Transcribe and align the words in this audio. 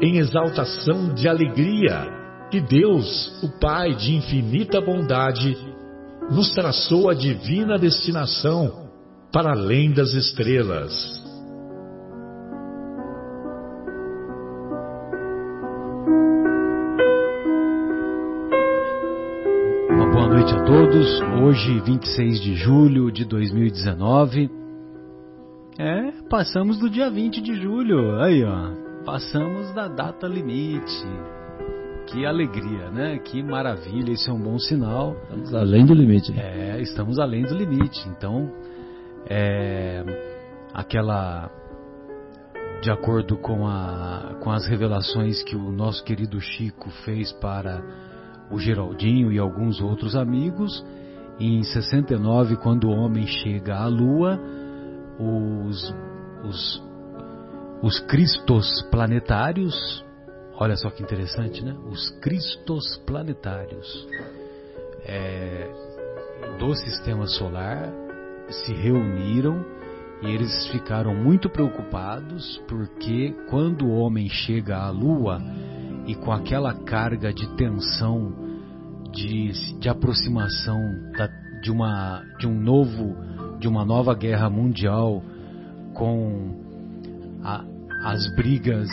em 0.00 0.18
exaltação 0.18 1.14
de 1.14 1.28
alegria 1.28 2.24
que 2.50 2.60
Deus, 2.60 3.42
o 3.42 3.48
Pai 3.58 3.94
de 3.94 4.14
infinita 4.14 4.80
bondade, 4.80 5.56
nos 6.30 6.50
traçou 6.50 7.10
a 7.10 7.14
divina 7.14 7.78
destinação 7.78 8.88
para 9.32 9.50
além 9.50 9.92
das 9.92 10.12
estrelas. 10.12 10.92
Uma 19.90 20.10
boa 20.10 20.28
noite 20.28 20.54
a 20.54 20.62
todos. 20.64 21.20
Hoje, 21.42 21.80
26 21.80 22.40
de 22.40 22.54
julho 22.54 23.10
de 23.10 23.24
2019. 23.24 24.48
É, 25.76 26.12
passamos 26.30 26.78
do 26.78 26.88
dia 26.88 27.10
20 27.10 27.40
de 27.40 27.54
julho. 27.60 28.20
Aí, 28.22 28.44
ó. 28.44 28.83
Passamos 29.04 29.70
da 29.74 29.86
data 29.86 30.26
limite. 30.26 31.06
Que 32.06 32.24
alegria, 32.24 32.90
né? 32.90 33.18
Que 33.18 33.42
maravilha, 33.42 34.12
isso 34.12 34.30
é 34.30 34.32
um 34.32 34.40
bom 34.40 34.58
sinal. 34.58 35.16
Estamos 35.24 35.54
além 35.54 35.84
do 35.84 35.94
limite. 35.94 36.32
É, 36.38 36.80
estamos 36.80 37.18
além 37.18 37.42
do 37.42 37.54
limite. 37.54 38.08
Então, 38.08 38.50
é, 39.28 40.02
aquela. 40.72 41.50
De 42.82 42.90
acordo 42.90 43.36
com, 43.36 43.66
a, 43.66 44.36
com 44.42 44.50
as 44.50 44.66
revelações 44.66 45.42
que 45.42 45.56
o 45.56 45.70
nosso 45.70 46.04
querido 46.04 46.40
Chico 46.40 46.90
fez 47.04 47.32
para 47.32 47.82
o 48.50 48.58
Geraldinho 48.58 49.32
e 49.32 49.38
alguns 49.38 49.80
outros 49.80 50.14
amigos, 50.14 50.84
em 51.40 51.62
69, 51.62 52.56
quando 52.56 52.88
o 52.88 52.90
homem 52.90 53.26
chega 53.26 53.74
à 53.76 53.86
Lua, 53.86 54.38
os, 55.18 55.94
os 56.44 56.93
os 57.84 58.00
cristos 58.00 58.80
planetários, 58.90 60.02
olha 60.54 60.74
só 60.74 60.88
que 60.88 61.02
interessante, 61.02 61.62
né? 61.62 61.76
Os 61.90 62.08
cristos 62.20 62.96
planetários 63.06 64.08
é, 65.04 65.70
do 66.58 66.74
sistema 66.74 67.26
solar 67.26 67.92
se 68.48 68.72
reuniram 68.72 69.62
e 70.22 70.30
eles 70.30 70.66
ficaram 70.68 71.14
muito 71.14 71.50
preocupados 71.50 72.56
porque 72.66 73.34
quando 73.50 73.84
o 73.84 73.98
homem 73.98 74.30
chega 74.30 74.78
à 74.78 74.88
Lua 74.88 75.38
e 76.06 76.14
com 76.14 76.32
aquela 76.32 76.72
carga 76.72 77.34
de 77.34 77.46
tensão, 77.54 78.32
de, 79.12 79.78
de 79.78 79.90
aproximação 79.90 80.78
da, 81.18 81.26
de, 81.60 81.70
uma, 81.70 82.22
de 82.38 82.46
um 82.46 82.58
novo, 82.58 83.14
de 83.58 83.68
uma 83.68 83.84
nova 83.84 84.14
guerra 84.14 84.48
mundial 84.48 85.22
com 85.92 86.64
a, 87.44 87.73
as 88.04 88.28
brigas 88.36 88.90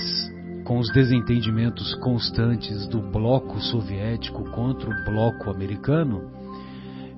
com 0.64 0.80
os 0.80 0.90
desentendimentos 0.94 1.94
constantes 1.96 2.88
do 2.88 3.02
bloco 3.02 3.60
soviético 3.60 4.50
contra 4.52 4.90
o 4.90 5.04
bloco 5.04 5.50
americano, 5.50 6.32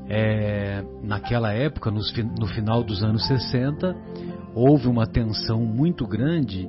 é, 0.09 0.83
naquela 1.03 1.53
época, 1.53 1.91
no, 1.91 2.01
no 2.39 2.47
final 2.47 2.83
dos 2.83 3.03
anos 3.03 3.27
60, 3.27 3.95
houve 4.55 4.87
uma 4.87 5.05
tensão 5.05 5.61
muito 5.61 6.07
grande 6.07 6.67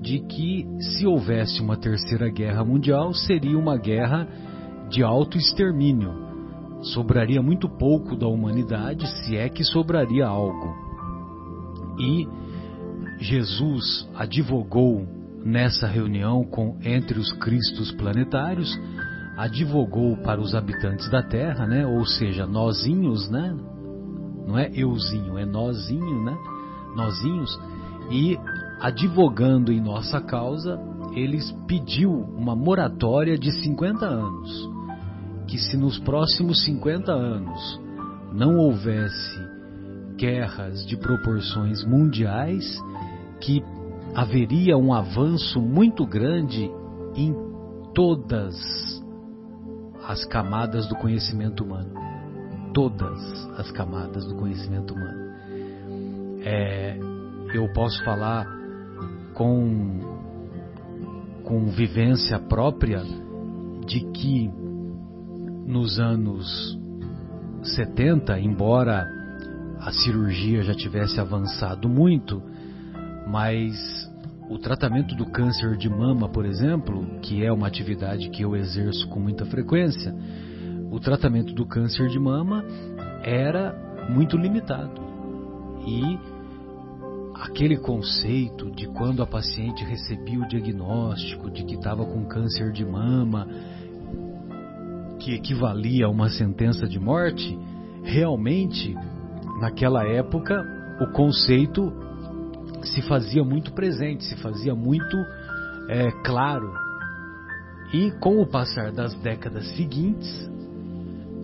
de 0.00 0.18
que 0.18 0.66
se 0.80 1.06
houvesse 1.06 1.62
uma 1.62 1.76
terceira 1.76 2.28
guerra 2.28 2.64
mundial, 2.64 3.14
seria 3.14 3.56
uma 3.56 3.76
guerra 3.76 4.26
de 4.90 5.02
autoextermínio. 5.02 6.12
Sobraria 6.82 7.40
muito 7.40 7.68
pouco 7.68 8.16
da 8.16 8.26
humanidade, 8.26 9.06
se 9.06 9.36
é 9.36 9.48
que 9.48 9.62
sobraria 9.62 10.26
algo. 10.26 10.74
E 11.98 12.28
Jesus 13.18 14.08
advogou 14.14 15.06
nessa 15.44 15.86
reunião 15.86 16.44
com 16.44 16.76
entre 16.82 17.18
os 17.18 17.32
cristos 17.32 17.92
planetários, 17.92 18.78
advogou 19.36 20.16
para 20.18 20.40
os 20.40 20.54
habitantes 20.54 21.08
da 21.10 21.22
Terra, 21.22 21.66
né? 21.66 21.86
Ou 21.86 22.04
seja, 22.04 22.46
nozinhos, 22.46 23.30
né? 23.30 23.54
Não 24.46 24.58
é 24.58 24.70
euzinho, 24.74 25.38
é 25.38 25.44
nozinho, 25.44 26.24
né? 26.24 26.36
Nozinhos 26.94 27.58
e 28.10 28.38
advogando 28.80 29.72
em 29.72 29.80
nossa 29.80 30.20
causa, 30.20 30.78
eles 31.14 31.50
pediu 31.66 32.12
uma 32.12 32.54
moratória 32.54 33.38
de 33.38 33.50
50 33.62 34.06
anos, 34.06 34.70
que 35.48 35.58
se 35.58 35.76
nos 35.76 35.98
próximos 35.98 36.64
50 36.64 37.10
anos 37.10 37.80
não 38.32 38.56
houvesse 38.58 39.40
guerras 40.16 40.86
de 40.86 40.96
proporções 40.96 41.84
mundiais, 41.84 42.78
que 43.40 43.62
haveria 44.14 44.76
um 44.76 44.92
avanço 44.92 45.60
muito 45.60 46.06
grande 46.06 46.70
em 47.14 47.34
todas 47.94 48.54
as 50.06 50.24
camadas 50.24 50.86
do 50.86 50.94
conhecimento 50.96 51.64
humano. 51.64 51.92
Todas 52.72 53.18
as 53.58 53.70
camadas 53.72 54.26
do 54.26 54.34
conhecimento 54.36 54.94
humano. 54.94 55.26
É, 56.42 56.98
eu 57.54 57.72
posso 57.72 58.02
falar 58.04 58.46
com, 59.34 60.00
com 61.42 61.66
vivência 61.66 62.38
própria 62.38 63.02
de 63.86 64.00
que 64.12 64.50
nos 65.66 65.98
anos 65.98 66.78
70, 67.62 68.38
embora 68.38 69.06
a 69.80 69.92
cirurgia 69.92 70.62
já 70.62 70.74
tivesse 70.74 71.20
avançado 71.20 71.88
muito, 71.88 72.42
mas 73.26 73.74
o 74.48 74.58
tratamento 74.58 75.14
do 75.16 75.26
câncer 75.26 75.76
de 75.76 75.88
mama, 75.88 76.28
por 76.28 76.46
exemplo, 76.46 77.18
que 77.20 77.44
é 77.44 77.52
uma 77.52 77.66
atividade 77.66 78.30
que 78.30 78.42
eu 78.42 78.54
exerço 78.54 79.08
com 79.08 79.18
muita 79.18 79.44
frequência, 79.44 80.14
o 80.90 81.00
tratamento 81.00 81.52
do 81.52 81.66
câncer 81.66 82.08
de 82.08 82.18
mama 82.18 82.64
era 83.22 83.74
muito 84.08 84.36
limitado. 84.36 85.00
E 85.84 86.18
aquele 87.34 87.76
conceito 87.76 88.70
de 88.70 88.86
quando 88.88 89.22
a 89.22 89.26
paciente 89.26 89.84
recebia 89.84 90.38
o 90.38 90.48
diagnóstico 90.48 91.50
de 91.50 91.64
que 91.64 91.74
estava 91.74 92.04
com 92.04 92.24
câncer 92.26 92.70
de 92.70 92.84
mama, 92.84 93.48
que 95.18 95.34
equivalia 95.34 96.06
a 96.06 96.08
uma 96.08 96.28
sentença 96.28 96.86
de 96.86 97.00
morte, 97.00 97.58
realmente, 98.04 98.94
naquela 99.60 100.04
época, 100.06 100.64
o 101.00 101.12
conceito 101.12 101.92
se 102.88 103.02
fazia 103.02 103.44
muito 103.44 103.72
presente, 103.72 104.24
se 104.24 104.36
fazia 104.36 104.74
muito 104.74 105.16
é, 105.88 106.10
claro. 106.24 106.72
E 107.92 108.10
com 108.20 108.40
o 108.40 108.46
passar 108.46 108.92
das 108.92 109.14
décadas 109.14 109.68
seguintes, 109.76 110.50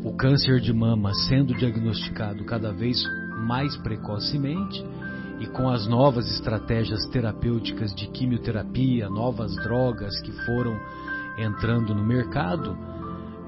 o 0.04 0.12
câncer 0.14 0.60
de 0.60 0.72
mama 0.72 1.14
sendo 1.28 1.54
diagnosticado 1.54 2.44
cada 2.44 2.72
vez 2.72 3.02
mais 3.46 3.76
precocemente 3.78 4.84
e 5.40 5.46
com 5.46 5.68
as 5.68 5.86
novas 5.86 6.30
estratégias 6.30 7.06
terapêuticas 7.06 7.94
de 7.94 8.06
quimioterapia, 8.08 9.08
novas 9.08 9.54
drogas 9.56 10.20
que 10.20 10.32
foram 10.44 10.78
entrando 11.38 11.94
no 11.94 12.04
mercado, 12.04 12.76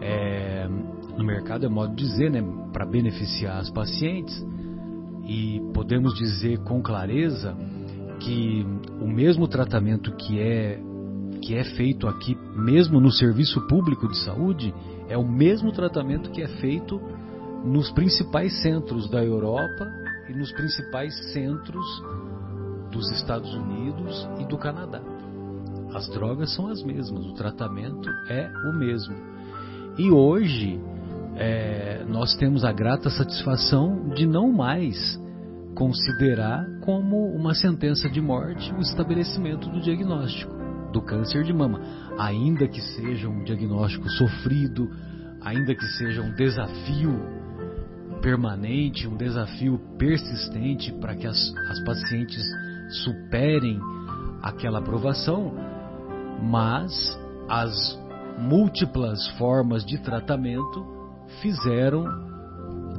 é, 0.01 0.69
no 1.17 1.25
mercado 1.25 1.67
é 1.67 1.69
modo 1.69 1.95
de 1.95 2.05
dizer, 2.05 2.31
né, 2.31 2.43
para 2.73 2.85
beneficiar 2.85 3.59
as 3.59 3.71
pacientes, 3.71 4.45
e 5.27 5.61
podemos 5.73 6.15
dizer 6.15 6.59
com 6.65 6.83
clareza 6.83 7.57
que 8.25 8.67
o 9.01 9.07
mesmo 9.07 9.47
tratamento 9.47 10.11
que 10.13 10.41
é 10.41 10.81
que 11.43 11.55
é 11.55 11.63
feito 11.63 12.09
aqui, 12.09 12.35
mesmo 12.57 12.99
no 12.99 13.11
serviço 13.11 13.61
público 13.67 14.09
de 14.09 14.17
saúde, 14.19 14.75
é 15.11 15.19
o 15.19 15.29
mesmo 15.29 15.73
tratamento 15.73 16.31
que 16.31 16.41
é 16.41 16.49
feito 16.49 16.99
nos 17.63 17.91
principais 17.91 18.63
centros 18.63 19.11
da 19.11 19.23
Europa 19.23 19.87
e 20.27 20.33
nos 20.33 20.51
principais 20.53 21.15
centros 21.33 21.85
dos 22.91 23.11
Estados 23.13 23.53
Unidos 23.55 24.27
e 24.41 24.47
do 24.47 24.57
Canadá. 24.57 25.03
As 25.93 26.09
drogas 26.09 26.55
são 26.55 26.69
as 26.69 26.83
mesmas, 26.83 27.27
o 27.27 27.35
tratamento 27.35 28.09
é 28.31 28.51
o 28.71 28.73
mesmo. 28.73 29.15
E 29.99 30.11
hoje 30.11 30.81
é, 31.37 32.05
nós 32.09 32.35
temos 32.37 32.65
a 32.65 32.73
grata 32.73 33.11
satisfação 33.11 34.09
de 34.15 34.27
não 34.27 34.51
mais 34.51 35.23
considerar 35.75 36.67
como 36.81 37.29
uma 37.35 37.55
sentença 37.55 38.09
de 38.09 38.21
morte 38.21 38.73
o 38.75 38.81
estabelecimento 38.81 39.69
do 39.69 39.81
diagnóstico 39.81 40.53
do 40.93 41.03
câncer 41.03 41.43
de 41.43 41.53
mama, 41.53 41.81
ainda 42.17 42.69
que 42.69 42.81
seja 42.81 43.29
um 43.29 43.43
diagnóstico 43.43 44.09
sofrido, 44.11 44.89
ainda 45.41 45.75
que 45.75 45.85
seja 45.99 46.23
um 46.23 46.33
desafio 46.33 47.21
permanente, 48.23 49.09
um 49.09 49.17
desafio 49.17 49.79
persistente 49.99 50.93
para 50.93 51.17
que 51.17 51.27
as, 51.27 51.53
as 51.69 51.85
pacientes 51.85 52.43
superem 53.03 53.81
aquela 54.41 54.79
aprovação, 54.79 55.53
mas 56.41 57.19
as 57.49 57.99
múltiplas 58.39 59.27
formas 59.37 59.85
de 59.85 59.99
tratamento 59.99 60.87
fizeram, 61.43 62.05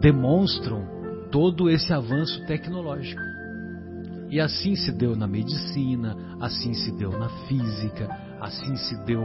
demonstram 0.01 0.94
todo 1.31 1.69
esse 1.69 1.91
avanço 1.93 2.45
tecnológico. 2.45 3.21
E 4.29 4.39
assim 4.39 4.75
se 4.75 4.91
deu 4.91 5.15
na 5.15 5.27
medicina, 5.27 6.15
assim 6.39 6.73
se 6.73 6.91
deu 6.91 7.11
na 7.11 7.29
física, 7.47 8.09
assim 8.41 8.75
se 8.75 8.95
deu 9.05 9.21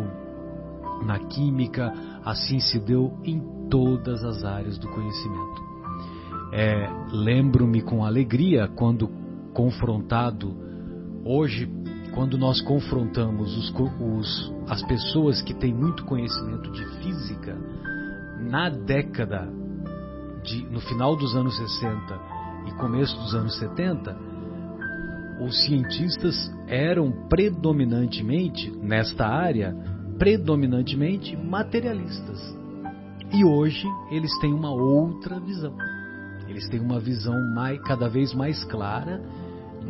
na 1.05 1.19
química, 1.19 1.93
assim 2.25 2.61
se 2.61 2.79
deu 2.79 3.19
em 3.25 3.41
todas 3.69 4.23
as 4.23 4.45
áreas 4.45 4.79
do 4.79 4.89
conhecimento. 4.89 5.63
É, 6.53 6.89
Lembro-me 7.13 7.81
com 7.83 8.05
alegria 8.05 8.69
quando 8.69 9.09
confrontado, 9.55 10.55
hoje, 11.25 11.69
quando 12.15 12.37
nós 12.37 12.61
confrontamos 12.61 13.57
os, 13.57 13.75
os, 14.01 14.55
as 14.69 14.83
pessoas 14.83 15.41
que 15.43 15.55
têm 15.55 15.75
muito 15.75 16.05
conhecimento 16.05 16.71
de 16.71 16.85
física, 16.99 17.57
na 18.41 18.69
década 18.69 19.49
de, 20.43 20.65
no 20.71 20.81
final 20.81 21.17
dos 21.17 21.35
anos 21.35 21.57
60 21.57 22.21
e 22.67 22.73
começo 22.73 23.17
dos 23.17 23.35
anos 23.35 23.59
70, 23.59 24.17
os 25.41 25.65
cientistas 25.65 26.53
eram 26.67 27.11
predominantemente, 27.29 28.71
nesta 28.71 29.27
área, 29.27 29.75
predominantemente 30.19 31.37
materialistas. 31.37 32.39
E 33.33 33.45
hoje 33.45 33.87
eles 34.11 34.37
têm 34.41 34.53
uma 34.53 34.71
outra 34.71 35.41
visão. 35.41 35.75
Eles 36.47 36.69
têm 36.69 36.81
uma 36.81 36.99
visão 36.99 37.35
mais, 37.55 37.81
cada 37.83 38.09
vez 38.09 38.35
mais 38.35 38.63
clara 38.65 39.23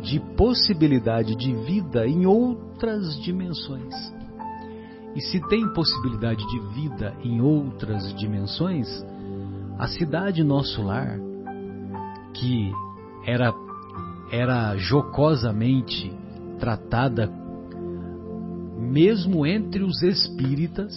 de 0.01 0.19
possibilidade 0.37 1.35
de 1.35 1.53
vida 1.53 2.07
em 2.07 2.25
outras 2.25 3.19
dimensões. 3.21 3.93
E 5.15 5.21
se 5.21 5.41
tem 5.49 5.67
possibilidade 5.73 6.47
de 6.47 6.59
vida 6.73 7.13
em 7.23 7.41
outras 7.41 8.15
dimensões, 8.15 8.87
a 9.77 9.87
cidade 9.87 10.43
nosso 10.43 10.81
lar, 10.81 11.19
que 12.33 12.71
era, 13.25 13.53
era 14.31 14.75
jocosamente 14.77 16.11
tratada 16.59 17.31
mesmo 18.91 19.45
entre 19.45 19.83
os 19.83 20.01
espíritas, 20.01 20.93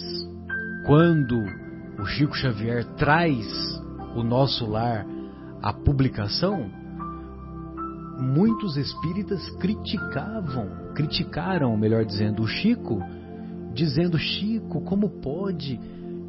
quando 0.85 1.35
o 1.99 2.05
Chico 2.05 2.35
Xavier 2.35 2.83
traz 2.95 3.45
o 4.15 4.23
nosso 4.23 4.65
lar 4.65 5.05
à 5.61 5.71
publicação, 5.71 6.69
muitos 8.19 8.75
espíritas 8.77 9.49
criticavam, 9.57 10.93
criticaram, 10.93 11.75
melhor 11.77 12.05
dizendo, 12.05 12.43
o 12.43 12.47
Chico, 12.47 12.99
dizendo: 13.73 14.17
Chico, 14.17 14.81
como 14.81 15.09
pode 15.21 15.79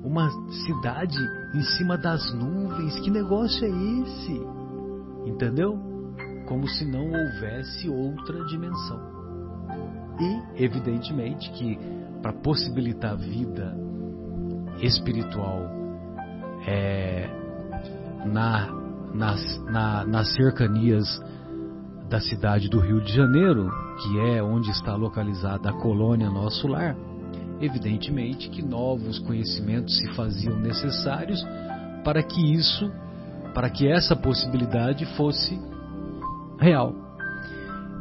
uma 0.07 0.31
cidade 0.65 1.19
em 1.53 1.63
cima 1.63 1.99
das 1.99 2.33
nuvens? 2.33 2.99
Que 3.01 3.11
negócio 3.11 3.65
é 3.65 3.69
esse? 3.69 4.41
Entendeu? 5.27 5.77
Como 6.47 6.69
se 6.69 6.85
não 6.85 7.05
houvesse 7.07 7.91
outra 7.91 8.45
dimensão. 8.45 9.01
E, 10.21 10.63
evidentemente, 10.65 11.51
que 11.51 11.77
para 12.23 12.33
possibilitar 12.33 13.13
a 13.13 13.17
vida 13.17 13.77
espiritual 14.81 15.63
é, 16.67 17.29
na, 18.25 18.73
nas, 19.13 19.65
na, 19.65 20.05
nas 20.05 20.33
cercanias 20.35 21.07
da 22.09 22.21
cidade 22.21 22.69
do 22.69 22.79
Rio 22.79 23.01
de 23.01 23.13
Janeiro, 23.13 23.69
que 24.01 24.21
é 24.21 24.43
onde 24.43 24.71
está 24.71 24.95
localizada 24.95 25.71
a 25.71 25.73
colônia 25.73 26.31
Nosso 26.31 26.69
Lar, 26.69 26.97
evidentemente 27.61 28.49
que 28.51 28.63
novos 28.63 29.19
conhecimentos 29.21 29.97
se 29.99 30.09
faziam 30.15 30.59
necessários 30.59 31.43
para 32.05 32.23
que 32.23 32.55
isso, 32.55 32.91
para 33.55 33.71
que 33.71 33.89
essa 33.89 34.15
possibilidade 34.15 35.05
fosse 35.17 35.59
real. 36.59 36.95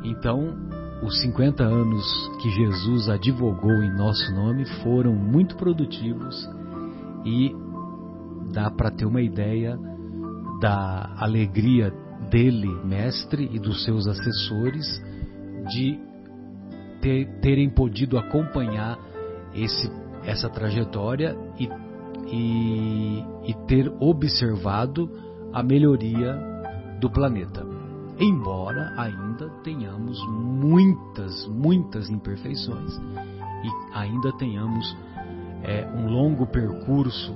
Então, 0.04 0.54
os 1.04 1.22
50 1.22 1.64
anos 1.64 2.06
que 2.42 2.50
Jesus 2.50 3.10
advogou 3.10 3.84
em 3.84 3.96
nosso 3.96 4.34
nome 4.34 4.66
foram 4.84 5.14
muito 5.14 5.56
produtivos 5.56 6.48
e 7.26 7.56
dá 8.54 8.70
para 8.70 8.92
ter 8.92 9.06
uma 9.06 9.22
ideia 9.22 9.78
da 10.62 11.16
alegria 11.18 11.92
dele, 12.30 12.70
mestre, 12.86 13.50
e 13.52 13.60
dos 13.60 13.84
seus 13.84 14.08
assessores 14.08 15.02
de 15.70 16.00
ter, 17.02 17.40
terem 17.40 17.70
podido 17.70 18.18
acompanhar 18.18 18.98
esse, 19.56 19.92
essa 20.24 20.50
trajetória 20.50 21.38
e, 21.58 21.70
e, 22.28 23.24
e 23.50 23.54
ter 23.68 23.92
observado 24.00 25.10
a 25.54 25.64
melhoria 25.64 26.38
do 27.00 27.10
planeta. 27.10 27.66
Embora 28.20 28.94
ainda 28.98 29.50
tenhamos 29.64 30.18
muitas, 30.28 31.48
muitas 31.48 32.10
imperfeições 32.10 32.96
e 32.96 33.98
ainda 33.98 34.32
tenhamos 34.38 34.96
é, 35.64 35.88
um 35.88 36.08
longo 36.08 36.46
percurso 36.48 37.34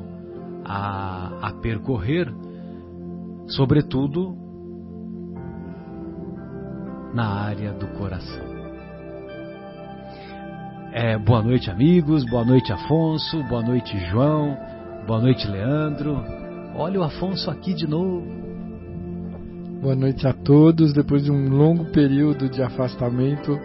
a, 0.64 1.50
a 1.50 1.54
percorrer, 1.54 2.34
sobretudo 3.48 4.38
na 7.14 7.28
área 7.28 7.74
do 7.74 7.88
coração. 7.98 8.49
É, 10.92 11.16
boa 11.20 11.44
noite, 11.44 11.70
amigos. 11.70 12.26
Boa 12.26 12.44
noite, 12.44 12.74
Afonso. 12.74 13.44
Boa 13.44 13.62
noite, 13.62 13.96
João. 14.10 14.58
Boa 15.06 15.22
noite, 15.22 15.48
Leandro. 15.48 16.20
Olha 16.76 17.00
o 17.00 17.04
Afonso 17.04 17.52
aqui 17.52 17.76
de 17.76 17.88
novo. 17.88 18.26
Boa 19.84 19.96
noite 19.96 20.28
a 20.28 20.34
todos. 20.34 20.92
Depois 20.92 21.24
de 21.24 21.32
um 21.32 21.48
longo 21.48 21.86
período 21.92 22.50
de 22.50 22.64
afastamento, 22.64 23.60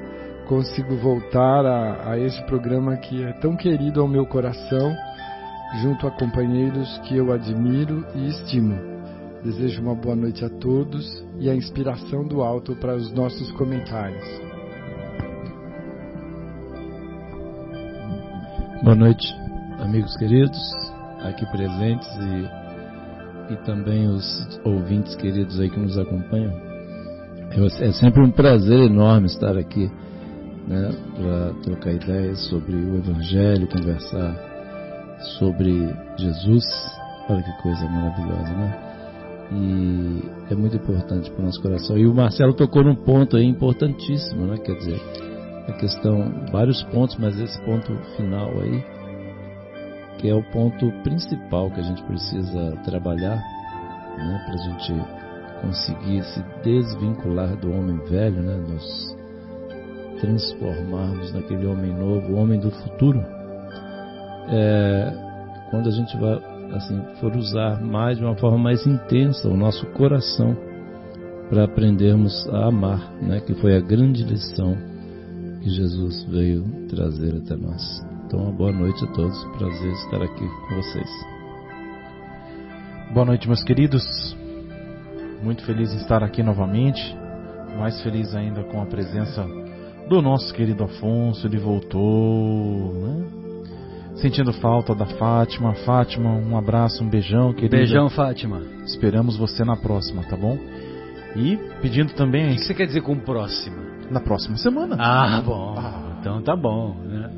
consigo 0.49 0.97
voltar 0.97 1.65
a, 1.65 2.11
a 2.11 2.19
este 2.19 2.43
programa 2.45 2.99
que 2.99 3.23
é 3.23 3.33
tão 3.33 3.57
querido 3.57 4.03
ao 4.03 4.09
meu 4.09 4.27
coração, 4.27 4.95
junto 5.81 6.07
a 6.07 6.11
companheiros 6.11 6.99
que 7.05 7.17
eu 7.17 7.33
admiro 7.33 8.05
e 8.15 8.29
estimo. 8.29 8.79
Desejo 9.43 9.81
uma 9.81 9.95
boa 9.95 10.15
noite 10.15 10.45
a 10.45 10.51
todos 10.51 11.25
e 11.39 11.49
a 11.49 11.55
inspiração 11.55 12.27
do 12.29 12.43
alto 12.43 12.77
para 12.77 12.95
os 12.95 13.11
nossos 13.13 13.51
comentários. 13.53 14.44
Boa 18.85 18.95
noite, 18.95 19.35
amigos 19.81 20.15
queridos, 20.19 20.61
aqui 21.23 21.47
presentes 21.47 22.07
e, 22.07 23.55
e 23.55 23.57
também 23.65 24.07
os 24.09 24.61
ouvintes 24.63 25.17
queridos 25.17 25.59
aí 25.59 25.71
que 25.71 25.81
nos 25.81 25.97
acompanham. 25.97 26.53
É 27.81 27.93
sempre 27.93 28.21
um 28.21 28.31
prazer 28.31 28.81
enorme 28.81 29.27
estar 29.27 29.57
aqui 29.57 29.91
né, 30.69 30.91
para 31.17 31.55
trocar 31.63 31.93
ideias 31.93 32.47
sobre 32.51 32.75
o 32.75 32.99
Evangelho, 32.99 33.67
conversar 33.69 34.37
sobre 35.39 35.73
Jesus. 36.19 36.67
Olha 37.31 37.43
que 37.43 37.63
coisa 37.63 37.89
maravilhosa, 37.89 38.53
né? 38.53 38.85
e 39.51 40.53
é 40.53 40.55
muito 40.55 40.77
importante 40.77 41.31
para 41.31 41.41
o 41.41 41.47
nosso 41.47 41.63
coração. 41.63 41.97
E 41.97 42.07
o 42.07 42.15
Marcelo 42.15 42.53
tocou 42.53 42.85
num 42.85 42.97
ponto 42.97 43.35
aí 43.35 43.47
importantíssimo, 43.47 44.45
né? 44.45 44.59
Quer 44.59 44.75
dizer, 44.77 45.01
a 45.69 45.73
questão, 45.73 46.31
vários 46.53 46.83
pontos, 46.85 47.17
mas 47.17 47.39
esse 47.39 47.61
ponto 47.63 47.95
final 48.17 48.51
aí, 48.61 48.85
que 50.19 50.29
é 50.29 50.35
o 50.35 50.43
ponto 50.51 50.91
principal 51.03 51.71
que 51.71 51.81
a 51.81 51.83
gente 51.83 52.03
precisa 52.05 52.77
trabalhar, 52.85 53.37
né? 54.17 54.43
Para 54.47 54.55
a 54.55 54.59
gente 54.59 54.93
conseguir 55.61 56.23
se 56.25 56.45
desvincular 56.63 57.57
do 57.57 57.73
homem 57.73 57.97
velho, 58.05 58.43
né? 58.43 58.63
Nós 58.69 59.17
transformarmos 60.21 61.33
naquele 61.33 61.67
homem 61.67 61.93
novo, 61.93 62.33
o 62.33 62.37
homem 62.37 62.61
do 62.61 62.71
futuro, 62.71 63.25
é, 64.49 65.13
quando 65.71 65.89
a 65.89 65.93
gente 65.93 66.17
vai 66.19 66.55
assim 66.73 67.01
for 67.21 67.37
usar 67.37 67.81
mais 67.81 68.19
de 68.19 68.25
uma 68.25 68.37
forma 68.37 68.59
mais 68.59 68.87
intensa 68.87 69.49
o 69.49 69.57
nosso 69.57 69.87
coração 69.93 70.57
para 71.49 71.65
aprendermos 71.65 72.49
a 72.49 72.67
amar, 72.67 73.13
né? 73.23 73.41
Que 73.41 73.55
foi 73.55 73.77
a 73.77 73.81
grande 73.81 74.25
lição 74.25 74.77
que 75.65 75.71
Jesus 75.71 76.23
veio 76.25 76.63
trazer 76.91 77.35
até 77.37 77.57
nós. 77.57 77.83
Então, 78.27 78.39
uma 78.41 78.53
boa 78.53 78.71
noite 78.71 79.03
a 79.03 79.07
todos. 79.13 79.43
Prazer 79.57 79.93
estar 79.93 80.23
aqui 80.23 80.47
com 80.47 80.75
vocês. 80.77 81.11
Boa 83.15 83.25
noite, 83.25 83.49
meus 83.49 83.63
queridos. 83.63 84.05
Muito 85.43 85.65
feliz 85.65 85.91
em 85.95 85.97
estar 85.97 86.23
aqui 86.23 86.43
novamente. 86.43 87.01
Mais 87.79 87.99
feliz 88.03 88.35
ainda 88.35 88.63
com 88.65 88.83
a 88.83 88.85
presença 88.85 89.47
do 90.07 90.21
nosso 90.21 90.53
querido 90.53 90.85
Afonso. 90.85 91.47
Ele 91.47 91.59
voltou, 91.59 92.93
né? 92.93 93.27
Sentindo 94.17 94.53
falta 94.53 94.95
da 94.95 95.07
Fátima. 95.07 95.75
Fátima, 95.87 96.29
um 96.29 96.59
abraço, 96.59 97.03
um 97.03 97.09
beijão, 97.09 97.55
querida. 97.55 97.79
Beijão, 97.79 98.11
Fátima. 98.11 98.61
Esperamos 98.85 99.39
você 99.39 99.65
na 99.65 99.77
próxima, 99.77 100.25
tá 100.25 100.37
bom? 100.37 100.59
E 101.35 101.57
pedindo 101.81 102.13
também. 102.13 102.53
O 102.53 102.55
que 102.57 102.65
você 102.65 102.75
quer 102.75 102.87
dizer 102.87 103.01
com 103.01 103.19
próxima? 103.19 103.94
Na 104.11 104.21
próxima 104.21 104.57
semana. 104.57 104.97
Ah, 104.99 105.41
bom. 105.41 105.75
Ah. 105.79 106.17
Então 106.21 106.43
tá 106.43 106.57
bom, 106.57 106.95
né? 107.05 107.31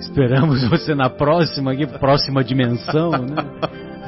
Esperamos 0.00 0.62
você 0.68 0.94
na 0.94 1.08
próxima, 1.08 1.72
aqui, 1.72 1.86
próxima 1.86 2.42
dimensão, 2.42 3.10
né? 3.10 3.36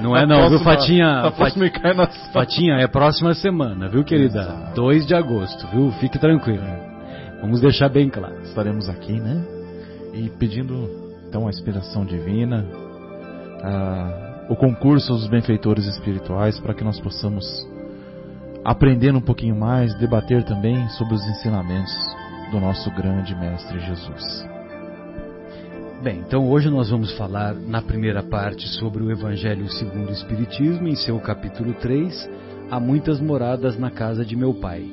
Não 0.00 0.16
é 0.16 0.26
não, 0.26 0.36
próxima, 0.36 0.48
viu, 0.48 0.58
Fatinha? 0.58 1.32
Próxima 1.36 1.66
encarnação. 1.66 2.32
Fatinha, 2.32 2.74
é 2.76 2.86
próxima 2.86 3.34
semana, 3.34 3.88
viu, 3.88 4.02
querida? 4.02 4.40
Exato. 4.40 4.74
2 4.74 5.06
de 5.06 5.14
agosto, 5.14 5.66
viu? 5.68 5.90
Fique 5.92 6.18
tranquilo. 6.18 6.64
Vamos 7.40 7.60
deixar 7.60 7.88
bem 7.88 8.08
claro. 8.08 8.40
Estaremos 8.42 8.88
aqui, 8.88 9.20
né? 9.20 9.44
E 10.14 10.30
pedindo, 10.30 10.90
então, 11.28 11.46
a 11.46 11.50
inspiração 11.50 12.04
divina, 12.04 12.64
a, 13.62 14.46
o 14.48 14.56
concurso 14.56 15.12
dos 15.12 15.28
benfeitores 15.28 15.86
espirituais, 15.86 16.58
para 16.58 16.74
que 16.74 16.82
nós 16.82 16.98
possamos 17.00 17.44
aprender 18.64 19.14
um 19.14 19.20
pouquinho 19.20 19.54
mais, 19.54 19.94
debater 19.98 20.42
também 20.44 20.88
sobre 20.90 21.14
os 21.14 21.24
ensinamentos 21.26 21.92
do 22.50 22.58
nosso 22.58 22.90
grande 22.92 23.34
Mestre 23.34 23.78
Jesus. 23.80 24.48
Bem, 26.02 26.20
então 26.26 26.48
hoje 26.50 26.70
nós 26.70 26.90
vamos 26.90 27.16
falar 27.16 27.54
na 27.54 27.80
primeira 27.82 28.22
parte 28.22 28.66
sobre 28.68 29.02
o 29.02 29.10
Evangelho 29.10 29.70
segundo 29.70 30.08
o 30.08 30.12
Espiritismo, 30.12 30.88
em 30.88 30.96
seu 30.96 31.18
capítulo 31.20 31.74
3, 31.74 32.28
Há 32.70 32.80
muitas 32.80 33.20
moradas 33.20 33.78
na 33.78 33.90
casa 33.90 34.24
de 34.24 34.34
meu 34.34 34.54
pai. 34.54 34.90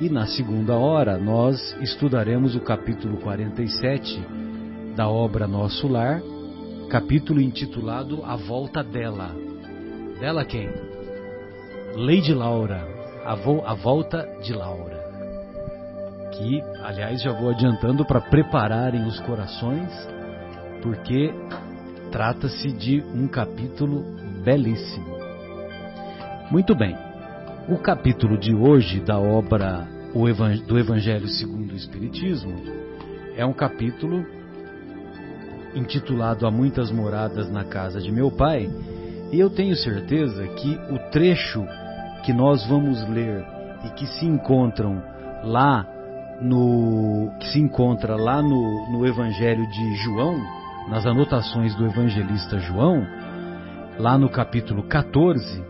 E 0.00 0.08
na 0.10 0.26
segunda 0.26 0.74
hora 0.76 1.16
nós 1.16 1.74
estudaremos 1.80 2.54
o 2.54 2.60
capítulo 2.60 3.16
47 3.16 4.22
da 4.94 5.08
obra 5.08 5.46
Nosso 5.46 5.88
Lar, 5.88 6.20
capítulo 6.90 7.40
intitulado 7.40 8.22
A 8.24 8.36
Volta 8.36 8.84
dela. 8.84 9.34
Dela 10.20 10.44
quem? 10.44 10.68
Lady 11.96 12.34
Laura, 12.34 12.95
a, 13.26 13.34
vo 13.34 13.62
a 13.66 13.74
Volta 13.74 14.28
de 14.40 14.52
Laura. 14.52 15.04
Que, 16.32 16.62
aliás, 16.82 17.20
já 17.20 17.32
vou 17.32 17.50
adiantando 17.50 18.04
para 18.04 18.20
prepararem 18.20 19.04
os 19.04 19.18
corações 19.20 19.90
porque 20.80 21.34
trata-se 22.12 22.72
de 22.72 23.02
um 23.02 23.26
capítulo 23.26 24.04
belíssimo. 24.44 25.16
Muito 26.50 26.74
bem, 26.76 26.96
o 27.68 27.76
capítulo 27.78 28.38
de 28.38 28.54
hoje 28.54 29.00
da 29.00 29.18
obra 29.18 29.88
do 30.66 30.78
Evangelho 30.78 31.26
segundo 31.28 31.72
o 31.72 31.76
Espiritismo 31.76 32.54
é 33.36 33.44
um 33.44 33.52
capítulo 33.52 34.24
intitulado 35.74 36.46
Há 36.46 36.50
muitas 36.50 36.90
moradas 36.90 37.50
na 37.50 37.64
casa 37.64 38.00
de 38.00 38.10
meu 38.10 38.30
pai, 38.30 38.70
e 39.32 39.40
eu 39.40 39.50
tenho 39.50 39.76
certeza 39.76 40.46
que 40.48 40.78
o 40.90 40.98
trecho 41.10 41.66
que 42.26 42.32
nós 42.32 42.66
vamos 42.66 43.08
ler 43.08 43.46
e 43.84 43.90
que 43.90 44.04
se 44.04 44.26
encontram 44.26 45.00
lá 45.44 45.86
no 46.40 47.30
que 47.38 47.46
se 47.50 47.60
encontra 47.60 48.16
lá 48.16 48.42
no, 48.42 48.90
no 48.90 49.06
Evangelho 49.06 49.64
de 49.70 49.94
João, 50.02 50.36
nas 50.88 51.06
anotações 51.06 51.72
do 51.76 51.86
evangelista 51.86 52.58
João, 52.58 53.06
lá 53.96 54.18
no 54.18 54.28
capítulo 54.28 54.82
14, 54.82 55.64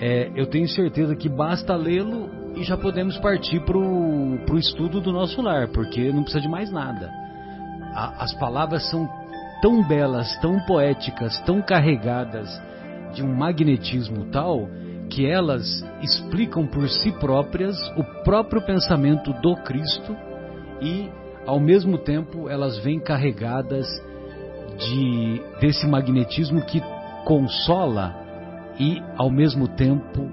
é, 0.00 0.32
eu 0.34 0.46
tenho 0.46 0.66
certeza 0.68 1.14
que 1.14 1.28
basta 1.28 1.76
lê-lo 1.76 2.30
e 2.56 2.64
já 2.64 2.78
podemos 2.78 3.18
partir 3.18 3.60
para 3.60 3.76
o 3.76 4.58
estudo 4.58 5.02
do 5.02 5.12
nosso 5.12 5.42
lar, 5.42 5.68
porque 5.68 6.10
não 6.10 6.22
precisa 6.22 6.40
de 6.40 6.48
mais 6.48 6.72
nada. 6.72 7.10
A, 7.94 8.24
as 8.24 8.32
palavras 8.32 8.88
são 8.88 9.06
tão 9.60 9.86
belas, 9.86 10.34
tão 10.40 10.58
poéticas, 10.60 11.38
tão 11.42 11.60
carregadas 11.60 12.48
de 13.12 13.22
um 13.22 13.36
magnetismo 13.36 14.30
tal 14.30 14.66
que 15.08 15.26
elas 15.26 15.84
explicam 16.02 16.66
por 16.66 16.88
si 16.88 17.12
próprias 17.12 17.76
o 17.96 18.04
próprio 18.22 18.62
pensamento 18.62 19.32
do 19.34 19.56
Cristo 19.56 20.16
e, 20.80 21.08
ao 21.46 21.60
mesmo 21.60 21.98
tempo, 21.98 22.48
elas 22.48 22.78
vêm 22.78 22.98
carregadas 22.98 23.86
de 24.78 25.42
desse 25.60 25.86
magnetismo 25.86 26.62
que 26.62 26.82
consola 27.24 28.14
e 28.78 29.00
ao 29.16 29.30
mesmo 29.30 29.68
tempo 29.68 30.28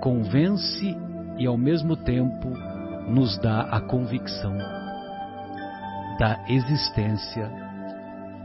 convence 0.00 0.96
e 1.38 1.46
ao 1.46 1.56
mesmo 1.56 1.96
tempo 1.96 2.48
nos 3.08 3.38
dá 3.38 3.62
a 3.62 3.80
convicção 3.80 4.56
da 6.18 6.44
existência 6.48 7.50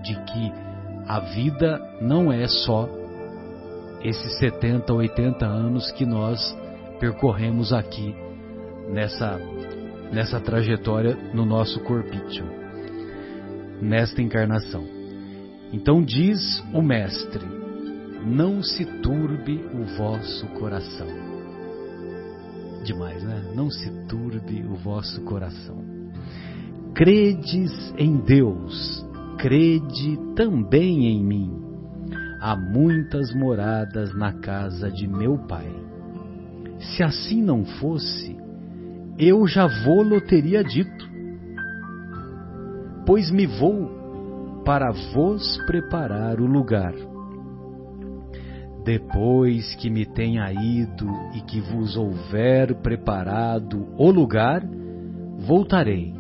de 0.04 0.16
que 0.24 0.54
a 1.08 1.20
vida 1.20 1.80
não 2.02 2.32
é 2.32 2.48
só 2.48 2.88
esses 4.02 4.38
70, 4.40 4.94
80 4.94 5.46
anos 5.46 5.92
que 5.92 6.06
nós 6.06 6.56
percorremos 7.00 7.74
aqui 7.74 8.16
nessa 8.90 9.40
nessa 10.12 10.40
trajetória 10.40 11.18
no 11.34 11.46
nosso 11.46 11.80
corpício, 11.82 12.46
nesta 13.82 14.22
encarnação. 14.22 14.86
Então 15.72 16.04
diz 16.04 16.64
o 16.74 16.82
Mestre: 16.82 17.46
Não 18.26 18.64
se 18.64 18.86
turbe 19.02 19.64
o 19.74 19.84
vosso 19.98 20.48
coração. 20.60 21.08
Demais, 22.84 23.22
né? 23.24 23.52
Não 23.54 23.70
se 23.70 23.90
turbe 24.08 24.64
o 24.64 24.76
vosso 24.76 25.22
coração. 25.24 25.84
Credes 26.94 27.94
em 27.98 28.18
Deus, 28.18 29.06
crede 29.38 30.18
também 30.36 31.08
em 31.08 31.24
mim. 31.24 31.67
Há 32.40 32.56
muitas 32.56 33.34
moradas 33.34 34.14
na 34.16 34.34
casa 34.34 34.92
de 34.92 35.08
meu 35.08 35.38
pai. 35.48 35.70
Se 36.80 37.04
assim 37.04 37.42
não 37.42 37.66
fosse, 37.66 38.38
eu 39.18 39.48
já 39.48 39.68
vou-lo 39.84 40.22
teria 40.22 40.64
dito. 40.64 41.08
Pois 43.06 43.32
me 43.32 43.48
vou 43.48 44.62
para 44.64 44.92
vos 45.14 45.58
preparar 45.66 46.40
o 46.40 46.46
lugar. 46.46 46.94
Depois 48.84 49.76
que 49.76 49.90
me 49.90 50.06
tenha 50.06 50.52
ido 50.54 51.08
e 51.34 51.42
que 51.42 51.60
vos 51.60 51.98
houver 51.98 52.76
preparado 52.76 53.88
o 53.98 54.12
lugar, 54.12 54.64
voltarei 55.40 56.14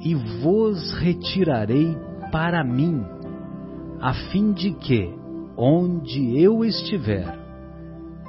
e 0.00 0.14
vos 0.14 0.92
retirarei 1.00 1.96
para 2.30 2.62
mim, 2.62 3.02
a 4.00 4.12
fim 4.30 4.52
de 4.52 4.72
que, 4.74 5.12
onde 5.58 6.40
eu 6.40 6.64
estiver, 6.64 7.36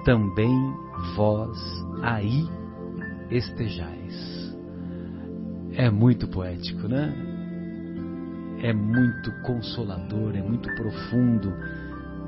também 0.03 0.74
vós 1.15 1.57
aí 2.01 2.50
estejais. 3.29 4.55
É 5.74 5.89
muito 5.89 6.27
poético, 6.27 6.88
né? 6.88 7.29
é 8.62 8.74
muito 8.74 9.31
consolador, 9.41 10.36
é 10.36 10.41
muito 10.41 10.69
profundo. 10.75 11.53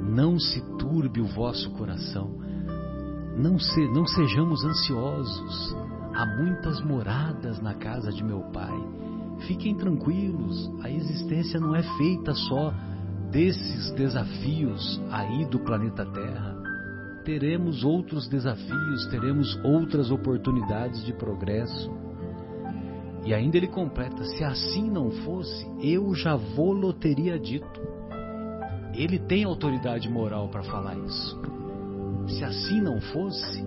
Não 0.01 0.39
se 0.39 0.61
turbe 0.77 1.21
o 1.21 1.25
vosso 1.25 1.69
coração. 1.71 2.31
Não, 3.37 3.59
se, 3.59 3.87
não 3.89 4.05
sejamos 4.05 4.63
ansiosos. 4.63 5.75
Há 6.13 6.25
muitas 6.25 6.81
moradas 6.81 7.61
na 7.61 7.73
casa 7.73 8.11
de 8.11 8.23
meu 8.23 8.41
Pai. 8.51 8.73
Fiquem 9.47 9.75
tranquilos, 9.75 10.71
a 10.83 10.89
existência 10.89 11.59
não 11.59 11.75
é 11.75 11.81
feita 11.97 12.33
só 12.33 12.73
desses 13.31 13.91
desafios 13.91 15.01
aí 15.09 15.45
do 15.45 15.59
planeta 15.59 16.05
Terra. 16.05 16.55
Teremos 17.23 17.83
outros 17.83 18.27
desafios, 18.27 19.07
teremos 19.07 19.57
outras 19.63 20.11
oportunidades 20.11 21.03
de 21.05 21.13
progresso. 21.13 21.89
E 23.23 23.33
ainda 23.33 23.57
ele 23.57 23.67
completa: 23.67 24.23
se 24.25 24.43
assim 24.43 24.89
não 24.89 25.11
fosse, 25.11 25.65
eu 25.81 26.13
já 26.13 26.35
vou-lo 26.35 26.91
teria 26.93 27.39
dito. 27.39 27.81
Ele 28.93 29.17
tem 29.17 29.45
autoridade 29.45 30.09
moral 30.09 30.49
para 30.49 30.63
falar 30.63 30.97
isso. 30.97 31.39
Se 32.27 32.43
assim 32.43 32.81
não 32.81 32.99
fosse, 32.99 33.63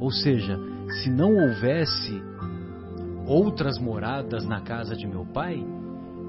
ou 0.00 0.10
seja, 0.10 0.58
se 1.02 1.10
não 1.10 1.34
houvesse 1.34 2.22
outras 3.26 3.78
moradas 3.78 4.46
na 4.46 4.60
casa 4.60 4.96
de 4.96 5.06
meu 5.06 5.26
pai? 5.26 5.64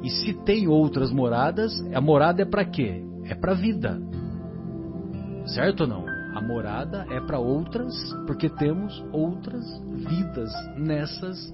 E 0.03 0.09
se 0.09 0.33
tem 0.33 0.67
outras 0.67 1.11
moradas, 1.11 1.73
a 1.93 2.01
morada 2.01 2.41
é 2.41 2.45
para 2.45 2.65
quê? 2.65 3.03
É 3.25 3.33
para 3.33 3.53
vida. 3.53 3.99
Certo 5.45 5.81
ou 5.81 5.87
não? 5.87 6.05
A 6.35 6.41
morada 6.41 7.05
é 7.09 7.19
para 7.21 7.39
outras, 7.39 7.93
porque 8.27 8.49
temos 8.49 9.03
outras 9.11 9.63
vidas 9.93 10.51
nessas 10.77 11.53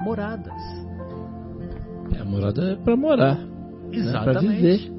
moradas. 0.00 0.52
É, 2.16 2.20
a 2.20 2.24
morada 2.24 2.72
é 2.72 2.76
para 2.76 2.96
morar. 2.96 3.38
Exatamente. 3.92 4.02
Né? 4.02 4.22
Para 4.24 4.40
viver. 4.40 4.92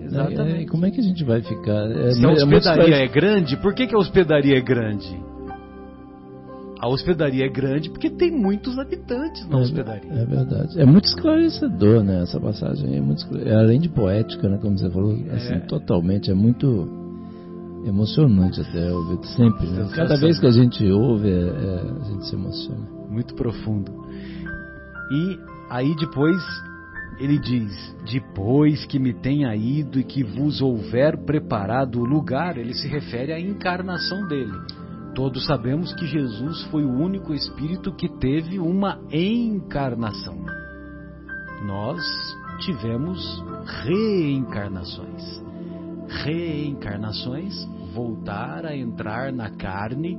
Exatamente. 0.00 0.62
É, 0.62 0.66
como 0.66 0.86
é 0.86 0.90
que 0.90 1.00
a 1.00 1.02
gente 1.02 1.24
vai 1.24 1.42
ficar? 1.42 1.90
É, 1.90 2.12
Se 2.12 2.24
a 2.24 2.30
hospedaria 2.30 2.96
é, 2.96 3.04
é 3.04 3.08
grande, 3.08 3.56
por 3.56 3.74
que, 3.74 3.86
que 3.86 3.94
a 3.94 3.98
hospedaria 3.98 4.56
é 4.56 4.60
grande? 4.60 5.29
A 6.80 6.88
hospedaria 6.88 7.44
é 7.44 7.48
grande 7.48 7.90
porque 7.90 8.08
tem 8.08 8.30
muitos 8.30 8.78
habitantes 8.78 9.46
na 9.48 9.58
é, 9.58 9.60
hospedaria. 9.60 10.10
É 10.12 10.24
verdade. 10.24 10.80
É 10.80 10.86
muito 10.86 11.04
esclarecedor, 11.04 12.02
né? 12.02 12.22
Essa 12.22 12.40
passagem 12.40 12.96
é 12.96 13.00
muito 13.02 13.26
é, 13.36 13.54
além 13.54 13.78
de 13.78 13.90
poética, 13.90 14.48
né? 14.48 14.56
Como 14.56 14.78
você 14.78 14.88
falou, 14.88 15.12
assim, 15.30 15.54
é. 15.54 15.60
totalmente. 15.60 16.30
É 16.30 16.34
muito 16.34 16.88
emocionante 17.84 18.62
até 18.62 18.90
ouvir 18.90 19.26
sempre. 19.26 19.66
Né? 19.66 19.90
Cada 19.94 20.16
vez 20.16 20.38
que 20.38 20.46
a 20.46 20.50
gente 20.50 20.82
ouve, 20.90 21.28
é, 21.28 21.32
é, 21.32 21.82
a 22.00 22.04
gente 22.04 22.26
se 22.26 22.34
emociona. 22.34 22.88
Muito 23.10 23.34
profundo. 23.34 23.92
E 25.12 25.38
aí 25.68 25.94
depois 25.96 26.42
ele 27.18 27.38
diz: 27.38 27.94
Depois 28.10 28.86
que 28.86 28.98
me 28.98 29.12
tenha 29.12 29.54
ido 29.54 30.00
e 30.00 30.04
que 30.04 30.24
vos 30.24 30.62
houver 30.62 31.18
preparado 31.18 32.00
o 32.00 32.04
lugar, 32.04 32.56
ele 32.56 32.72
se 32.72 32.88
refere 32.88 33.34
à 33.34 33.38
encarnação 33.38 34.26
dele. 34.26 34.56
Todos 35.14 35.44
sabemos 35.46 35.92
que 35.94 36.06
Jesus 36.06 36.64
foi 36.64 36.84
o 36.84 36.92
único 36.92 37.34
Espírito 37.34 37.92
que 37.92 38.08
teve 38.08 38.58
uma 38.58 39.00
encarnação. 39.10 40.38
Nós 41.66 42.00
tivemos 42.60 43.42
reencarnações 43.84 45.40
reencarnações, 46.10 47.54
voltar 47.94 48.66
a 48.66 48.76
entrar 48.76 49.32
na 49.32 49.50
carne 49.50 50.18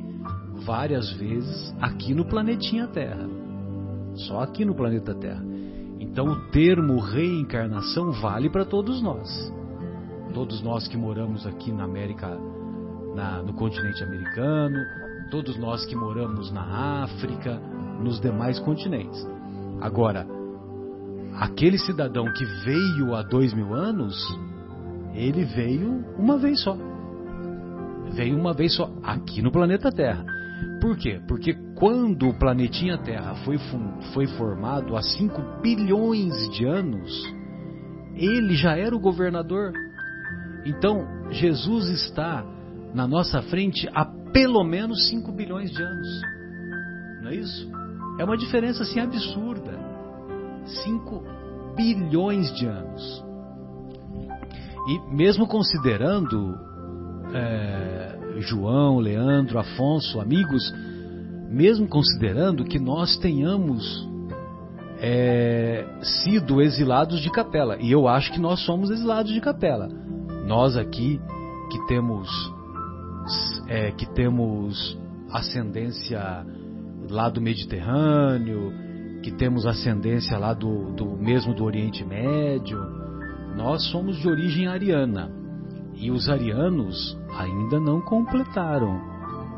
várias 0.65 1.12
vezes 1.13 1.75
aqui 1.81 2.13
no 2.13 2.25
planetinha 2.25 2.88
Terra. 2.88 3.27
Só 4.15 4.41
aqui 4.41 4.63
no 4.63 4.74
planeta 4.74 5.13
Terra. 5.13 5.43
Então 6.00 6.25
o 6.25 6.50
termo 6.50 7.00
reencarnação 7.00 8.12
vale 8.13 8.50
para 8.50 8.65
todos 8.65 9.01
nós. 9.01 9.29
Todos 10.33 10.62
nós 10.62 10.88
que 10.88 10.98
moramos 10.98 11.45
aqui 11.45 11.71
na 11.71 11.83
América, 11.83 12.38
na, 13.15 13.41
no 13.41 13.53
continente 13.53 14.03
americano, 14.03 14.77
todos 15.29 15.57
nós 15.57 15.85
que 15.85 15.95
moramos 15.95 16.51
na 16.51 17.03
África, 17.03 17.59
nos 18.01 18.19
demais 18.19 18.59
continentes. 18.59 19.27
Agora, 19.79 20.27
aquele 21.35 21.77
cidadão 21.77 22.25
que 22.33 22.45
veio 22.65 23.15
há 23.15 23.21
dois 23.21 23.53
mil 23.53 23.73
anos, 23.73 24.15
ele 25.13 25.43
veio 25.45 26.05
uma 26.17 26.37
vez 26.37 26.61
só. 26.61 26.77
Veio 28.13 28.37
uma 28.37 28.53
vez 28.53 28.75
só 28.75 28.91
aqui 29.03 29.41
no 29.41 29.51
planeta 29.51 29.91
Terra. 29.91 30.25
Por 30.81 30.97
quê? 30.97 31.21
Porque 31.27 31.53
quando 31.75 32.27
o 32.27 32.33
planetinha 32.37 32.97
Terra 32.97 33.35
foi, 33.45 33.57
foi 34.13 34.27
formado 34.27 34.95
há 34.95 35.01
5 35.01 35.61
bilhões 35.61 36.33
de 36.51 36.65
anos, 36.65 37.23
ele 38.15 38.55
já 38.55 38.75
era 38.75 38.95
o 38.95 38.99
governador. 38.99 39.71
Então, 40.65 41.07
Jesus 41.31 41.89
está 41.89 42.43
na 42.93 43.07
nossa 43.07 43.41
frente 43.41 43.89
há 43.93 44.05
pelo 44.05 44.63
menos 44.63 45.10
5 45.10 45.31
bilhões 45.31 45.71
de 45.71 45.81
anos. 45.81 46.07
Não 47.21 47.29
é 47.29 47.36
isso? 47.36 47.71
É 48.19 48.24
uma 48.24 48.38
diferença 48.38 48.83
assim 48.83 49.00
absurda. 49.00 49.79
5 50.83 51.24
bilhões 51.75 52.53
de 52.53 52.65
anos. 52.65 53.24
E 54.88 55.15
mesmo 55.15 55.48
considerando 55.48 56.57
é, 57.33 58.18
João, 58.39 59.00
Leandro, 59.00 59.59
Afonso, 59.59 60.20
amigos, 60.20 60.74
mesmo 61.50 61.87
considerando 61.87 62.63
que 62.63 62.79
nós 62.79 63.18
tenhamos 63.18 64.07
é, 65.00 65.85
sido 66.01 66.61
exilados 66.61 67.20
de 67.22 67.29
capela, 67.29 67.77
e 67.79 67.92
eu 67.92 68.07
acho 68.07 68.31
que 68.31 68.39
nós 68.39 68.59
somos 68.61 68.89
exilados 68.89 69.31
de 69.31 69.42
capela. 69.42 69.87
Nós 70.46 70.75
aqui 70.75 71.20
que 71.70 71.87
temos 71.87 72.29
é, 73.68 73.92
que 73.92 74.05
temos 74.14 74.98
ascendência 75.31 76.46
lá 77.10 77.29
do 77.29 77.42
Mediterrâneo, 77.42 78.74
que 79.22 79.31
temos 79.31 79.66
ascendência 79.66 80.38
lá 80.38 80.53
do, 80.53 80.94
do 80.94 81.18
mesmo 81.18 81.53
do 81.53 81.64
Oriente 81.64 82.03
Médio, 82.03 82.79
nós 83.55 83.86
somos 83.90 84.18
de 84.18 84.27
origem 84.27 84.68
ariana 84.68 85.31
e 85.94 86.10
os 86.10 86.29
arianos 86.29 87.18
ainda 87.38 87.79
não 87.79 88.01
completaram 88.01 89.00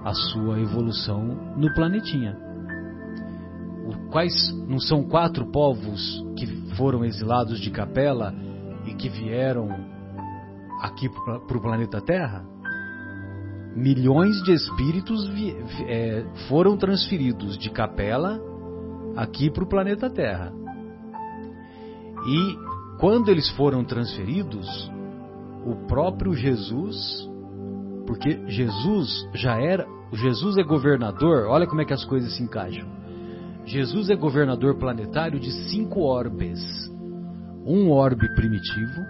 a 0.03 0.13
sua 0.13 0.59
evolução 0.59 1.55
no 1.55 1.73
planetinha. 1.73 2.37
Quais 4.11 4.33
não 4.67 4.79
são 4.79 5.03
quatro 5.03 5.45
povos 5.51 6.23
que 6.37 6.45
foram 6.75 7.03
exilados 7.05 7.59
de 7.59 7.71
Capela 7.71 8.33
e 8.85 8.93
que 8.93 9.09
vieram 9.09 9.69
aqui 10.81 11.09
para 11.09 11.57
o 11.57 11.61
planeta 11.61 12.01
Terra? 12.01 12.45
Milhões 13.75 14.41
de 14.43 14.53
espíritos 14.53 15.27
é, 15.87 16.25
foram 16.47 16.77
transferidos 16.77 17.57
de 17.57 17.69
Capela 17.69 18.39
aqui 19.15 19.49
para 19.49 19.63
o 19.63 19.67
planeta 19.67 20.09
Terra. 20.09 20.53
E 22.27 22.57
quando 22.99 23.29
eles 23.29 23.49
foram 23.51 23.83
transferidos, 23.83 24.91
o 25.65 25.75
próprio 25.87 26.33
Jesus, 26.33 27.27
porque 28.05 28.39
Jesus 28.47 29.27
já 29.33 29.59
era, 29.59 29.87
Jesus 30.11 30.57
é 30.57 30.63
governador, 30.63 31.47
olha 31.47 31.65
como 31.65 31.81
é 31.81 31.85
que 31.85 31.93
as 31.93 32.05
coisas 32.05 32.35
se 32.35 32.43
encaixam. 32.43 32.87
Jesus 33.65 34.09
é 34.09 34.15
governador 34.15 34.75
planetário 34.75 35.39
de 35.39 35.51
cinco 35.69 36.01
orbes. 36.01 36.59
Um 37.65 37.89
orbe 37.89 38.27
primitivo, 38.35 39.01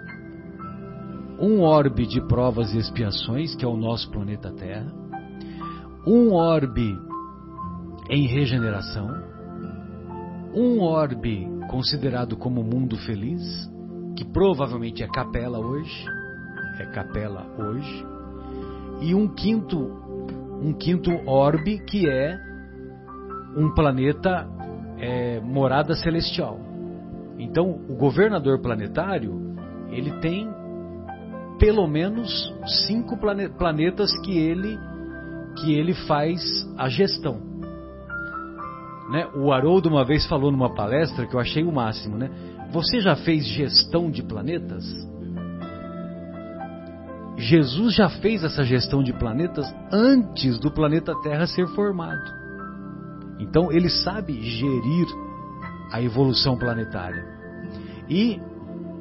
um 1.38 1.60
orbe 1.60 2.06
de 2.06 2.20
provas 2.20 2.72
e 2.74 2.78
expiações, 2.78 3.54
que 3.54 3.64
é 3.64 3.68
o 3.68 3.76
nosso 3.76 4.10
planeta 4.10 4.52
Terra, 4.52 4.92
um 6.06 6.32
orbe 6.32 6.96
em 8.10 8.26
regeneração, 8.26 9.08
um 10.54 10.80
orbe 10.80 11.48
considerado 11.68 12.36
como 12.36 12.62
mundo 12.62 12.96
feliz, 12.98 13.42
que 14.16 14.24
provavelmente 14.24 15.02
é 15.02 15.08
capela 15.08 15.58
hoje, 15.58 16.06
é 16.78 16.86
capela 16.86 17.46
hoje, 17.58 18.06
e 19.00 19.14
um 19.14 19.26
quinto, 19.26 19.78
um 20.62 20.72
quinto 20.72 21.10
orbe 21.26 21.78
que 21.84 22.08
é 22.08 22.38
um 23.56 23.72
planeta 23.74 24.48
é, 24.98 25.40
morada 25.40 25.94
celestial. 25.94 26.60
Então, 27.38 27.80
o 27.88 27.96
governador 27.96 28.60
planetário 28.60 29.56
ele 29.90 30.12
tem 30.20 30.48
pelo 31.58 31.86
menos 31.86 32.52
cinco 32.86 33.16
planetas 33.16 34.10
que 34.20 34.36
ele 34.36 34.78
que 35.60 35.72
ele 35.72 35.94
faz 35.94 36.42
a 36.76 36.88
gestão. 36.88 37.40
Né? 39.10 39.28
O 39.36 39.52
Haroldo 39.52 39.88
uma 39.88 40.04
vez 40.04 40.26
falou 40.26 40.50
numa 40.50 40.74
palestra 40.74 41.26
que 41.26 41.34
eu 41.36 41.40
achei 41.40 41.62
o 41.62 41.70
máximo, 41.70 42.16
né? 42.16 42.30
Você 42.72 43.00
já 43.00 43.14
fez 43.14 43.46
gestão 43.46 44.10
de 44.10 44.22
planetas? 44.22 44.84
Jesus 47.36 47.94
já 47.94 48.08
fez 48.08 48.42
essa 48.42 48.64
gestão 48.64 49.02
de 49.02 49.12
planetas 49.12 49.72
antes 49.92 50.58
do 50.58 50.70
planeta 50.70 51.12
Terra 51.22 51.46
ser 51.46 51.66
formado. 51.68 52.32
Então 53.38 53.70
ele 53.70 53.88
sabe 53.88 54.40
gerir 54.40 55.06
a 55.92 56.00
evolução 56.00 56.56
planetária. 56.56 57.24
E, 58.08 58.40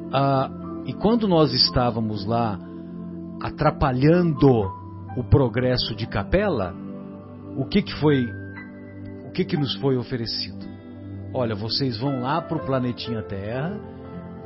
uh, 0.09 0.62
e 0.85 0.93
quando 0.93 1.27
nós 1.27 1.53
estávamos 1.53 2.25
lá 2.25 2.59
atrapalhando 3.41 4.49
o 5.17 5.23
progresso 5.23 5.95
de 5.95 6.07
Capela, 6.07 6.73
o 7.57 7.65
que, 7.65 7.81
que 7.81 7.93
foi, 7.99 8.25
o 9.27 9.31
que, 9.31 9.45
que 9.45 9.57
nos 9.57 9.75
foi 9.75 9.97
oferecido? 9.97 10.73
olha, 11.33 11.55
vocês 11.55 11.97
vão 11.97 12.21
lá 12.21 12.41
para 12.41 12.57
o 12.57 12.65
planetinha 12.65 13.23
Terra, 13.23 13.75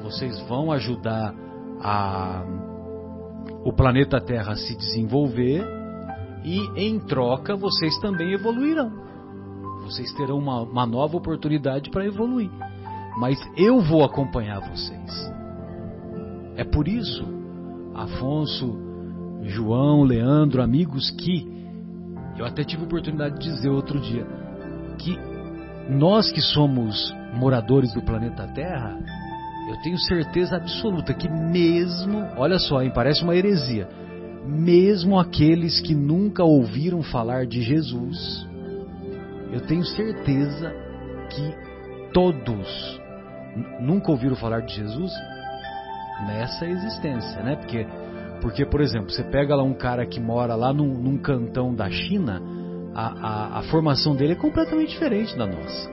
vocês 0.02 0.40
vão 0.48 0.72
ajudar 0.72 1.34
a, 1.82 2.44
o 3.66 3.74
planeta 3.74 4.22
Terra 4.22 4.54
a 4.54 4.56
se 4.56 4.76
desenvolver 4.76 5.66
e 6.44 6.60
em 6.76 7.00
troca 7.00 7.56
vocês 7.56 8.00
também 8.00 8.32
evoluirão. 8.32 9.06
Vocês 9.84 10.12
terão 10.14 10.38
uma, 10.38 10.62
uma 10.62 10.86
nova 10.86 11.18
oportunidade 11.18 11.90
para 11.90 12.06
evoluir. 12.06 12.50
Mas 13.18 13.38
eu 13.56 13.82
vou 13.82 14.04
acompanhar 14.04 14.60
vocês. 14.70 15.32
É 16.58 16.64
por 16.64 16.88
isso, 16.88 17.24
Afonso, 17.94 18.76
João, 19.44 20.04
Leandro, 20.04 20.62
amigos, 20.62 21.12
que 21.12 21.48
eu 22.38 22.46
até 22.46 22.64
tive 22.64 22.82
a 22.82 22.86
oportunidade 22.86 23.40
de 23.40 23.50
dizer 23.50 23.70
outro 23.70 24.00
dia 24.00 24.26
que 24.98 25.18
nós 25.88 26.32
que 26.32 26.42
somos 26.42 27.16
moradores 27.36 27.94
do 27.94 28.02
planeta 28.02 28.48
Terra, 28.48 28.98
eu 29.70 29.82
tenho 29.84 30.00
certeza 30.00 30.56
absoluta 30.56 31.14
que 31.14 31.30
mesmo, 31.30 32.26
olha 32.36 32.58
só, 32.58 32.82
hein, 32.82 32.92
parece 32.94 33.24
uma 33.24 33.36
heresia, 33.36 33.88
mesmo 34.46 35.20
aqueles 35.20 35.80
que 35.80 35.94
nunca 35.94 36.44
ouviram 36.44 37.04
falar 37.04 37.46
de 37.46 37.62
Jesus, 37.62 38.48
eu 39.52 39.62
tenho 39.62 39.86
certeza 39.86 40.74
que 41.30 42.12
todos 42.14 43.00
nunca 43.80 44.12
ouviram 44.12 44.36
falar 44.36 44.62
de 44.62 44.74
Jesus 44.74 45.12
nessa 46.26 46.66
existência, 46.66 47.42
né? 47.44 47.56
Porque, 47.56 47.86
porque 48.42 48.66
por 48.66 48.82
exemplo, 48.82 49.10
você 49.10 49.24
pega 49.24 49.56
lá 49.56 49.64
um 49.64 49.74
cara 49.74 50.06
que 50.06 50.20
mora 50.20 50.56
lá 50.56 50.74
num, 50.74 50.94
num 50.94 51.18
cantão 51.18 51.74
da 51.74 51.90
China, 51.90 52.42
a, 52.94 53.08
a, 53.08 53.60
a, 53.60 53.62
formação 53.64 54.16
dele 54.16 54.34
é 54.34 54.36
completamente 54.36 54.90
diferente 54.90 55.38
da 55.38 55.46
nossa, 55.46 55.92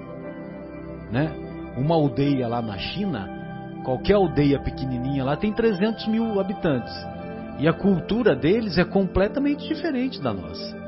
né? 1.11 1.33
Uma 1.77 1.95
aldeia 1.97 2.47
lá 2.49 2.63
na 2.63 2.79
China, 2.79 3.29
qualquer 3.85 4.15
aldeia 4.15 4.59
pequenininha 4.61 5.25
lá 5.25 5.37
tem 5.37 5.53
300 5.53 6.07
mil 6.09 6.41
habitantes 6.41 6.95
e 7.59 7.69
a 7.69 7.73
cultura 7.73 8.35
deles 8.35 8.79
é 8.79 8.85
completamente 8.85 9.67
diferente 9.67 10.21
da 10.21 10.33
nossa. 10.33 10.85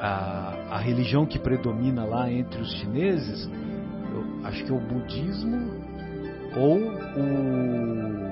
A, 0.00 0.54
a 0.72 0.78
religião 0.78 1.26
que 1.26 1.38
predomina 1.38 2.04
lá 2.04 2.30
entre 2.30 2.60
os 2.60 2.72
chineses, 2.74 3.48
eu 4.12 4.46
acho 4.46 4.64
que 4.64 4.70
é 4.70 4.74
o 4.74 4.80
budismo 4.80 5.80
ou 6.56 6.78
o 6.78 8.31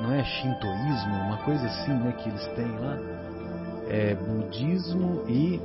não 0.00 0.14
é 0.14 0.24
shintoísmo, 0.24 1.14
uma 1.26 1.36
coisa 1.38 1.66
assim, 1.66 1.92
né, 1.92 2.12
que 2.18 2.28
eles 2.28 2.46
têm 2.48 2.70
lá, 2.78 2.98
é 3.88 4.14
budismo 4.14 5.24
e 5.28 5.60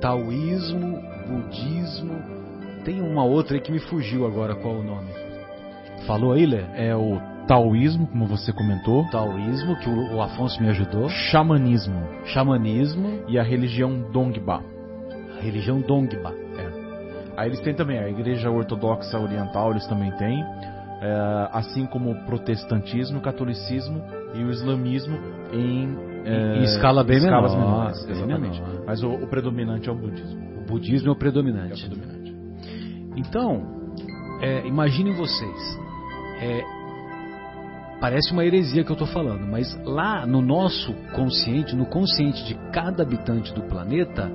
taoísmo, 0.00 1.00
budismo, 1.28 2.14
tem 2.84 3.00
uma 3.00 3.24
outra 3.24 3.56
aí 3.56 3.60
que 3.60 3.70
me 3.70 3.78
fugiu 3.78 4.26
agora 4.26 4.54
qual 4.54 4.74
o 4.74 4.82
nome. 4.82 5.10
Falou 6.06 6.32
aí, 6.32 6.44
Lê? 6.44 6.64
É 6.74 6.96
o 6.96 7.20
taoísmo, 7.46 8.08
como 8.08 8.26
você 8.26 8.52
comentou. 8.52 9.04
Taoísmo, 9.10 9.76
que 9.76 9.88
o, 9.88 10.16
o 10.16 10.20
Afonso 10.20 10.60
me 10.60 10.68
ajudou. 10.70 11.08
Xamanismo. 11.08 12.02
Xamanismo. 12.24 13.22
E 13.28 13.38
a 13.38 13.42
religião 13.44 14.10
Dongba. 14.10 14.60
A 15.38 15.40
religião 15.40 15.80
Dongba. 15.80 16.34
Aí 17.36 17.48
eles 17.48 17.60
têm 17.60 17.74
também 17.74 17.98
a 17.98 18.08
Igreja 18.08 18.50
Ortodoxa 18.50 19.18
Oriental, 19.18 19.70
eles 19.70 19.86
também 19.86 20.10
têm, 20.12 20.44
é, 21.02 21.48
assim 21.52 21.84
como 21.84 22.12
o 22.12 22.24
protestantismo, 22.24 23.18
o 23.18 23.20
catolicismo 23.20 24.00
e 24.34 24.44
o 24.44 24.50
islamismo 24.50 25.18
em, 25.52 25.98
é, 26.24 26.58
em 26.58 26.62
escala 26.62 27.02
bem 27.02 27.16
escalas 27.16 27.52
menor, 27.52 27.70
menores. 27.70 28.06
bem 28.06 28.14
Exatamente. 28.14 28.60
menor. 28.60 28.84
Mas 28.86 29.02
o, 29.02 29.10
o, 29.10 29.26
predominante 29.26 29.88
é 29.88 29.92
o 29.92 29.96
budismo. 29.96 30.60
O 30.60 30.64
budismo 30.64 31.08
é 31.08 31.12
o 31.12 31.16
predominante. 31.16 31.72
É 31.82 31.86
o 31.86 31.90
predominante. 31.90 32.36
Então, 33.16 33.62
é, 34.40 34.64
imaginem 34.64 35.12
vocês, 35.12 35.80
é, 36.40 36.62
parece 38.00 38.32
uma 38.32 38.44
heresia 38.44 38.84
que 38.84 38.90
eu 38.90 38.94
estou 38.94 39.08
falando, 39.08 39.44
mas 39.44 39.76
lá 39.84 40.24
no 40.24 40.40
nosso 40.40 40.94
consciente, 41.16 41.74
no 41.74 41.86
consciente 41.86 42.44
de 42.44 42.54
cada 42.70 43.02
habitante 43.02 43.52
do 43.52 43.62
planeta, 43.62 44.30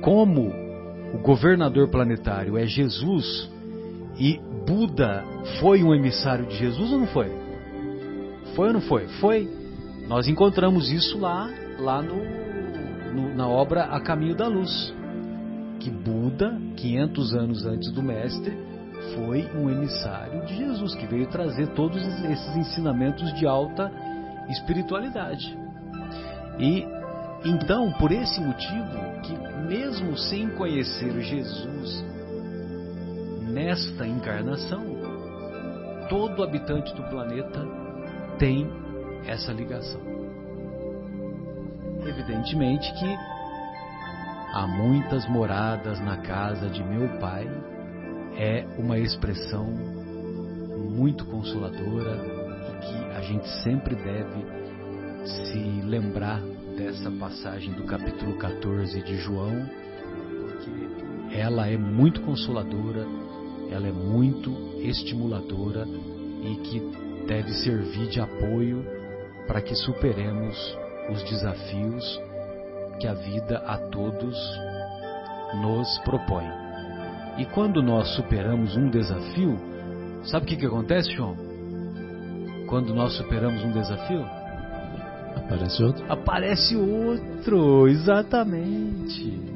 como 0.00 0.50
o 1.12 1.18
governador 1.18 1.90
planetário 1.90 2.56
é 2.56 2.64
Jesus 2.64 3.51
e 4.22 4.40
Buda 4.64 5.24
foi 5.58 5.82
um 5.82 5.92
emissário 5.92 6.46
de 6.46 6.56
Jesus 6.56 6.92
ou 6.92 6.98
não 7.00 7.08
foi? 7.08 7.28
Foi 8.54 8.68
ou 8.68 8.74
não 8.74 8.80
foi? 8.80 9.08
Foi. 9.20 9.50
Nós 10.06 10.28
encontramos 10.28 10.92
isso 10.92 11.18
lá, 11.18 11.50
lá 11.80 12.00
no, 12.00 12.22
no, 13.12 13.34
na 13.34 13.48
obra 13.48 13.82
A 13.82 14.00
Caminho 14.00 14.36
da 14.36 14.46
Luz. 14.46 14.94
Que 15.80 15.90
Buda, 15.90 16.56
500 16.76 17.34
anos 17.34 17.66
antes 17.66 17.90
do 17.90 18.00
Mestre, 18.00 18.56
foi 19.16 19.44
um 19.56 19.68
emissário 19.68 20.46
de 20.46 20.56
Jesus, 20.56 20.94
que 20.94 21.06
veio 21.06 21.26
trazer 21.26 21.66
todos 21.70 22.00
esses 22.00 22.56
ensinamentos 22.56 23.34
de 23.34 23.44
alta 23.44 23.90
espiritualidade. 24.50 25.58
E 26.60 26.86
então, 27.44 27.90
por 27.94 28.12
esse 28.12 28.40
motivo, 28.40 29.20
que 29.24 29.36
mesmo 29.66 30.16
sem 30.16 30.48
conhecer 30.50 31.20
Jesus 31.22 32.11
nesta 33.52 34.06
encarnação, 34.06 34.82
todo 36.08 36.42
habitante 36.42 36.94
do 36.94 37.02
planeta 37.04 37.60
tem 38.38 38.66
essa 39.26 39.52
ligação. 39.52 40.00
Evidentemente 42.04 42.92
que 42.94 43.16
há 44.54 44.66
muitas 44.66 45.28
moradas 45.28 46.00
na 46.00 46.16
casa 46.16 46.68
de 46.68 46.82
meu 46.82 47.08
pai 47.20 47.46
é 48.36 48.66
uma 48.78 48.98
expressão 48.98 49.66
muito 49.66 51.24
consoladora 51.26 52.16
e 52.68 52.86
que 52.86 53.16
a 53.16 53.20
gente 53.20 53.46
sempre 53.62 53.94
deve 53.94 54.44
se 55.24 55.58
lembrar 55.86 56.40
dessa 56.76 57.10
passagem 57.10 57.72
do 57.74 57.84
capítulo 57.84 58.36
14 58.38 59.02
de 59.02 59.16
João, 59.18 59.68
porque 60.40 61.36
ela 61.38 61.68
é 61.68 61.76
muito 61.76 62.22
consoladora, 62.22 63.06
ela 63.72 63.88
é 63.88 63.92
muito 63.92 64.50
estimuladora 64.80 65.86
e 66.42 66.56
que 66.56 66.80
deve 67.26 67.52
servir 67.52 68.08
de 68.08 68.20
apoio 68.20 68.84
para 69.46 69.60
que 69.60 69.74
superemos 69.74 70.76
os 71.10 71.22
desafios 71.24 72.20
que 73.00 73.06
a 73.06 73.14
vida 73.14 73.58
a 73.66 73.78
todos 73.78 74.36
nos 75.60 75.98
propõe. 76.00 76.46
E 77.38 77.46
quando 77.46 77.82
nós 77.82 78.14
superamos 78.14 78.76
um 78.76 78.90
desafio, 78.90 79.58
sabe 80.24 80.44
o 80.44 80.48
que, 80.48 80.56
que 80.56 80.66
acontece, 80.66 81.10
João? 81.12 81.36
Quando 82.68 82.94
nós 82.94 83.14
superamos 83.16 83.64
um 83.64 83.72
desafio? 83.72 84.24
Aparece 85.36 85.82
outro? 85.82 86.04
Aparece 86.08 86.76
outro, 86.76 87.88
exatamente. 87.88 89.51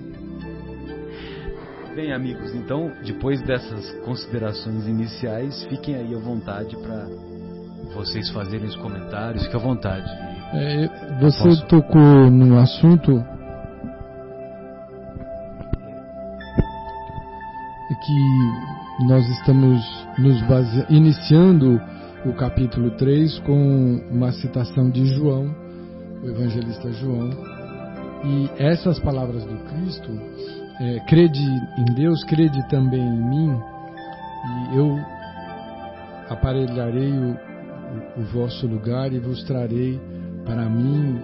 Bem, 1.96 2.12
amigos, 2.12 2.54
então, 2.54 2.92
depois 3.02 3.40
dessas 3.40 3.90
considerações 4.04 4.87
iniciais, 4.87 5.64
fiquem 5.64 5.96
aí 5.96 6.14
à 6.14 6.18
vontade 6.18 6.76
para 6.76 7.06
vocês 7.94 8.28
fazerem 8.32 8.66
os 8.66 8.76
comentários. 8.76 9.42
Fique 9.44 9.56
à 9.56 9.59
vontade. 9.59 10.06
É, 10.52 10.88
você 11.22 11.42
Posso? 11.42 11.66
tocou 11.68 12.30
num 12.30 12.59
assunto 12.59 13.24
que 18.04 19.06
nós 19.06 19.26
estamos 19.30 20.06
nos 20.18 20.42
base... 20.42 20.85
iniciando 20.90 21.80
o 22.26 22.35
capítulo 22.35 22.90
3 22.90 23.38
com 23.38 24.02
uma 24.11 24.32
citação 24.32 24.90
de 24.90 25.06
João, 25.14 25.46
o 26.22 26.28
evangelista 26.28 26.92
João. 26.92 27.30
E 28.22 28.50
essas 28.59 28.98
palavras 28.98 29.46
do 29.46 29.56
Cristo, 29.64 30.11
é, 30.80 31.00
crede 31.00 31.42
em 31.78 31.94
Deus, 31.94 32.22
crede 32.24 32.66
também 32.68 33.00
em 33.00 33.28
mim, 33.28 33.60
e 34.72 34.76
eu 34.76 34.98
aparelharei 36.28 37.12
o, 37.12 37.30
o, 37.30 38.20
o 38.20 38.24
vosso 38.32 38.66
lugar 38.66 39.12
e 39.12 39.18
vos 39.18 39.42
trarei 39.44 40.00
para 40.44 40.68
mim, 40.68 41.20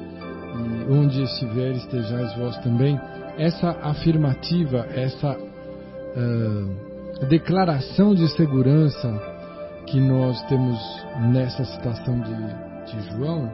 e 0.54 0.92
onde 0.92 1.22
estiver 1.22 1.72
estejais 1.72 2.34
vós 2.36 2.56
também. 2.58 2.98
Essa 3.38 3.70
afirmativa, 3.82 4.86
essa 4.94 5.36
uh, 5.36 7.26
declaração 7.26 8.14
de 8.14 8.28
segurança 8.36 9.32
que 9.86 10.00
nós 10.00 10.42
temos 10.44 10.78
nessa 11.32 11.64
citação 11.64 12.20
de, 12.20 12.92
de 12.92 13.10
João, 13.10 13.50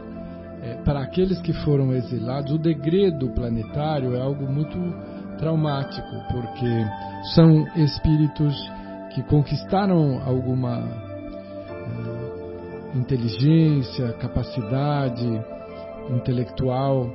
é, 0.62 0.74
para 0.84 1.00
aqueles 1.00 1.40
que 1.40 1.52
foram 1.52 1.92
exilados, 1.92 2.52
o 2.52 2.58
degredo 2.58 3.28
planetário 3.30 4.16
é 4.16 4.20
algo 4.20 4.46
muito 4.50 4.76
traumático, 5.38 6.09
porque 6.31 6.87
são 7.35 7.66
espíritos 7.77 8.55
que 9.14 9.22
conquistaram 9.22 10.20
alguma 10.24 10.81
uh, 10.81 12.98
inteligência, 12.98 14.12
capacidade 14.14 15.27
intelectual, 16.11 17.11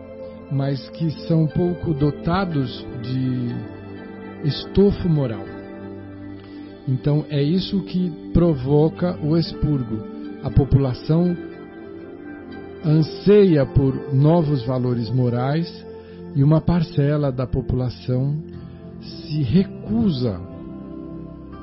mas 0.52 0.90
que 0.90 1.12
são 1.28 1.48
pouco 1.48 1.94
dotados 1.94 2.86
de 3.02 3.56
estofo 4.48 5.08
moral. 5.08 5.46
Então 6.88 7.26
é 7.30 7.42
isso 7.42 7.82
que 7.84 8.10
provoca 8.34 9.18
o 9.24 9.38
expurgo. 9.38 10.12
A 10.44 10.50
população 10.50 11.36
anseia 12.86 13.66
por 13.66 14.14
novos 14.14 14.66
valores 14.66 15.10
morais 15.10 15.86
e 16.36 16.44
uma 16.44 16.62
parcela 16.62 17.32
da 17.32 17.46
população 17.46 18.38
se 19.02 19.44
recusa 19.44 20.40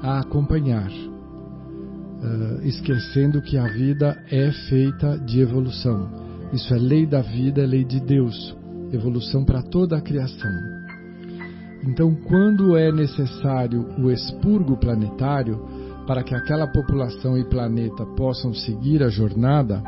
a 0.02 0.20
acompanhar, 0.20 0.90
uh, 0.90 2.66
esquecendo 2.66 3.42
que 3.42 3.56
a 3.58 3.66
vida 3.68 4.22
é 4.30 4.50
feita 4.68 5.18
de 5.18 5.40
evolução. 5.40 6.08
Isso 6.52 6.72
é 6.74 6.78
lei 6.78 7.06
da 7.06 7.20
vida, 7.20 7.62
é 7.62 7.66
lei 7.66 7.84
de 7.84 8.00
Deus, 8.00 8.56
evolução 8.92 9.44
para 9.44 9.62
toda 9.62 9.96
a 9.96 10.00
criação. 10.00 10.50
Então, 11.82 12.14
quando 12.14 12.76
é 12.76 12.92
necessário 12.92 13.86
o 13.98 14.10
expurgo 14.10 14.76
planetário 14.76 15.58
para 16.06 16.22
que 16.22 16.34
aquela 16.34 16.66
população 16.66 17.38
e 17.38 17.44
planeta 17.44 18.04
possam 18.16 18.52
seguir 18.52 19.02
a 19.02 19.08
jornada, 19.08 19.82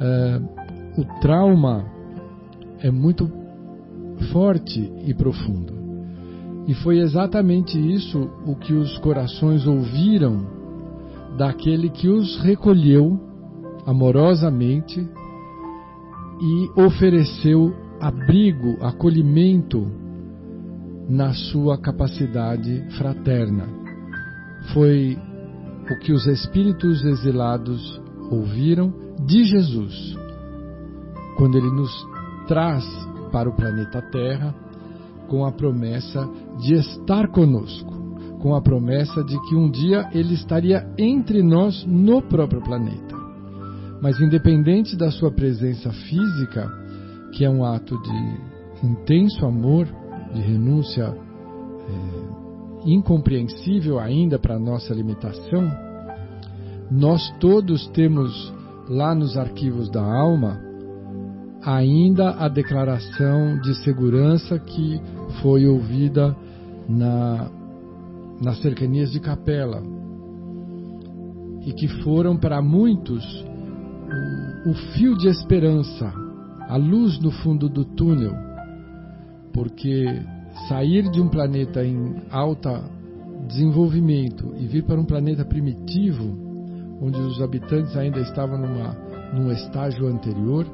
eh, 0.00 0.40
o 0.96 1.04
trauma 1.20 1.84
é 2.80 2.90
muito 2.90 3.30
forte 4.32 4.92
e 5.04 5.14
profundo. 5.14 5.74
E 6.66 6.74
foi 6.74 6.98
exatamente 6.98 7.78
isso 7.78 8.28
o 8.44 8.56
que 8.56 8.72
os 8.72 8.98
corações 8.98 9.66
ouviram 9.66 10.46
daquele 11.36 11.88
que 11.90 12.08
os 12.08 12.40
recolheu 12.40 13.20
amorosamente 13.86 15.08
e 16.40 16.80
ofereceu 16.80 17.72
abrigo, 18.00 18.76
acolhimento 18.84 19.86
na 21.08 21.32
sua 21.32 21.78
capacidade 21.78 22.84
fraterna. 22.98 23.68
Foi 24.74 25.16
o 25.88 25.98
que 26.00 26.12
os 26.12 26.26
espíritos 26.26 27.04
exilados 27.04 28.02
ouviram 28.30 28.92
de 29.24 29.44
Jesus, 29.44 30.16
quando 31.36 31.56
ele 31.56 31.70
nos 31.70 31.90
traz 32.48 32.84
para 33.36 33.50
o 33.50 33.52
planeta 33.52 34.00
Terra 34.00 34.54
com 35.28 35.44
a 35.44 35.52
promessa 35.52 36.26
de 36.58 36.72
estar 36.72 37.28
conosco, 37.28 37.92
com 38.40 38.54
a 38.54 38.62
promessa 38.62 39.22
de 39.22 39.38
que 39.42 39.54
um 39.54 39.70
dia 39.70 40.08
ele 40.14 40.32
estaria 40.32 40.90
entre 40.96 41.42
nós 41.42 41.84
no 41.84 42.22
próprio 42.22 42.62
planeta. 42.62 43.14
Mas 44.00 44.18
independente 44.22 44.96
da 44.96 45.10
sua 45.10 45.30
presença 45.30 45.92
física, 45.92 46.66
que 47.32 47.44
é 47.44 47.50
um 47.50 47.62
ato 47.62 48.00
de 48.00 48.86
intenso 48.86 49.44
amor, 49.44 49.86
de 50.32 50.40
renúncia 50.40 51.04
é, 51.04 52.88
incompreensível 52.90 53.98
ainda 53.98 54.38
para 54.38 54.54
a 54.54 54.58
nossa 54.58 54.94
limitação, 54.94 55.70
nós 56.90 57.30
todos 57.38 57.86
temos 57.88 58.50
lá 58.88 59.14
nos 59.14 59.36
arquivos 59.36 59.90
da 59.90 60.02
alma 60.02 60.65
ainda 61.66 62.30
a 62.30 62.48
declaração 62.48 63.58
de 63.58 63.74
segurança 63.82 64.56
que 64.56 65.00
foi 65.42 65.66
ouvida 65.66 66.36
na, 66.88 67.50
nas 68.40 68.62
cercanias 68.62 69.10
de 69.10 69.18
Capela 69.18 69.82
e 71.66 71.72
que 71.72 71.88
foram 72.04 72.36
para 72.36 72.62
muitos 72.62 73.24
o, 74.64 74.70
o 74.70 74.74
fio 74.92 75.18
de 75.18 75.26
esperança, 75.26 76.12
a 76.68 76.76
luz 76.76 77.18
no 77.18 77.32
fundo 77.32 77.68
do 77.68 77.84
túnel, 77.84 78.32
porque 79.52 80.22
sair 80.68 81.10
de 81.10 81.20
um 81.20 81.28
planeta 81.28 81.84
em 81.84 82.14
alta 82.30 82.84
desenvolvimento 83.48 84.54
e 84.56 84.66
vir 84.66 84.84
para 84.84 85.00
um 85.00 85.04
planeta 85.04 85.44
primitivo, 85.44 86.46
onde 87.00 87.18
os 87.18 87.42
habitantes 87.42 87.96
ainda 87.96 88.20
estavam 88.20 88.56
numa, 88.56 88.96
num 89.34 89.50
estágio 89.50 90.06
anterior, 90.06 90.64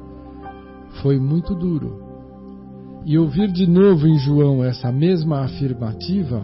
foi 1.01 1.19
muito 1.19 1.55
duro. 1.55 2.01
E 3.05 3.17
ouvir 3.17 3.51
de 3.51 3.67
novo 3.67 4.07
em 4.07 4.17
João 4.17 4.63
essa 4.63 4.91
mesma 4.91 5.41
afirmativa 5.41 6.41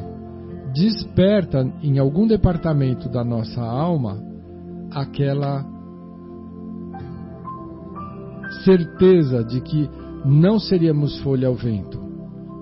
desperta 0.74 1.62
em 1.82 1.98
algum 1.98 2.28
departamento 2.28 3.10
da 3.10 3.24
nossa 3.24 3.62
alma 3.62 4.22
aquela 4.92 5.66
certeza 8.64 9.44
de 9.44 9.62
que 9.62 9.90
não 10.26 10.60
seríamos 10.60 11.20
folha 11.22 11.48
ao 11.48 11.56
vento, 11.56 12.00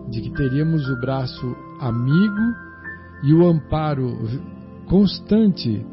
de 0.10 0.22
que 0.22 0.32
teríamos 0.32 0.88
o 0.90 1.00
braço 1.00 1.56
amigo 1.80 2.56
e 3.24 3.34
o 3.34 3.48
amparo 3.48 4.16
constante 4.88 5.86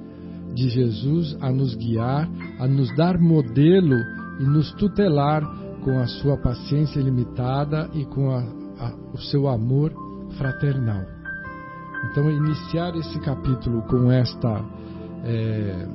de 0.54 0.68
Jesus 0.68 1.36
a 1.40 1.50
nos 1.50 1.74
guiar, 1.74 2.28
a 2.60 2.66
nos 2.66 2.94
dar 2.96 3.18
modelo 3.18 3.96
e 4.40 4.44
nos 4.44 4.72
tutelar 4.72 5.42
com 5.84 5.98
a 6.00 6.06
sua 6.06 6.36
paciência 6.38 6.98
ilimitada 6.98 7.90
e 7.92 8.06
com 8.06 8.30
a, 8.30 8.40
a, 8.78 8.94
o 9.12 9.18
seu 9.18 9.46
amor 9.46 9.92
fraternal. 10.38 11.04
Então, 12.10 12.30
iniciar 12.30 12.96
esse 12.96 13.20
capítulo 13.20 13.82
com 13.82 14.10
esta 14.10 14.64
é, 15.24 15.88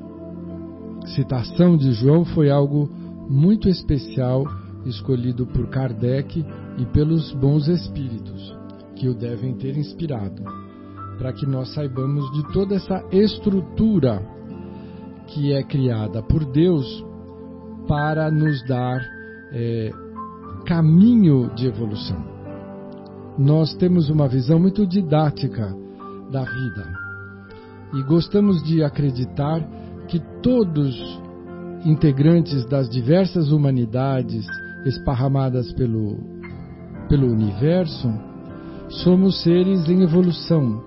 citação 1.15 1.75
de 1.75 1.91
João 1.93 2.23
foi 2.23 2.49
algo 2.49 2.89
muito 3.28 3.67
especial, 3.67 4.43
escolhido 4.86 5.45
por 5.47 5.67
Kardec 5.67 6.45
e 6.78 6.86
pelos 6.88 7.32
bons 7.34 7.67
espíritos 7.67 8.56
que 8.95 9.08
o 9.08 9.13
devem 9.13 9.56
ter 9.56 9.78
inspirado, 9.78 10.43
para 11.17 11.34
que 11.34 11.45
nós 11.45 11.73
saibamos 11.73 12.32
de 12.34 12.54
toda 12.54 12.75
essa 12.75 13.04
estrutura 13.12 14.21
que 15.28 15.54
é 15.54 15.63
criada 15.63 16.21
por 16.23 16.43
Deus 16.45 17.06
para 17.88 18.32
nos 18.32 18.65
dar 18.67 19.18
é, 19.51 19.91
caminho 20.65 21.49
de 21.55 21.67
evolução. 21.67 22.17
Nós 23.38 23.73
temos 23.75 24.09
uma 24.09 24.27
visão 24.27 24.59
muito 24.59 24.85
didática 24.85 25.75
da 26.31 26.43
vida 26.43 27.09
e 27.93 28.03
gostamos 28.03 28.62
de 28.63 28.83
acreditar 28.83 29.62
que 30.07 30.19
todos 30.41 30.95
integrantes 31.85 32.65
das 32.65 32.89
diversas 32.89 33.51
humanidades 33.51 34.45
esparramadas 34.85 35.71
pelo, 35.73 36.17
pelo 37.07 37.31
universo 37.31 38.12
somos 38.89 39.41
seres 39.43 39.88
em 39.88 40.01
evolução. 40.01 40.83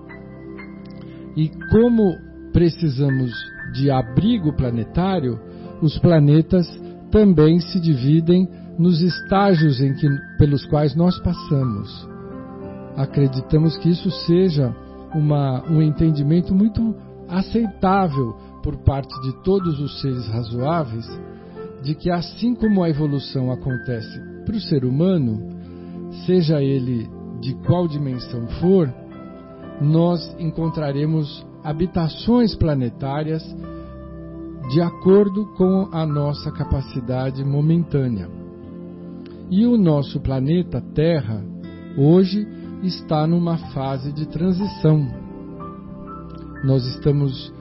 E 1.35 1.49
como 1.71 2.15
precisamos 2.51 3.31
de 3.73 3.89
abrigo 3.89 4.53
planetário, 4.53 5.39
os 5.81 5.97
planetas 5.97 6.67
também 7.13 7.59
se 7.59 7.79
dividem 7.79 8.49
nos 8.75 9.03
estágios 9.03 9.79
em 9.79 9.93
que, 9.93 10.09
pelos 10.39 10.65
quais 10.65 10.95
nós 10.95 11.19
passamos. 11.19 12.09
Acreditamos 12.97 13.77
que 13.77 13.89
isso 13.89 14.09
seja 14.25 14.75
uma, 15.13 15.63
um 15.69 15.79
entendimento 15.79 16.55
muito 16.55 16.95
aceitável 17.29 18.35
por 18.63 18.77
parte 18.77 19.13
de 19.21 19.43
todos 19.43 19.79
os 19.79 20.01
seres 20.01 20.27
razoáveis, 20.27 21.07
de 21.83 21.93
que 21.93 22.09
assim 22.09 22.55
como 22.55 22.81
a 22.81 22.89
evolução 22.89 23.51
acontece 23.51 24.19
para 24.43 24.55
o 24.55 24.61
ser 24.61 24.83
humano, 24.83 25.39
seja 26.25 26.63
ele 26.63 27.07
de 27.39 27.53
qual 27.65 27.87
dimensão 27.87 28.47
for, 28.59 28.91
nós 29.79 30.35
encontraremos 30.39 31.45
habitações 31.63 32.55
planetárias 32.55 33.43
de 34.69 34.81
acordo 34.81 35.45
com 35.57 35.89
a 35.91 36.05
nossa 36.05 36.51
capacidade 36.51 37.43
momentânea. 37.43 38.29
E 39.49 39.65
o 39.65 39.77
nosso 39.77 40.19
planeta 40.21 40.81
Terra 40.93 41.43
hoje 41.97 42.47
está 42.81 43.27
numa 43.27 43.57
fase 43.73 44.11
de 44.11 44.27
transição. 44.27 45.05
Nós 46.63 46.85
estamos 46.87 47.53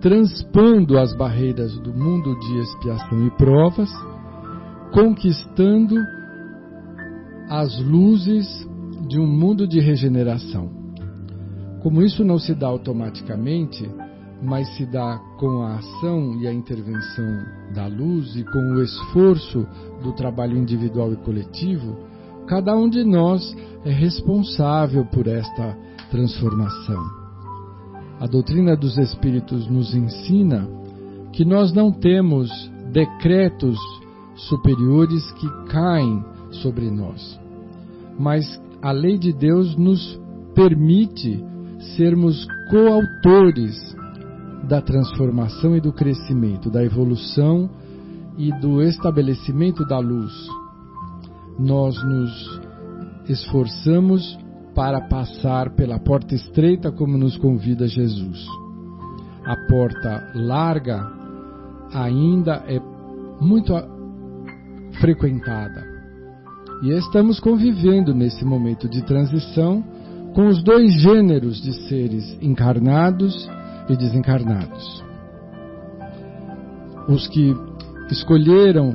transpondo 0.00 0.98
as 0.98 1.14
barreiras 1.14 1.78
do 1.78 1.92
mundo 1.92 2.38
de 2.40 2.58
expiação 2.58 3.26
e 3.26 3.30
provas, 3.32 3.90
conquistando 4.92 5.96
as 7.48 7.78
luzes 7.80 8.46
de 9.06 9.20
um 9.20 9.26
mundo 9.26 9.66
de 9.66 9.80
regeneração. 9.80 10.70
Como 11.82 12.02
isso 12.02 12.24
não 12.24 12.38
se 12.38 12.54
dá 12.54 12.66
automaticamente, 12.68 13.88
mas 14.42 14.68
se 14.76 14.86
dá 14.86 15.18
com 15.38 15.62
a 15.62 15.76
ação 15.76 16.40
e 16.40 16.46
a 16.46 16.52
intervenção 16.52 17.44
da 17.74 17.86
luz 17.86 18.34
e 18.36 18.44
com 18.44 18.58
o 18.58 18.82
esforço 18.82 19.66
do 20.02 20.12
trabalho 20.12 20.56
individual 20.56 21.12
e 21.12 21.16
coletivo, 21.16 21.96
cada 22.46 22.74
um 22.76 22.88
de 22.88 23.04
nós 23.04 23.54
é 23.84 23.90
responsável 23.90 25.04
por 25.06 25.26
esta 25.26 25.76
transformação. 26.10 27.20
A 28.18 28.26
doutrina 28.26 28.76
dos 28.76 28.98
Espíritos 28.98 29.68
nos 29.68 29.94
ensina 29.94 30.68
que 31.32 31.44
nós 31.44 31.72
não 31.72 31.92
temos 31.92 32.50
decretos 32.92 33.78
superiores 34.34 35.30
que 35.32 35.48
caem 35.70 36.24
sobre 36.50 36.90
nós, 36.90 37.38
mas 38.18 38.60
a 38.82 38.90
lei 38.90 39.18
de 39.18 39.32
Deus 39.32 39.76
nos 39.76 40.20
permite 40.54 41.44
sermos 41.96 42.46
coautores 42.70 43.74
da 44.70 44.80
transformação 44.80 45.76
e 45.76 45.80
do 45.80 45.92
crescimento, 45.92 46.70
da 46.70 46.84
evolução 46.84 47.68
e 48.38 48.52
do 48.60 48.80
estabelecimento 48.80 49.84
da 49.84 49.98
luz. 49.98 50.32
Nós 51.58 52.00
nos 52.04 52.60
esforçamos 53.28 54.38
para 54.72 55.00
passar 55.08 55.70
pela 55.74 55.98
porta 55.98 56.36
estreita, 56.36 56.92
como 56.92 57.18
nos 57.18 57.36
convida 57.36 57.88
Jesus. 57.88 58.46
A 59.44 59.56
porta 59.68 60.30
larga 60.36 61.04
ainda 61.92 62.62
é 62.68 62.80
muito 63.40 63.74
frequentada. 65.00 65.84
E 66.84 66.92
estamos 66.92 67.40
convivendo 67.40 68.14
nesse 68.14 68.44
momento 68.44 68.88
de 68.88 69.02
transição 69.02 69.82
com 70.32 70.46
os 70.46 70.62
dois 70.62 70.92
gêneros 71.02 71.60
de 71.60 71.72
seres 71.88 72.38
encarnados 72.40 73.50
e 73.88 73.96
desencarnados. 73.96 75.04
Os 77.08 77.26
que 77.28 77.54
escolheram 78.10 78.92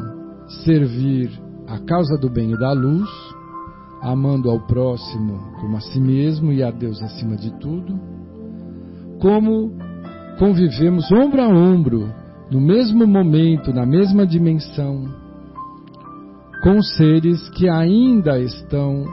servir 0.63 1.32
a 1.67 1.80
causa 1.80 2.17
do 2.17 2.30
bem 2.30 2.52
e 2.52 2.60
da 2.60 2.71
luz, 2.71 3.10
amando 4.02 4.50
ao 4.50 4.60
próximo 4.67 5.39
como 5.60 5.78
a 5.78 5.82
si 5.82 6.00
mesmo 6.00 6.52
e 6.52 6.63
a 6.63 6.69
Deus 6.69 7.02
acima 7.02 7.36
de 7.36 7.52
tudo, 7.60 8.00
como 9.19 9.71
convivemos 10.38 11.12
ombro 11.12 11.41
a 11.41 11.48
ombro, 11.48 12.13
no 12.52 12.62
mesmo 12.62 13.08
momento, 13.08 13.74
na 13.74 13.86
mesma 13.86 14.26
dimensão, 14.28 15.06
com 16.62 16.82
seres 16.82 17.50
que 17.50 17.67
ainda 17.67 18.39
estão 18.39 19.06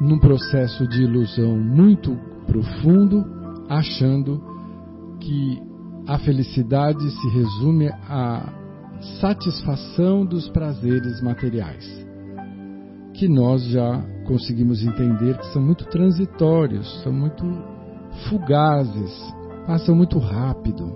num 0.00 0.18
processo 0.18 0.86
de 0.86 1.02
ilusão 1.02 1.56
muito 1.56 2.16
profundo, 2.46 3.24
achando 3.72 4.42
que 5.18 5.62
a 6.06 6.18
felicidade 6.18 7.10
se 7.10 7.28
resume 7.28 7.88
à 7.88 8.52
satisfação 9.20 10.26
dos 10.26 10.48
prazeres 10.50 11.22
materiais, 11.22 12.06
que 13.14 13.26
nós 13.28 13.64
já 13.64 14.04
conseguimos 14.26 14.84
entender 14.84 15.38
que 15.38 15.46
são 15.52 15.62
muito 15.62 15.86
transitórios, 15.86 17.02
são 17.02 17.12
muito 17.12 17.44
fugazes, 18.28 19.34
passam 19.66 19.94
muito 19.94 20.18
rápido 20.18 20.92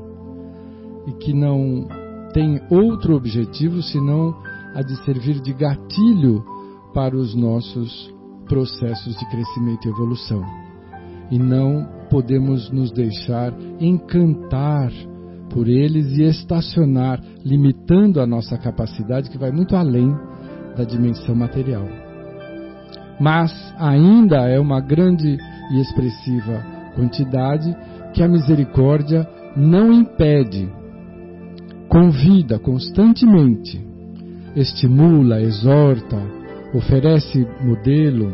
e 1.06 1.12
que 1.12 1.32
não 1.32 1.88
têm 2.32 2.60
outro 2.68 3.16
objetivo 3.16 3.82
senão 3.82 4.36
a 4.74 4.82
de 4.82 4.96
servir 5.04 5.40
de 5.40 5.52
gatilho 5.54 6.44
para 6.92 7.16
os 7.16 7.34
nossos 7.34 8.14
processos 8.46 9.16
de 9.16 9.30
crescimento 9.30 9.86
e 9.86 9.90
evolução. 9.90 10.44
E 11.30 11.38
não 11.38 11.95
podemos 12.10 12.70
nos 12.70 12.90
deixar 12.90 13.52
encantar 13.80 14.90
por 15.50 15.68
eles 15.68 16.16
e 16.18 16.22
estacionar, 16.22 17.20
limitando 17.44 18.20
a 18.20 18.26
nossa 18.26 18.58
capacidade 18.58 19.30
que 19.30 19.38
vai 19.38 19.50
muito 19.50 19.74
além 19.76 20.14
da 20.76 20.84
dimensão 20.84 21.34
material. 21.34 21.86
Mas 23.18 23.52
ainda 23.78 24.48
é 24.48 24.60
uma 24.60 24.80
grande 24.80 25.38
e 25.72 25.80
expressiva 25.80 26.62
quantidade 26.94 27.74
que 28.12 28.22
a 28.22 28.28
misericórdia 28.28 29.26
não 29.56 29.92
impede, 29.92 30.70
convida 31.88 32.58
constantemente, 32.58 33.82
estimula, 34.54 35.40
exorta, 35.40 36.16
oferece 36.74 37.46
modelo, 37.62 38.32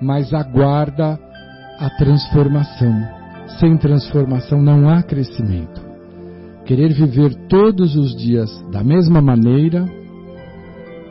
mas 0.00 0.32
aguarda 0.32 1.18
a 1.78 1.90
transformação. 1.90 3.24
Sem 3.58 3.76
transformação 3.76 4.62
não 4.62 4.88
há 4.88 5.02
crescimento. 5.02 5.82
Querer 6.64 6.92
viver 6.94 7.34
todos 7.48 7.94
os 7.94 8.16
dias 8.16 8.50
da 8.70 8.82
mesma 8.82 9.20
maneira 9.20 9.86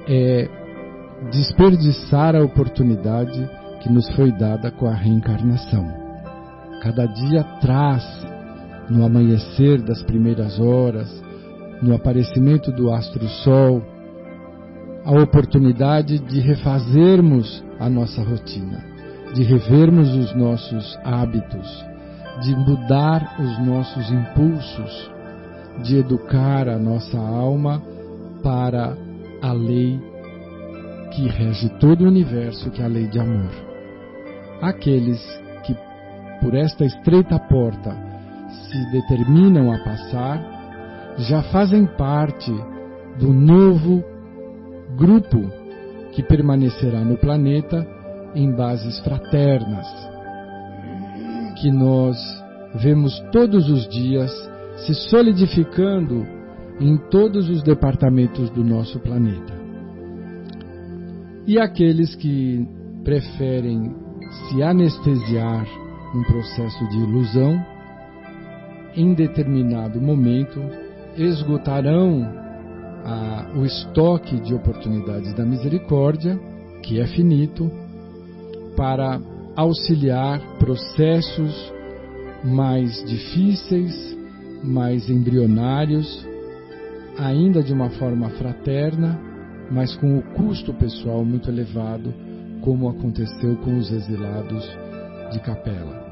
é 0.08 0.50
desperdiçar 1.32 2.36
a 2.36 2.44
oportunidade 2.44 3.50
que 3.82 3.92
nos 3.92 4.10
foi 4.16 4.32
dada 4.32 4.72
com 4.72 4.88
a 4.88 4.94
reencarnação. 4.94 5.86
Cada 6.82 7.06
dia 7.06 7.44
traz, 7.62 8.04
no 8.90 9.06
amanhecer 9.06 9.82
das 9.82 10.02
primeiras 10.04 10.60
horas, 10.60 11.24
no 11.82 11.94
aparecimento 11.94 12.72
do 12.72 12.92
astro-sol, 12.92 13.84
a 15.06 15.12
oportunidade 15.22 16.20
de 16.20 16.40
refazermos 16.40 17.64
a 17.80 17.90
nossa 17.90 18.24
rotina, 18.24 18.93
de 19.34 19.44
revermos 19.44 20.14
os 20.14 20.36
nossos 20.36 21.00
hábitos, 21.04 21.86
de 22.42 22.56
mudar 22.56 23.36
os 23.40 23.66
nossos 23.66 24.12
impulsos, 24.12 25.12
de 25.84 25.98
educar 25.98 26.70
a 26.70 26.78
nossa 26.78 27.18
alma 27.18 27.82
para 28.44 28.96
a 29.42 29.52
lei 29.52 30.00
que 31.12 31.28
rege 31.28 31.70
todo 31.80 32.04
o 32.04 32.08
universo, 32.08 32.70
que 32.72 32.82
é 32.82 32.86
a 32.86 32.88
lei 32.88 33.08
de 33.08 33.20
amor. 33.20 33.52
Aqueles 34.62 35.20
que 35.64 35.76
por 36.42 36.54
esta 36.54 36.86
estreita 36.86 37.40
porta 37.40 37.96
se 38.50 38.92
determinam 38.92 39.72
a 39.72 39.80
passar, 39.80 41.16
já 41.18 41.42
fazem 41.44 41.86
parte 41.86 42.52
do 43.20 43.34
novo 43.34 44.04
grupo 44.96 45.52
que 46.12 46.22
permanecerá 46.22 47.04
no 47.04 47.18
planeta 47.18 47.88
em 48.36 48.52
bases 48.52 49.00
fraternas, 49.00 49.88
que 51.62 51.72
nós 51.72 52.18
vemos 52.76 53.20
todos 53.32 53.70
os 53.70 53.88
dias 53.88 54.32
se 54.86 54.94
solidificando 55.10 56.26
em 56.80 56.98
todos 57.10 57.50
os 57.50 57.62
departamentos 57.62 58.50
do 58.50 58.64
nosso 58.64 59.00
planeta. 59.00 59.54
E 61.46 61.60
aqueles 61.60 62.16
que 62.16 62.68
preferem 63.04 63.94
se 64.50 64.64
anestesiar 64.64 65.68
um 66.16 66.24
processo 66.24 66.90
de 66.90 66.98
ilusão, 66.98 67.64
em 68.96 69.14
determinado 69.14 70.00
momento 70.02 70.60
esgotarão 71.18 72.24
a, 73.04 73.52
o 73.56 73.66
estoque 73.66 74.40
de 74.40 74.54
oportunidades 74.54 75.34
da 75.34 75.46
misericórdia, 75.46 76.40
que 76.82 77.00
é 77.00 77.08
finito, 77.08 77.72
para 78.76 79.20
auxiliar 79.56 80.40
processos 80.58 81.74
mais 82.44 83.04
difíceis, 83.06 84.18
mais 84.64 85.10
embrionários, 85.10 86.28
ainda 87.18 87.62
de 87.62 87.74
uma 87.74 87.90
forma 87.92 88.30
fraterna, 88.32 89.20
mas 89.72 89.96
com 89.96 90.18
o 90.18 90.22
custo 90.34 90.74
pessoal 90.74 91.24
muito 91.24 91.50
elevado, 91.50 92.14
como 92.62 92.90
aconteceu 92.90 93.56
com 93.58 93.78
os 93.78 93.92
exilados 93.92 94.70
de 95.32 95.40
Capela. 95.40 96.04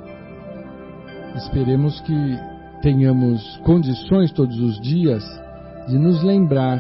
Esperemos 1.36 2.00
que 2.02 2.38
tenhamos 2.82 3.58
condições 3.64 4.32
todos 4.32 4.60
os 4.60 4.80
dias 4.82 5.24
de 5.88 5.98
nos 5.98 6.24
lembrar 6.24 6.80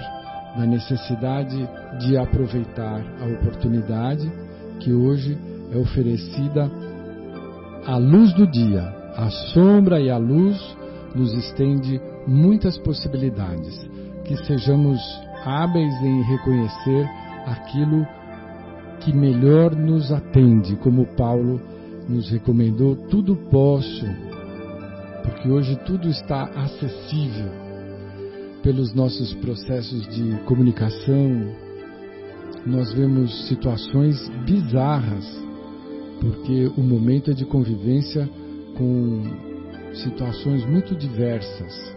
da 0.58 0.66
necessidade 0.66 1.58
de 2.00 2.18
aproveitar 2.18 3.02
a 3.22 3.26
oportunidade 3.26 4.30
que 4.80 4.92
hoje 4.92 5.38
é 5.72 5.78
oferecida 5.78 6.70
à 7.86 7.98
luz 7.98 8.34
do 8.34 8.46
dia. 8.46 8.84
A 9.16 9.30
sombra 9.54 10.00
e 10.00 10.10
a 10.10 10.18
luz 10.18 10.58
nos 11.16 11.34
estende 11.34 12.00
muitas 12.28 12.78
possibilidades. 12.78 13.90
Que 14.26 14.38
sejamos 14.46 15.00
hábeis 15.46 15.94
em 16.02 16.22
reconhecer 16.24 17.10
aquilo 17.46 18.06
que 19.00 19.14
melhor 19.14 19.76
nos 19.76 20.12
atende, 20.12 20.76
como 20.78 21.06
Paulo 21.18 21.60
nos 22.08 22.30
recomendou, 22.30 22.96
tudo 22.96 23.36
posso, 23.36 24.06
porque 25.24 25.50
hoje 25.50 25.76
tudo 25.86 26.08
está 26.08 26.44
acessível 26.44 27.50
pelos 28.62 28.94
nossos 28.94 29.34
processos 29.36 30.08
de 30.08 30.38
comunicação. 30.46 31.48
Nós 32.66 32.94
vemos 32.94 33.48
situações 33.48 34.30
bizarras 34.46 35.26
porque 36.22 36.72
o 36.78 36.84
momento 36.84 37.32
é 37.32 37.34
de 37.34 37.44
convivência 37.46 38.30
com 38.78 39.24
situações 39.96 40.64
muito 40.66 40.96
diversas. 40.96 41.96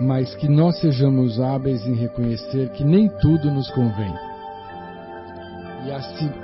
Mas 0.00 0.34
que 0.36 0.48
nós 0.48 0.80
sejamos 0.80 1.38
hábeis 1.38 1.86
em 1.86 1.94
reconhecer 1.94 2.70
que 2.70 2.82
nem 2.82 3.08
tudo 3.20 3.50
nos 3.50 3.70
convém. 3.70 4.12
E 5.86 5.90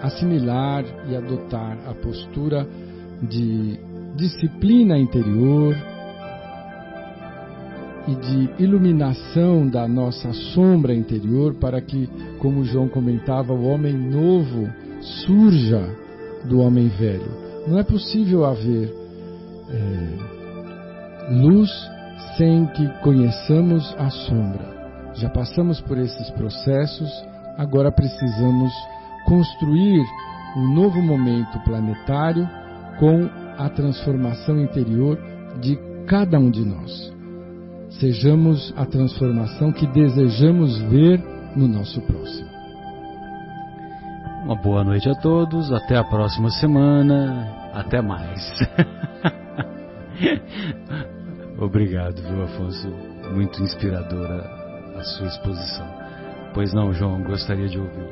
assimilar 0.03 0.85
e 1.09 1.17
adotar 1.17 1.79
a 1.89 1.95
postura 1.95 2.69
de 3.23 3.81
disciplina 4.15 4.99
interior 4.99 5.75
e 8.07 8.15
de 8.15 8.63
iluminação 8.63 9.67
da 9.67 9.89
nossa 9.89 10.33
sombra 10.33 10.95
interior 10.95 11.55
para 11.55 11.81
que, 11.81 12.09
como 12.39 12.65
João 12.65 12.89
comentava, 12.89 13.53
o 13.53 13.65
homem 13.65 13.95
novo 13.95 14.69
surja 15.01 16.02
do 16.45 16.61
homem 16.61 16.89
velho. 16.89 17.31
Não 17.67 17.79
é 17.79 17.83
possível 17.83 18.45
haver 18.45 18.93
é, 19.71 21.33
luz 21.33 21.71
sem 22.37 22.67
que 22.67 22.89
conheçamos 23.01 23.95
a 23.99 24.11
sombra. 24.11 24.73
Já 25.15 25.29
passamos 25.29 25.81
por 25.81 25.99
esses 25.99 26.31
processos, 26.31 27.11
agora 27.59 27.93
precisamos 27.93 28.73
construir 29.27 30.05
um 30.57 30.75
novo 30.75 31.01
momento 31.01 31.59
planetário 31.65 32.49
com 32.99 33.29
a 33.59 33.69
transformação 33.69 34.61
interior 34.61 35.19
de 35.61 35.79
cada 36.07 36.39
um 36.39 36.51
de 36.51 36.65
nós. 36.65 37.13
Sejamos 38.01 38.73
a 38.77 38.87
transformação 38.87 39.73
que 39.73 39.87
desejamos 39.87 40.81
ver 40.83 41.23
no 41.55 41.69
nosso 41.69 42.01
próximo. 42.03 42.52
Uma 44.45 44.57
boa 44.57 44.83
noite 44.83 45.09
a 45.09 45.15
todos, 45.15 45.73
até 45.73 45.97
a 45.97 46.03
próxima 46.03 46.51
semana, 46.51 47.47
até 47.73 48.03
mais. 48.03 48.41
Obrigado, 51.61 52.21
viu, 52.21 52.43
Afonso? 52.43 52.89
Muito 53.33 53.63
inspiradora 53.63 54.45
a 54.97 55.05
sua 55.05 55.29
exposição. 55.29 55.87
Pois 56.53 56.75
não, 56.75 56.93
João, 56.93 57.23
gostaria 57.23 57.69
de 57.69 57.79
ouvir. 57.79 58.11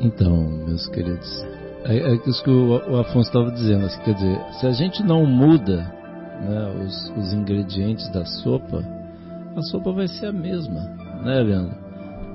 Então, 0.00 0.42
meus 0.66 0.88
queridos, 0.88 1.46
é, 1.84 1.98
é 1.98 2.14
isso 2.26 2.42
que 2.42 2.50
o, 2.50 2.98
Afonso 2.98 3.28
estava 3.28 3.52
dizendo. 3.52 3.86
Assim, 3.86 4.02
quer 4.02 4.14
dizer, 4.14 4.40
se 4.54 4.66
a 4.66 4.72
gente 4.72 5.04
não 5.04 5.24
muda 5.24 5.82
né, 6.40 6.82
os, 6.84 7.12
os 7.16 7.32
ingredientes 7.32 8.10
da 8.10 8.24
sopa, 8.24 8.84
a 9.56 9.62
sopa 9.70 9.92
vai 9.92 10.08
ser 10.08 10.26
a 10.26 10.32
mesma, 10.32 10.80
né, 11.22 11.40
Leandro? 11.42 11.81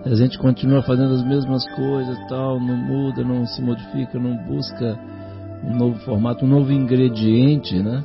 A 0.06 0.16
gente 0.16 0.38
continua 0.38 0.82
fazendo 0.82 1.14
as 1.14 1.24
mesmas 1.24 1.68
coisas, 1.76 2.18
tal, 2.30 2.60
não 2.60 2.78
muda, 2.78 3.24
não 3.24 3.46
se 3.46 3.62
modifica, 3.62 4.20
não 4.20 4.38
busca 4.46 4.98
um 5.64 5.76
novo 5.76 6.00
formato, 6.00 6.46
um 6.46 6.48
novo 6.48 6.72
ingrediente, 6.72 7.78
né? 7.82 8.04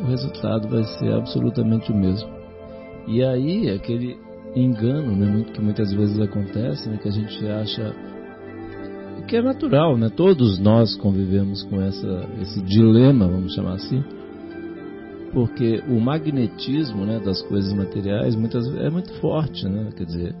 O 0.00 0.04
resultado 0.04 0.68
vai 0.68 0.84
ser 0.98 1.12
absolutamente 1.12 1.90
o 1.90 1.96
mesmo. 1.96 2.28
E 3.06 3.22
aí, 3.22 3.70
aquele 3.70 4.18
engano, 4.54 5.14
né, 5.14 5.44
que 5.52 5.60
muitas 5.60 5.92
vezes 5.92 6.18
acontece, 6.18 6.88
né, 6.88 6.98
que 7.00 7.08
a 7.08 7.12
gente 7.12 7.46
acha 7.46 7.94
que 9.26 9.36
é 9.36 9.42
natural, 9.42 9.96
né? 9.96 10.08
Todos 10.08 10.58
nós 10.58 10.94
convivemos 10.96 11.62
com 11.64 11.82
essa, 11.82 12.28
esse 12.40 12.62
dilema, 12.62 13.26
vamos 13.26 13.54
chamar 13.54 13.74
assim, 13.74 14.02
porque 15.32 15.82
o 15.88 16.00
magnetismo, 16.00 17.04
né, 17.04 17.18
das 17.18 17.42
coisas 17.42 17.72
materiais 17.72 18.36
muitas 18.36 18.66
é 18.76 18.88
muito 18.88 19.12
forte, 19.20 19.68
né? 19.68 19.90
Quer 19.96 20.04
dizer, 20.04 20.34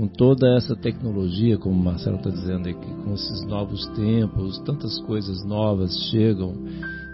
com 0.00 0.08
toda 0.08 0.56
essa 0.56 0.74
tecnologia, 0.74 1.58
como 1.58 1.78
o 1.78 1.84
Marcelo 1.84 2.16
está 2.16 2.30
dizendo 2.30 2.66
aqui, 2.70 2.94
com 3.04 3.12
esses 3.12 3.44
novos 3.44 3.86
tempos, 3.88 4.58
tantas 4.60 4.98
coisas 5.02 5.44
novas 5.44 5.94
chegam 6.10 6.54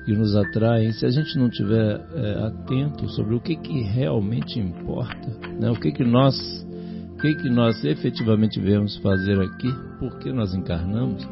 e 0.07 0.13
nos 0.13 0.37
atraem. 0.37 0.93
Se 0.93 1.05
a 1.05 1.11
gente 1.11 1.37
não 1.37 1.51
tiver 1.51 2.01
é, 2.15 2.47
atento 2.47 3.09
sobre 3.09 3.35
o 3.35 3.41
que, 3.41 3.57
que 3.57 3.83
realmente 3.83 4.61
importa, 4.61 5.37
né? 5.59 5.69
O 5.69 5.75
que 5.75 5.91
que 5.91 6.05
nós 6.05 6.65
o 7.11 7.19
que, 7.19 7.35
que 7.35 7.51
nós 7.51 7.85
efetivamente 7.85 8.61
viemos 8.61 8.97
fazer 8.99 9.41
aqui, 9.41 9.73
por 9.99 10.19
que 10.21 10.33
nós 10.33 10.55
encarnamos, 10.55 11.27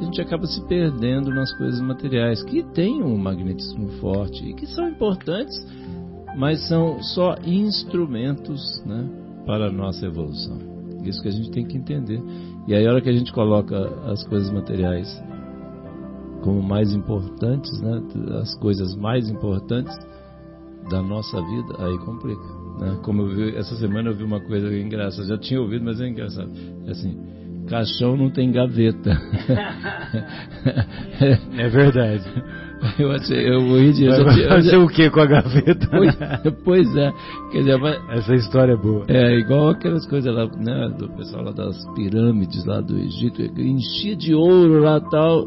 a 0.00 0.04
gente 0.04 0.22
acaba 0.22 0.46
se 0.46 0.66
perdendo 0.68 1.28
nas 1.28 1.52
coisas 1.58 1.82
materiais, 1.82 2.42
que 2.44 2.62
têm 2.72 3.02
um 3.02 3.18
magnetismo 3.18 3.90
forte 4.00 4.42
e 4.42 4.54
que 4.54 4.66
são 4.68 4.88
importantes, 4.88 5.54
mas 6.38 6.66
são 6.66 7.02
só 7.02 7.34
instrumentos 7.44 8.82
né, 8.86 9.06
para 9.44 9.66
a 9.66 9.72
nossa 9.72 10.06
evolução. 10.06 10.73
Isso 11.08 11.22
que 11.22 11.28
a 11.28 11.32
gente 11.32 11.50
tem 11.50 11.66
que 11.66 11.76
entender. 11.76 12.22
E 12.66 12.74
aí, 12.74 12.86
a 12.86 12.90
hora 12.90 13.00
que 13.00 13.08
a 13.08 13.12
gente 13.12 13.32
coloca 13.32 13.76
as 14.10 14.26
coisas 14.26 14.50
materiais 14.50 15.08
como 16.42 16.62
mais 16.62 16.92
importantes, 16.92 17.80
né, 17.80 18.02
as 18.40 18.54
coisas 18.56 18.94
mais 18.96 19.30
importantes 19.30 19.96
da 20.90 21.02
nossa 21.02 21.40
vida, 21.40 21.74
aí 21.78 21.98
complica. 21.98 22.42
Né? 22.78 22.98
Como 23.02 23.22
eu 23.22 23.28
vi, 23.28 23.56
essa 23.56 23.74
semana 23.76 24.10
eu 24.10 24.14
vi 24.14 24.24
uma 24.24 24.40
coisa 24.40 24.76
engraçada, 24.76 25.26
já 25.26 25.38
tinha 25.38 25.60
ouvido, 25.60 25.84
mas 25.84 26.00
é 26.00 26.08
engraçado. 26.08 26.52
É 26.86 26.90
assim, 26.90 27.18
caixão 27.66 28.16
não 28.16 28.30
tem 28.30 28.52
gaveta. 28.52 29.10
é 31.56 31.68
verdade. 31.68 32.24
Eu 32.98 33.10
achei, 33.12 33.48
eu 33.48 33.66
vou 33.66 33.78
de. 33.78 34.08
Vai 34.08 34.48
fazer 34.48 34.76
o 34.76 34.88
que 34.88 35.10
com 35.10 35.20
a 35.20 35.26
gaveta? 35.26 35.88
Pois, 35.90 36.16
pois 36.64 36.96
é. 36.96 37.12
Quer 37.50 37.58
dizer, 37.58 37.78
mas, 37.78 37.98
Essa 38.10 38.34
história 38.34 38.72
é 38.72 38.76
boa. 38.76 39.04
É, 39.08 39.38
igual 39.38 39.70
aquelas 39.70 40.06
coisas 40.06 40.34
lá, 40.34 40.46
né, 40.46 40.94
do 40.98 41.08
pessoal 41.10 41.44
lá 41.44 41.52
das 41.52 41.76
pirâmides 41.94 42.64
lá 42.64 42.80
do 42.80 42.96
Egito, 42.98 43.42
enchia 43.42 44.14
de 44.16 44.34
ouro 44.34 44.80
lá 44.80 45.00
tal. 45.00 45.46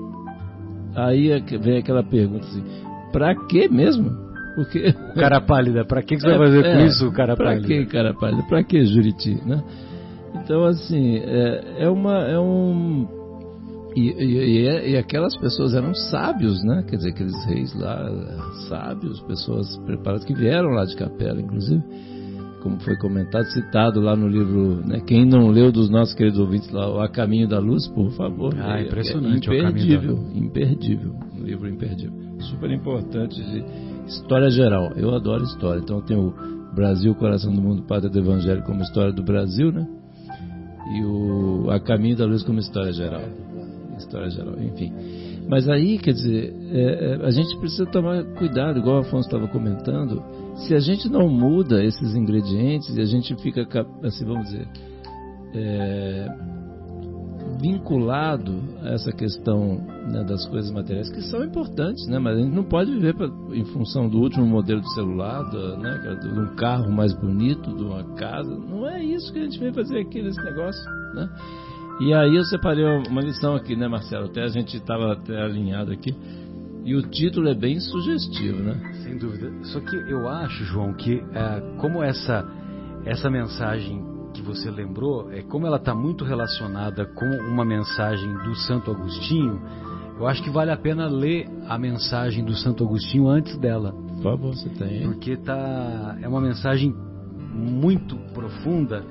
Aí 0.96 1.32
é 1.32 1.40
vem 1.40 1.78
aquela 1.78 2.04
pergunta 2.04 2.46
assim, 2.46 2.64
pra 3.12 3.36
que 3.36 3.70
mesmo? 3.70 4.28
Porque... 4.56 4.92
Cara 5.14 5.40
pálida, 5.40 5.86
pra 5.86 6.02
que, 6.02 6.16
que 6.16 6.22
você 6.22 6.32
é, 6.32 6.38
vai 6.38 6.48
fazer 6.48 6.66
é, 6.66 6.76
com 6.76 6.86
isso, 6.86 7.12
cara 7.12 7.36
pra 7.36 7.46
pálida? 7.46 7.68
Pra 7.68 7.78
que 7.78 7.86
cara 7.86 8.14
pálida? 8.16 8.44
Pra 8.50 8.64
que 8.64 8.86
Juriti, 8.86 9.40
né? 9.46 9.64
Então, 10.34 10.66
assim, 10.66 11.18
é, 11.18 11.84
é 11.84 11.90
uma... 11.90 12.24
É 12.24 12.40
um... 12.40 13.08
E, 13.98 14.12
e, 14.12 14.92
e, 14.92 14.96
aquelas 14.96 15.36
pessoas 15.36 15.74
eram 15.74 15.92
sábios, 15.92 16.64
né? 16.64 16.84
Quer 16.88 16.98
dizer, 16.98 17.10
aqueles 17.10 17.46
reis 17.46 17.74
lá, 17.74 18.08
sábios, 18.70 19.20
pessoas 19.22 19.76
preparadas 19.88 20.24
que 20.24 20.36
vieram 20.36 20.70
lá 20.70 20.86
de 20.86 20.96
Capela, 20.96 21.42
inclusive, 21.42 21.82
como 22.62 22.80
foi 22.82 22.96
comentado, 22.98 23.46
citado 23.46 24.00
lá 24.00 24.16
no 24.16 24.28
livro, 24.28 24.86
né? 24.86 25.00
Quem 25.00 25.26
não 25.26 25.50
leu 25.50 25.72
dos 25.72 25.90
nossos 25.90 26.14
queridos 26.14 26.40
ouvintes 26.40 26.70
lá, 26.70 27.04
A 27.04 27.10
Caminho 27.10 27.48
da 27.48 27.58
Luz, 27.58 27.88
por 27.88 28.12
favor. 28.12 28.54
Ah, 28.60 28.80
impressionante. 28.80 29.50
É 29.50 29.58
imperdível, 29.58 30.20
imperdível, 30.36 31.16
um 31.36 31.44
livro 31.44 31.68
imperdível. 31.68 32.14
Super 32.52 32.70
importante 32.70 33.36
de 33.42 33.66
história 34.06 34.52
geral. 34.52 34.92
Eu 34.96 35.16
adoro 35.16 35.44
história. 35.44 35.80
Então 35.80 36.02
tem 36.02 36.16
o 36.16 36.32
Brasil, 36.76 37.16
Coração 37.16 37.52
do 37.52 37.60
Mundo, 37.64 37.82
Pátria 37.82 38.12
do 38.12 38.20
Evangelho 38.20 38.62
como 38.62 38.80
história 38.84 39.12
do 39.12 39.24
Brasil, 39.24 39.72
né? 39.72 39.88
E 40.96 41.04
o 41.04 41.72
A 41.72 41.80
Caminho 41.80 42.16
da 42.16 42.28
Luz 42.28 42.44
como 42.44 42.60
história 42.60 42.94
geral. 42.94 43.24
História 43.98 44.30
geral, 44.30 44.60
enfim. 44.62 44.94
Mas 45.48 45.68
aí, 45.70 45.98
quer 45.98 46.14
dizer, 46.14 46.54
é, 46.72 46.82
é, 46.82 47.26
a 47.26 47.32
gente 47.32 47.58
precisa 47.58 47.86
tomar 47.86 48.24
cuidado, 48.36 48.80
igual 48.80 48.98
o 48.98 49.00
Afonso 49.00 49.28
estava 49.28 49.48
comentando. 49.48 50.22
Se 50.58 50.74
a 50.74 50.80
gente 50.80 51.10
não 51.10 51.30
muda 51.30 51.84
esses 51.84 52.16
ingredientes 52.16 52.96
e 52.96 53.02
a 53.02 53.06
gente 53.06 53.34
fica, 53.42 53.66
assim, 54.04 54.26
vamos 54.26 54.46
dizer, 54.48 54.68
é, 55.56 56.28
vinculado 57.62 58.54
a 58.82 58.90
essa 58.90 59.12
questão 59.12 59.78
né, 60.12 60.24
das 60.24 60.46
coisas 60.48 60.70
materiais, 60.72 61.10
que 61.10 61.22
são 61.22 61.44
importantes, 61.44 62.06
né, 62.08 62.20
mas 62.20 62.38
a 62.38 62.42
gente 62.42 62.54
não 62.54 62.64
pode 62.64 62.92
viver 62.92 63.16
pra, 63.16 63.28
em 63.54 63.66
função 63.66 64.10
do 64.10 64.20
último 64.20 64.46
modelo 64.46 64.82
de 64.82 64.94
celular, 64.94 65.44
do, 65.44 65.78
né, 65.78 66.20
de 66.22 66.40
um 66.40 66.56
carro 66.56 66.92
mais 66.92 67.14
bonito, 67.14 67.74
de 67.76 67.84
uma 67.84 68.04
casa. 68.16 68.50
Não 68.50 68.88
é 68.88 69.04
isso 69.04 69.32
que 69.32 69.40
a 69.40 69.44
gente 69.44 69.60
vem 69.60 69.74
fazer 69.74 70.00
aqui 70.00 70.22
nesse 70.22 70.44
negócio. 70.44 70.84
Né? 71.16 71.30
E 72.00 72.14
aí 72.14 72.36
eu 72.36 72.44
separei 72.44 72.86
uma 73.10 73.22
lição 73.22 73.56
aqui, 73.56 73.76
né, 73.76 73.88
Marcelo? 73.88 74.26
Até 74.26 74.44
a 74.44 74.48
gente 74.48 74.78
estava 74.78 75.14
até 75.14 75.42
alinhado 75.42 75.92
aqui. 75.92 76.16
E 76.86 76.96
o 76.96 77.02
título 77.02 77.50
é 77.50 77.56
bem 77.56 77.80
sugestivo, 77.80 78.62
né? 78.62 78.94
Sem 79.04 79.18
dúvida. 79.18 79.52
Só 79.64 79.80
que 79.80 79.96
eu 79.96 80.28
acho, 80.28 80.64
João, 80.64 80.94
que 80.94 81.16
é, 81.34 81.78
como 81.80 82.04
essa, 82.04 82.48
essa 83.04 83.30
mensagem 83.30 84.06
que 84.34 84.42
você 84.44 84.70
lembrou, 84.70 85.32
é 85.32 85.42
como 85.42 85.66
ela 85.66 85.78
está 85.78 85.96
muito 85.96 86.24
relacionada 86.24 87.06
com 87.06 87.26
uma 87.52 87.66
mensagem 87.66 88.32
do 88.44 88.56
Santo 88.56 88.92
Agostinho, 88.92 89.60
eu 90.20 90.28
acho 90.28 90.44
que 90.44 90.52
vale 90.52 90.72
a 90.72 90.78
pena 90.78 91.08
ler 91.08 91.48
a 91.68 91.78
mensagem 91.80 92.46
do 92.46 92.54
Santo 92.54 92.84
Agostinho 92.84 93.28
antes 93.28 93.58
dela. 93.58 93.92
Por 93.92 94.24
favor, 94.24 94.56
você 94.56 94.70
tem. 94.70 95.02
Porque 95.02 95.36
tá, 95.36 96.16
é 96.22 96.28
uma 96.28 96.42
mensagem 96.42 96.96
muito 97.54 98.16
profunda 98.34 99.04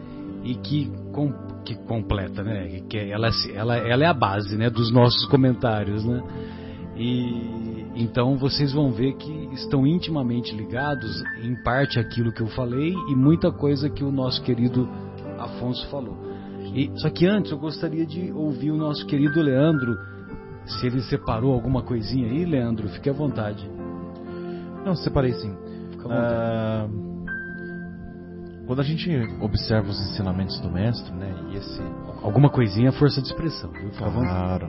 e 0.46 0.54
que, 0.54 0.90
com, 1.12 1.32
que 1.64 1.74
completa, 1.86 2.42
né? 2.42 2.80
Que 2.88 2.98
ela, 2.98 3.28
ela, 3.52 3.76
ela 3.76 4.04
é 4.04 4.06
a 4.06 4.14
base 4.14 4.56
né, 4.56 4.70
dos 4.70 4.92
nossos 4.92 5.26
comentários, 5.26 6.04
né? 6.04 6.22
E 6.96 7.76
então 7.96 8.36
vocês 8.36 8.72
vão 8.72 8.92
ver 8.92 9.14
que 9.14 9.32
estão 9.54 9.86
intimamente 9.86 10.54
ligados, 10.54 11.22
em 11.42 11.54
parte 11.62 11.98
aquilo 11.98 12.32
que 12.32 12.42
eu 12.42 12.46
falei 12.48 12.94
e 13.08 13.14
muita 13.14 13.50
coisa 13.50 13.90
que 13.90 14.04
o 14.04 14.12
nosso 14.12 14.42
querido 14.42 14.88
Afonso 15.38 15.86
falou. 15.88 16.16
E, 16.74 16.90
só 17.00 17.10
que 17.10 17.26
antes 17.26 17.50
eu 17.50 17.58
gostaria 17.58 18.06
de 18.06 18.30
ouvir 18.32 18.70
o 18.70 18.76
nosso 18.76 19.06
querido 19.06 19.40
Leandro, 19.42 19.96
se 20.66 20.86
ele 20.86 21.00
separou 21.02 21.52
alguma 21.54 21.82
coisinha 21.82 22.28
aí, 22.28 22.44
Leandro, 22.44 22.88
fique 22.88 23.08
à 23.08 23.12
vontade. 23.12 23.68
Não, 24.84 24.94
separei 24.94 25.32
sim. 25.32 25.54
Ah, 26.08 26.86
quando 28.66 28.80
a 28.80 28.84
gente 28.84 29.08
observa 29.40 29.88
os 29.88 30.00
ensinamentos 30.10 30.60
do 30.60 30.70
mestre, 30.70 31.14
né, 31.14 31.32
e 31.50 31.56
esse 31.56 31.80
alguma 32.22 32.50
coisinha 32.50 32.88
é 32.88 32.92
força 32.92 33.22
de 33.22 33.28
expressão, 33.28 33.70
viu? 33.70 33.90
Claro. 33.90 34.68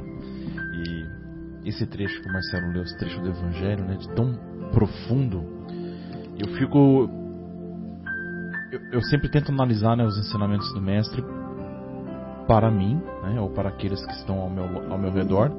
E 1.63 1.69
esse 1.69 1.85
trecho 1.87 2.21
que 2.21 2.29
o 2.29 2.31
Marcelo 2.31 2.71
leu, 2.71 2.83
esse 2.83 2.97
trecho 2.97 3.19
do 3.19 3.29
Evangelho, 3.29 3.83
né, 3.85 3.95
de 3.95 4.07
tão 4.09 4.37
profundo, 4.71 5.43
eu 6.37 6.53
fico 6.55 7.09
eu, 8.71 8.79
eu 8.91 9.01
sempre 9.01 9.29
tento 9.29 9.51
analisar 9.51 9.95
né, 9.97 10.05
os 10.05 10.17
ensinamentos 10.17 10.71
do 10.73 10.81
mestre 10.81 11.23
para 12.47 12.69
mim, 12.69 13.01
né, 13.23 13.41
ou 13.41 13.49
para 13.49 13.69
aqueles 13.69 14.05
que 14.05 14.13
estão 14.13 14.39
ao 14.39 14.49
meu, 14.49 14.91
ao 14.91 14.97
meu 14.97 15.11
redor, 15.11 15.51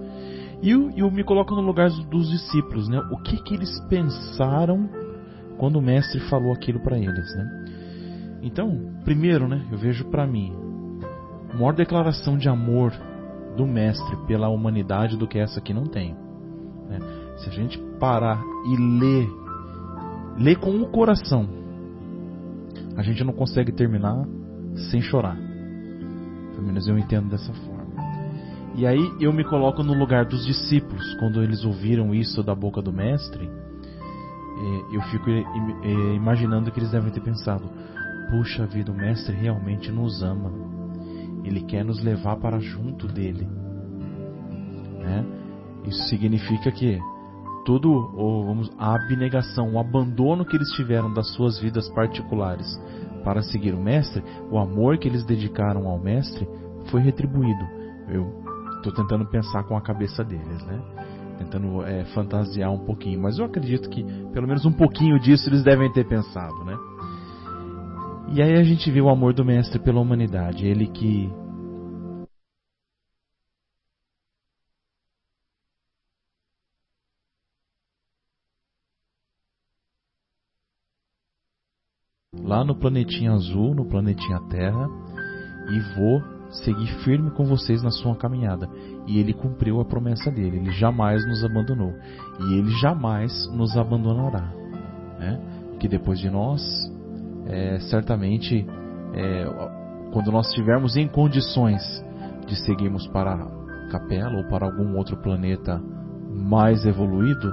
e 0.63 0.71
eu, 0.71 0.91
eu 0.97 1.11
me 1.11 1.25
coloco 1.25 1.55
no 1.55 1.61
lugar 1.61 1.91
dos 1.91 2.31
discípulos, 2.31 2.89
né, 2.89 3.01
o 3.11 3.19
que, 3.19 3.43
que 3.43 3.55
eles 3.55 3.81
pensaram 3.89 4.89
quando 5.57 5.77
o 5.77 5.83
mestre 5.83 6.21
falou 6.29 6.53
aquilo 6.53 6.81
para 6.81 6.97
eles. 6.97 7.35
Né? 7.35 7.65
Então, 8.43 9.01
primeiro, 9.05 9.49
né, 9.49 9.67
eu 9.71 9.79
vejo 9.79 10.05
para 10.07 10.27
mim, 10.27 10.53
maior 11.59 11.75
declaração 11.75 12.37
de 12.37 12.49
amor 12.49 12.93
do 13.57 13.67
mestre 13.67 14.17
pela 14.27 14.49
humanidade 14.49 15.17
do 15.17 15.27
que 15.27 15.39
essa 15.39 15.59
aqui 15.59 15.75
não 15.75 15.85
tem. 15.85 16.15
Né? 16.89 16.99
Se 17.39 17.49
a 17.49 17.53
gente 17.53 17.79
parar 17.99 18.41
e 18.67 18.77
ler, 18.77 19.29
ler 20.39 20.57
com 20.57 20.71
o 20.71 20.87
coração, 20.87 21.49
a 22.97 23.03
gente 23.03 23.25
não 23.25 23.33
consegue 23.33 23.73
terminar 23.73 24.25
sem 24.91 25.01
chorar. 25.01 25.37
Pelo 26.55 26.67
menos 26.67 26.87
eu 26.87 26.97
entendo 26.99 27.29
dessa 27.29 27.53
forma. 27.53 27.79
E 28.77 28.87
aí 28.87 29.13
eu 29.21 29.33
me 29.33 29.43
coloco 29.43 29.83
no 29.83 29.93
lugar 29.93 30.25
dos 30.25 30.47
discípulos, 30.47 31.15
quando 31.19 31.43
eles 31.43 31.65
ouviram 31.65 32.15
isso 32.15 32.45
da 32.45 32.55
boca 32.55 32.81
do 32.81 32.93
mestre, 32.93 33.51
é, 34.59 34.97
eu 34.97 35.01
fico 35.03 35.31
é, 35.31 36.15
imaginando 36.15 36.71
que 36.71 36.79
eles 36.79 36.91
devem 36.91 37.11
ter 37.11 37.21
pensado: 37.21 37.69
puxa 38.31 38.67
vida, 38.67 38.93
o 38.93 38.97
mestre 38.97 39.35
realmente 39.35 39.91
nos 39.91 40.23
ama, 40.23 40.53
ele 41.45 41.63
quer 41.63 41.85
nos 41.85 42.03
levar 42.03 42.37
para 42.37 42.59
junto 42.59 43.07
dele. 43.07 43.47
Né? 44.99 45.25
Isso 45.85 46.09
significa 46.09 46.71
que 46.71 46.99
todo 47.65 47.91
ou, 47.93 48.47
vamos, 48.47 48.71
a 48.79 48.95
abnegação, 48.95 49.75
o 49.75 49.79
abandono 49.79 50.45
que 50.45 50.57
eles 50.57 50.71
tiveram 50.73 51.13
das 51.13 51.29
suas 51.35 51.59
vidas 51.59 51.89
particulares 51.91 52.67
para 53.23 53.43
seguir 53.43 53.75
o 53.75 53.81
mestre, 53.81 54.23
o 54.51 54.59
amor 54.59 54.99
que 54.99 55.09
eles 55.09 55.25
dedicaram 55.25 55.87
ao 55.87 55.99
mestre 55.99 56.49
foi 56.91 57.01
retribuído. 57.03 57.63
Eu 58.09 58.43
estou 58.77 58.93
tentando 58.93 59.27
pensar 59.27 59.65
com 59.65 59.77
a 59.77 59.83
cabeça 59.83 60.25
deles, 60.25 60.65
né? 60.65 60.81
Tentando 61.39 61.83
é, 61.83 62.05
fantasiar 62.07 62.71
um 62.71 62.79
pouquinho, 62.79 63.21
mas 63.21 63.39
eu 63.39 63.45
acredito 63.45 63.89
que 63.91 64.03
pelo 64.33 64.47
menos 64.47 64.65
um 64.65 64.73
pouquinho 64.73 65.19
disso 65.21 65.49
eles 65.49 65.63
devem 65.63 65.93
ter 65.93 66.07
pensado, 66.07 66.65
né? 66.65 66.77
E 68.31 68.43
aí 68.43 68.55
a 68.55 68.63
gente 68.63 68.91
vê 68.91 69.01
o 69.01 69.09
amor 69.09 69.33
do 69.33 69.45
mestre 69.45 69.79
pela 69.79 70.01
humanidade, 70.01 70.67
ele 70.67 70.87
que 70.87 71.31
lá 82.49 82.65
no 82.65 82.75
planetinha 82.75 83.33
azul, 83.33 83.75
no 83.75 83.87
planetinha 83.87 84.41
Terra, 84.49 84.89
e 85.71 85.81
vou 85.97 86.23
seguir 86.51 86.87
firme 87.05 87.31
com 87.31 87.45
vocês 87.45 87.83
na 87.83 87.91
sua 87.91 88.17
caminhada. 88.17 88.69
E 89.07 89.19
ele 89.19 89.35
cumpriu 89.35 89.81
a 89.81 89.85
promessa 89.85 90.31
dele, 90.31 90.57
ele 90.57 90.71
jamais 90.73 91.27
nos 91.27 91.45
abandonou. 91.45 91.93
E 92.41 92.55
ele 92.55 92.71
jamais 92.81 93.33
nos 93.53 93.77
abandonará. 93.77 94.53
Né? 95.19 95.77
Que 95.79 95.89
depois 95.89 96.19
de 96.19 96.31
nós, 96.31 96.63
é, 97.49 97.81
certamente, 97.81 98.67
é, 99.15 99.45
quando 100.13 100.31
nós 100.31 100.49
estivermos 100.49 100.97
em 100.97 101.09
condições 101.09 101.83
de 102.47 102.57
seguirmos 102.65 103.07
para 103.09 103.33
a 103.35 103.89
Capela 103.91 104.37
ou 104.37 104.45
para 104.45 104.67
algum 104.67 104.97
outro 104.97 105.17
planeta 105.17 105.81
mais 106.31 106.85
evoluído, 106.85 107.53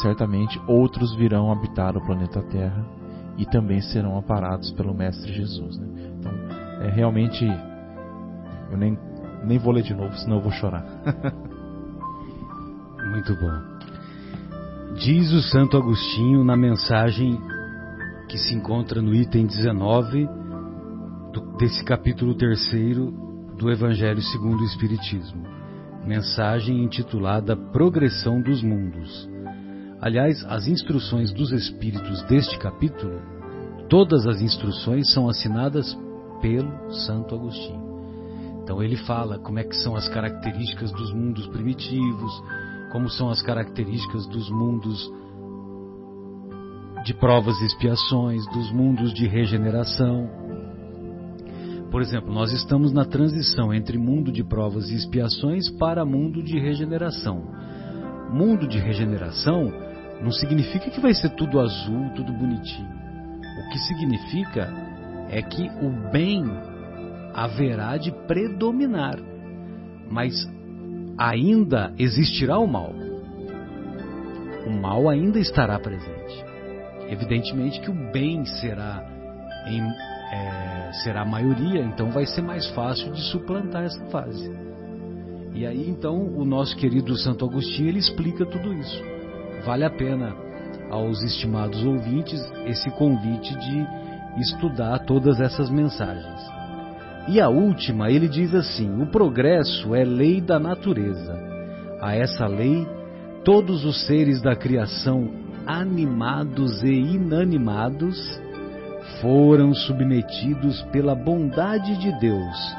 certamente 0.00 0.60
outros 0.66 1.14
virão 1.16 1.50
habitar 1.50 1.96
o 1.96 2.06
planeta 2.06 2.40
Terra 2.42 2.84
e 3.36 3.44
também 3.44 3.80
serão 3.80 4.16
aparados 4.16 4.70
pelo 4.72 4.94
Mestre 4.94 5.32
Jesus. 5.32 5.78
Né? 5.78 5.88
Então, 6.18 6.32
é 6.82 6.90
realmente. 6.90 7.44
Eu 8.70 8.78
nem, 8.78 8.98
nem 9.44 9.58
vou 9.58 9.72
ler 9.72 9.82
de 9.82 9.94
novo, 9.94 10.16
senão 10.16 10.36
eu 10.36 10.42
vou 10.42 10.52
chorar. 10.52 10.84
Muito 13.10 13.34
bom. 13.36 13.76
Diz 14.96 15.32
o 15.32 15.42
Santo 15.42 15.76
Agostinho 15.76 16.42
na 16.42 16.56
mensagem 16.56 17.38
que 18.36 18.42
se 18.42 18.54
encontra 18.54 19.00
no 19.00 19.14
item 19.14 19.46
19 19.46 20.28
do, 21.32 21.56
desse 21.56 21.82
capítulo 21.82 22.34
3 22.34 22.94
do 23.56 23.70
Evangelho 23.70 24.20
segundo 24.20 24.60
o 24.60 24.66
Espiritismo. 24.66 25.42
Mensagem 26.04 26.84
intitulada 26.84 27.56
Progressão 27.56 28.42
dos 28.42 28.62
Mundos. 28.62 29.26
Aliás, 30.02 30.44
as 30.50 30.68
instruções 30.68 31.32
dos 31.32 31.50
Espíritos 31.50 32.22
deste 32.24 32.58
capítulo, 32.58 33.22
todas 33.88 34.26
as 34.26 34.42
instruções 34.42 35.10
são 35.14 35.30
assinadas 35.30 35.96
pelo 36.42 36.92
Santo 36.92 37.34
Agostinho. 37.34 37.86
Então 38.62 38.82
ele 38.82 38.96
fala 38.98 39.38
como 39.38 39.60
é 39.60 39.64
que 39.64 39.76
são 39.76 39.96
as 39.96 40.10
características 40.10 40.92
dos 40.92 41.10
mundos 41.10 41.46
primitivos, 41.46 42.42
como 42.92 43.08
são 43.08 43.30
as 43.30 43.40
características 43.40 44.26
dos 44.26 44.50
mundos 44.50 45.10
de 47.06 47.14
provas 47.14 47.60
e 47.60 47.66
expiações, 47.66 48.44
dos 48.48 48.72
mundos 48.72 49.14
de 49.14 49.28
regeneração. 49.28 50.28
Por 51.88 52.02
exemplo, 52.02 52.34
nós 52.34 52.50
estamos 52.52 52.92
na 52.92 53.04
transição 53.04 53.72
entre 53.72 53.96
mundo 53.96 54.32
de 54.32 54.42
provas 54.42 54.90
e 54.90 54.96
expiações 54.96 55.70
para 55.78 56.04
mundo 56.04 56.42
de 56.42 56.58
regeneração. 56.58 57.44
Mundo 58.32 58.66
de 58.66 58.80
regeneração 58.80 59.72
não 60.20 60.32
significa 60.32 60.90
que 60.90 61.00
vai 61.00 61.14
ser 61.14 61.30
tudo 61.36 61.60
azul, 61.60 62.10
tudo 62.16 62.32
bonitinho. 62.32 62.90
O 63.60 63.70
que 63.70 63.78
significa 63.78 64.68
é 65.30 65.40
que 65.42 65.70
o 65.80 66.10
bem 66.10 66.42
haverá 67.32 67.96
de 67.98 68.10
predominar, 68.26 69.16
mas 70.10 70.34
ainda 71.16 71.94
existirá 72.00 72.58
o 72.58 72.66
mal. 72.66 72.92
O 74.66 74.70
mal 74.70 75.08
ainda 75.08 75.38
estará 75.38 75.78
presente. 75.78 76.45
Evidentemente 77.08 77.80
que 77.80 77.90
o 77.90 78.12
bem 78.12 78.44
será 78.44 79.04
em, 79.66 79.82
é, 80.32 80.90
será 81.04 81.22
a 81.22 81.24
maioria, 81.24 81.82
então 81.82 82.10
vai 82.10 82.26
ser 82.26 82.42
mais 82.42 82.66
fácil 82.70 83.12
de 83.12 83.20
suplantar 83.30 83.84
essa 83.84 84.04
fase. 84.06 84.50
E 85.54 85.66
aí 85.66 85.88
então 85.88 86.16
o 86.36 86.44
nosso 86.44 86.76
querido 86.76 87.16
Santo 87.16 87.44
Agostinho 87.44 87.88
ele 87.88 87.98
explica 87.98 88.44
tudo 88.44 88.72
isso. 88.74 89.02
Vale 89.64 89.84
a 89.84 89.90
pena 89.90 90.34
aos 90.90 91.22
estimados 91.22 91.84
ouvintes 91.84 92.40
esse 92.66 92.90
convite 92.90 93.56
de 93.58 93.86
estudar 94.40 94.98
todas 95.00 95.40
essas 95.40 95.70
mensagens. 95.70 96.56
E 97.28 97.40
a 97.40 97.48
última, 97.48 98.10
ele 98.10 98.28
diz 98.28 98.54
assim: 98.54 99.02
o 99.02 99.06
progresso 99.06 99.94
é 99.94 100.04
lei 100.04 100.40
da 100.40 100.58
natureza. 100.58 101.34
A 102.00 102.14
essa 102.14 102.46
lei, 102.46 102.86
todos 103.44 103.84
os 103.84 104.06
seres 104.06 104.40
da 104.40 104.54
criação, 104.54 105.28
animados 105.66 106.82
e 106.82 106.92
inanimados, 106.92 108.16
foram 109.20 109.74
submetidos 109.74 110.82
pela 110.92 111.14
bondade 111.14 111.96
de 111.98 112.12
Deus, 112.20 112.76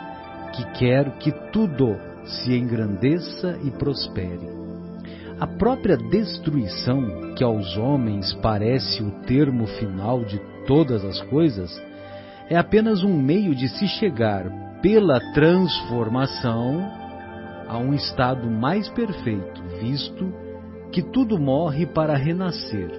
que 0.53 0.63
quer 0.77 1.17
que 1.17 1.31
tudo 1.51 1.97
se 2.23 2.55
engrandeça 2.55 3.57
e 3.63 3.71
prospere. 3.71 4.47
A 5.39 5.45
própria 5.45 5.97
destruição, 5.97 7.33
que 7.35 7.43
aos 7.43 7.77
homens 7.77 8.33
parece 8.41 9.03
o 9.03 9.11
termo 9.25 9.67
final 9.67 10.23
de 10.23 10.39
todas 10.65 11.05
as 11.05 11.21
coisas, 11.23 11.69
é 12.49 12.57
apenas 12.57 13.03
um 13.03 13.21
meio 13.21 13.53
de 13.53 13.67
se 13.67 13.87
chegar, 13.87 14.45
pela 14.81 15.19
transformação, 15.33 16.91
a 17.67 17.77
um 17.77 17.93
estado 17.93 18.49
mais 18.49 18.87
perfeito, 18.89 19.61
visto 19.81 20.46
que 20.91 21.01
tudo 21.01 21.39
morre 21.39 21.85
para 21.85 22.15
renascer 22.15 22.91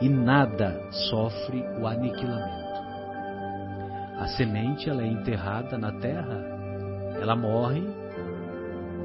e 0.00 0.08
nada 0.08 0.80
sofre 1.10 1.62
o 1.80 1.86
aniquilamento. 1.86 2.68
A 4.18 4.26
semente 4.36 4.88
ela 4.88 5.02
é 5.02 5.06
enterrada 5.06 5.78
na 5.78 5.92
terra, 5.92 6.44
ela 7.20 7.36
morre, 7.36 7.82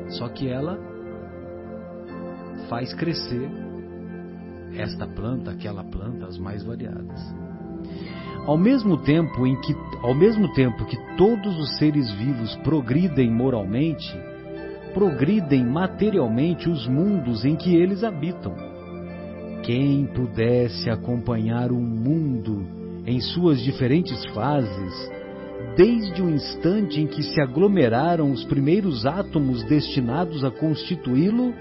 só 0.09 0.27
que 0.29 0.49
ela 0.49 0.77
faz 2.69 2.93
crescer 2.93 3.49
esta 4.75 5.05
planta, 5.05 5.51
aquela 5.51 5.83
planta, 5.83 6.25
as 6.25 6.37
mais 6.37 6.63
variadas. 6.63 7.21
Ao 8.45 8.57
mesmo 8.57 8.97
tempo 8.97 9.45
em 9.47 9.59
que, 9.61 9.75
ao 10.01 10.13
mesmo 10.13 10.51
tempo 10.53 10.85
que 10.85 10.97
todos 11.15 11.57
os 11.59 11.77
seres 11.77 12.11
vivos 12.11 12.55
progridem 12.57 13.31
moralmente, 13.31 14.11
progridem 14.93 15.65
materialmente 15.65 16.69
os 16.69 16.87
mundos 16.87 17.43
em 17.43 17.55
que 17.55 17.75
eles 17.75 18.03
habitam. 18.03 18.53
Quem 19.63 20.05
pudesse 20.05 20.89
acompanhar 20.89 21.71
um 21.71 21.81
mundo 21.81 22.65
em 23.05 23.19
suas 23.19 23.61
diferentes 23.61 24.23
fases, 24.33 25.11
desde 25.75 26.21
o 26.21 26.29
instante 26.29 27.01
em 27.01 27.07
que 27.07 27.23
se 27.23 27.41
aglomeraram 27.41 28.31
os 28.31 28.43
primeiros 28.43 29.05
átomos 29.05 29.63
destinados 29.63 30.43
a 30.43 30.51
constituí-lo, 30.51 31.53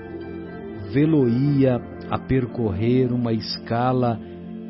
vê-lo-ia 0.92 1.80
a 2.10 2.18
percorrer 2.18 3.12
uma 3.12 3.32
escala 3.32 4.20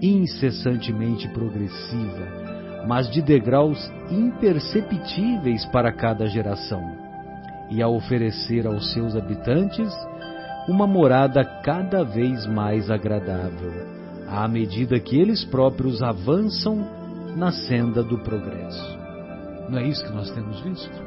incessantemente 0.00 1.28
progressiva, 1.28 2.84
mas 2.86 3.10
de 3.10 3.22
degraus 3.22 3.78
imperceptíveis 4.10 5.64
para 5.66 5.92
cada 5.92 6.26
geração, 6.26 7.01
e 7.72 7.82
a 7.82 7.88
oferecer 7.88 8.66
aos 8.66 8.92
seus 8.92 9.16
habitantes 9.16 9.92
uma 10.68 10.86
morada 10.86 11.44
cada 11.64 12.04
vez 12.04 12.46
mais 12.46 12.90
agradável, 12.90 13.72
à 14.28 14.46
medida 14.46 15.00
que 15.00 15.18
eles 15.18 15.44
próprios 15.44 16.02
avançam 16.02 16.86
na 17.34 17.50
senda 17.50 18.02
do 18.02 18.18
progresso. 18.18 18.98
Não 19.68 19.78
é 19.78 19.88
isso 19.88 20.04
que 20.04 20.12
nós 20.12 20.30
temos 20.30 20.60
visto? 20.60 21.02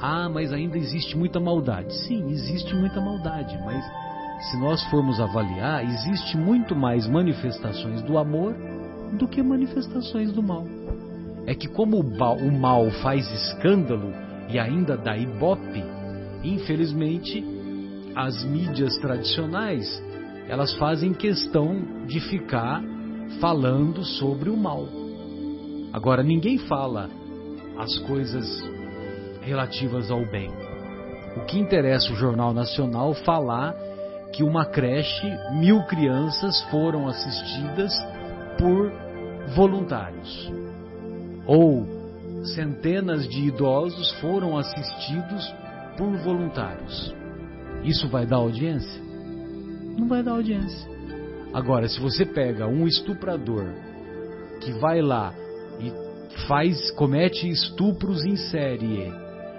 Ah, 0.00 0.30
mas 0.30 0.50
ainda 0.50 0.78
existe 0.78 1.16
muita 1.16 1.38
maldade. 1.38 1.94
Sim, 2.06 2.30
existe 2.30 2.74
muita 2.74 3.00
maldade, 3.00 3.56
mas 3.64 3.84
se 4.48 4.58
nós 4.58 4.82
formos 4.84 5.20
avaliar, 5.20 5.84
existe 5.84 6.38
muito 6.38 6.74
mais 6.74 7.06
manifestações 7.06 8.00
do 8.02 8.16
amor 8.16 8.54
do 9.12 9.28
que 9.28 9.42
manifestações 9.42 10.32
do 10.32 10.42
mal. 10.42 10.64
É 11.46 11.54
que 11.54 11.68
como 11.68 12.00
o 12.00 12.52
mal 12.52 12.90
faz 13.02 13.30
escândalo 13.30 14.10
e 14.52 14.58
ainda 14.58 14.96
da 14.96 15.16
Ibope, 15.16 15.82
infelizmente, 16.42 17.44
as 18.14 18.44
mídias 18.44 18.96
tradicionais, 18.98 20.02
elas 20.48 20.74
fazem 20.74 21.12
questão 21.12 22.04
de 22.06 22.18
ficar 22.20 22.82
falando 23.40 24.04
sobre 24.04 24.50
o 24.50 24.56
mal. 24.56 24.88
Agora, 25.92 26.22
ninguém 26.22 26.58
fala 26.58 27.08
as 27.78 27.98
coisas 28.00 28.62
relativas 29.42 30.10
ao 30.10 30.24
bem. 30.26 30.50
O 31.36 31.44
que 31.46 31.58
interessa 31.58 32.12
o 32.12 32.16
Jornal 32.16 32.52
Nacional 32.52 33.14
falar 33.14 33.74
que 34.32 34.42
uma 34.42 34.64
creche, 34.64 35.26
mil 35.52 35.82
crianças 35.84 36.60
foram 36.64 37.06
assistidas 37.06 37.92
por 38.58 38.90
voluntários. 39.54 40.50
Ou 41.46 41.99
centenas 42.42 43.28
de 43.28 43.46
idosos 43.46 44.10
foram 44.20 44.56
assistidos 44.56 45.54
por 45.96 46.16
voluntários. 46.18 47.14
Isso 47.84 48.08
vai 48.08 48.26
dar 48.26 48.36
audiência? 48.36 49.02
Não 49.96 50.08
vai 50.08 50.22
dar 50.22 50.32
audiência. 50.32 50.88
Agora, 51.52 51.88
se 51.88 52.00
você 52.00 52.24
pega 52.24 52.66
um 52.66 52.86
estuprador 52.86 53.66
que 54.60 54.72
vai 54.72 55.00
lá 55.00 55.34
e 55.80 55.92
faz, 56.46 56.90
comete 56.92 57.48
estupros 57.48 58.24
em 58.24 58.36
série, 58.36 59.12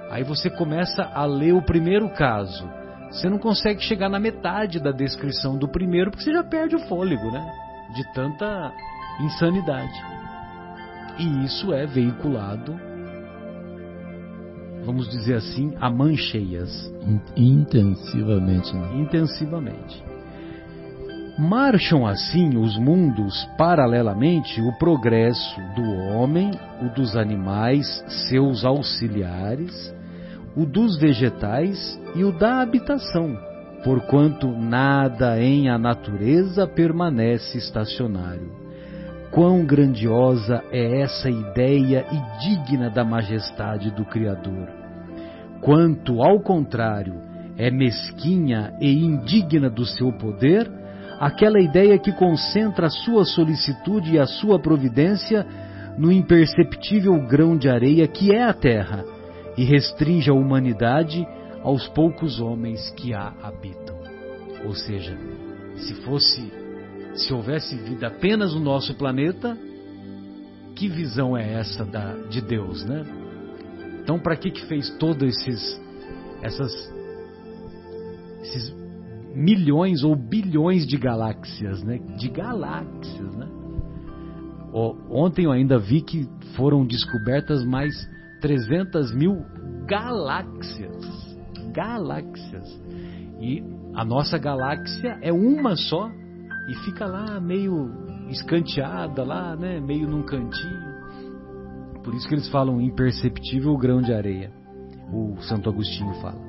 aí 0.10 0.24
você 0.24 0.50
começa 0.50 1.04
a 1.04 1.26
ler 1.26 1.54
o 1.54 1.62
primeiro 1.62 2.10
caso. 2.10 2.68
Você 3.12 3.30
não 3.30 3.38
consegue 3.38 3.82
chegar 3.82 4.08
na 4.08 4.20
metade 4.20 4.80
da 4.80 4.92
descrição 4.92 5.58
do 5.58 5.68
primeiro 5.68 6.12
porque 6.12 6.24
você 6.24 6.34
já 6.34 6.44
perde 6.44 6.76
o 6.76 6.88
fôlego, 6.88 7.30
né? 7.30 7.46
De 7.94 8.14
tanta 8.14 8.74
insanidade. 9.20 10.21
E 11.18 11.46
isso 11.46 11.74
é 11.74 11.86
veiculado, 11.86 12.76
vamos 14.86 15.10
dizer 15.10 15.36
assim, 15.36 15.74
a 15.80 15.90
mancheias. 15.90 16.92
Intensivamente. 17.36 18.76
Né? 18.76 19.02
Intensivamente. 19.02 20.12
Marcham 21.38 22.06
assim 22.06 22.58
os 22.58 22.78
mundos 22.78 23.48
paralelamente 23.58 24.62
o 24.62 24.78
progresso 24.78 25.60
do 25.76 25.84
homem, 26.14 26.52
o 26.82 26.94
dos 26.94 27.16
animais, 27.16 28.04
seus 28.30 28.66
auxiliares, 28.66 29.94
o 30.56 30.66
dos 30.66 30.98
vegetais 31.00 32.00
e 32.16 32.24
o 32.24 32.32
da 32.32 32.62
habitação, 32.62 33.38
porquanto 33.84 34.48
nada 34.48 35.42
em 35.42 35.70
a 35.70 35.78
natureza 35.78 36.68
permanece 36.68 37.58
estacionário. 37.58 38.61
Quão 39.32 39.66
grandiosa 39.66 40.62
é 40.74 41.00
essa 41.00 41.30
ideia 41.30 42.06
e 42.12 42.44
digna 42.44 42.90
da 42.90 43.06
majestade 43.06 43.90
do 43.92 44.04
Criador! 44.04 44.68
Quanto, 45.62 46.22
ao 46.22 46.42
contrário, 46.42 47.16
é 47.58 47.72
mesquinha 47.72 48.74
e 48.82 48.92
indigna 48.92 49.70
do 49.70 49.86
seu 49.86 50.12
poder 50.12 50.70
aquela 51.18 51.62
ideia 51.62 51.98
que 51.98 52.12
concentra 52.12 52.88
a 52.88 52.90
sua 52.90 53.24
solicitude 53.24 54.16
e 54.16 54.20
a 54.20 54.26
sua 54.26 54.60
providência 54.60 55.46
no 55.98 56.12
imperceptível 56.12 57.14
grão 57.26 57.56
de 57.56 57.70
areia 57.70 58.08
que 58.08 58.34
é 58.34 58.44
a 58.44 58.54
terra 58.54 59.06
e 59.56 59.64
restringe 59.64 60.30
a 60.30 60.34
humanidade 60.34 61.26
aos 61.64 61.88
poucos 61.90 62.42
homens 62.42 62.90
que 62.98 63.14
a 63.14 63.32
habitam. 63.42 63.96
Ou 64.66 64.74
seja, 64.74 65.16
se 65.76 65.94
fosse 66.02 66.61
se 67.16 67.34
houvesse 67.34 67.76
vida 67.76 68.08
apenas 68.08 68.54
no 68.54 68.60
nosso 68.60 68.96
planeta, 68.96 69.58
que 70.76 70.88
visão 70.88 71.38
é 71.38 71.54
essa 71.54 71.86
da, 71.86 72.16
de 72.30 72.42
Deus, 72.42 72.86
né? 72.86 73.06
Então, 74.02 74.18
para 74.18 74.36
que 74.36 74.50
que 74.52 74.66
fez 74.66 74.90
todos 74.98 75.22
esses 75.24 75.82
essas 76.42 76.72
esses 78.42 78.74
milhões 79.36 80.04
ou 80.04 80.16
bilhões 80.16 80.88
de 80.88 80.98
galáxias, 80.98 81.84
né? 81.84 82.00
De 82.18 82.30
galáxias, 82.30 83.36
né? 83.36 83.48
Ontem 85.10 85.46
eu 85.46 85.52
ainda 85.52 85.78
vi 85.78 86.02
que 86.02 86.28
foram 86.56 86.86
descobertas 86.86 87.64
mais 87.66 87.94
300 88.40 89.14
mil 89.14 89.46
galáxias. 89.86 91.38
Galáxias. 91.74 92.82
E 93.40 93.64
a 93.94 94.06
nossa 94.06 94.38
galáxia 94.38 95.20
é 95.22 95.32
uma 95.32 95.76
só 95.76 96.10
e 96.68 96.76
fica 96.86 97.06
lá 97.06 97.40
meio 97.40 97.90
escanteada 98.30 99.24
lá, 99.24 99.56
né, 99.56 99.80
meio 99.80 100.08
num 100.08 100.24
cantinho. 100.24 100.92
Por 102.04 102.14
isso 102.16 102.28
que 102.28 102.36
eles 102.36 102.50
falam 102.50 102.82
imperceptível 102.82 103.78
grão 103.78 104.02
de 104.02 104.14
areia. 104.14 104.52
O 105.12 105.42
Santo 105.42 105.70
Agostinho 105.70 106.14
fala. 106.16 106.42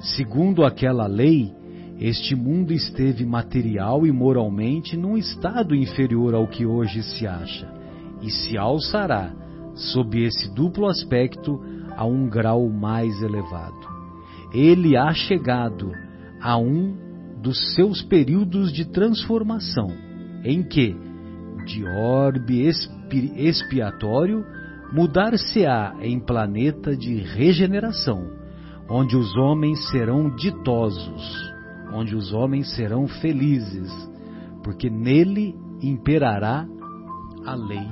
Segundo 0.00 0.64
aquela 0.64 1.06
lei, 1.06 1.54
este 2.00 2.34
mundo 2.34 2.72
esteve 2.72 3.24
material 3.24 4.06
e 4.06 4.10
moralmente 4.10 4.96
num 4.96 5.16
estado 5.16 5.74
inferior 5.74 6.34
ao 6.34 6.48
que 6.48 6.66
hoje 6.66 7.02
se 7.02 7.26
acha, 7.26 7.72
e 8.20 8.30
se 8.30 8.58
alçará, 8.58 9.32
sob 9.74 10.20
esse 10.20 10.52
duplo 10.52 10.88
aspecto, 10.88 11.60
a 11.96 12.04
um 12.04 12.28
grau 12.28 12.68
mais 12.68 13.22
elevado. 13.22 13.92
Ele 14.52 14.96
há 14.96 15.12
chegado 15.12 15.92
a 16.40 16.56
um 16.58 17.11
dos 17.42 17.74
seus 17.74 18.02
períodos 18.02 18.72
de 18.72 18.84
transformação, 18.84 19.88
em 20.44 20.62
que, 20.62 20.94
de 21.66 21.84
orbe 21.84 22.68
expiatório, 23.36 24.44
mudar-se-á 24.92 25.96
em 26.00 26.20
planeta 26.20 26.96
de 26.96 27.16
regeneração, 27.16 28.30
onde 28.88 29.16
os 29.16 29.36
homens 29.36 29.90
serão 29.90 30.34
ditosos, 30.36 31.52
onde 31.92 32.14
os 32.14 32.32
homens 32.32 32.74
serão 32.76 33.08
felizes, 33.08 33.90
porque 34.62 34.88
nele 34.88 35.54
imperará 35.82 36.66
a 37.44 37.54
lei 37.54 37.88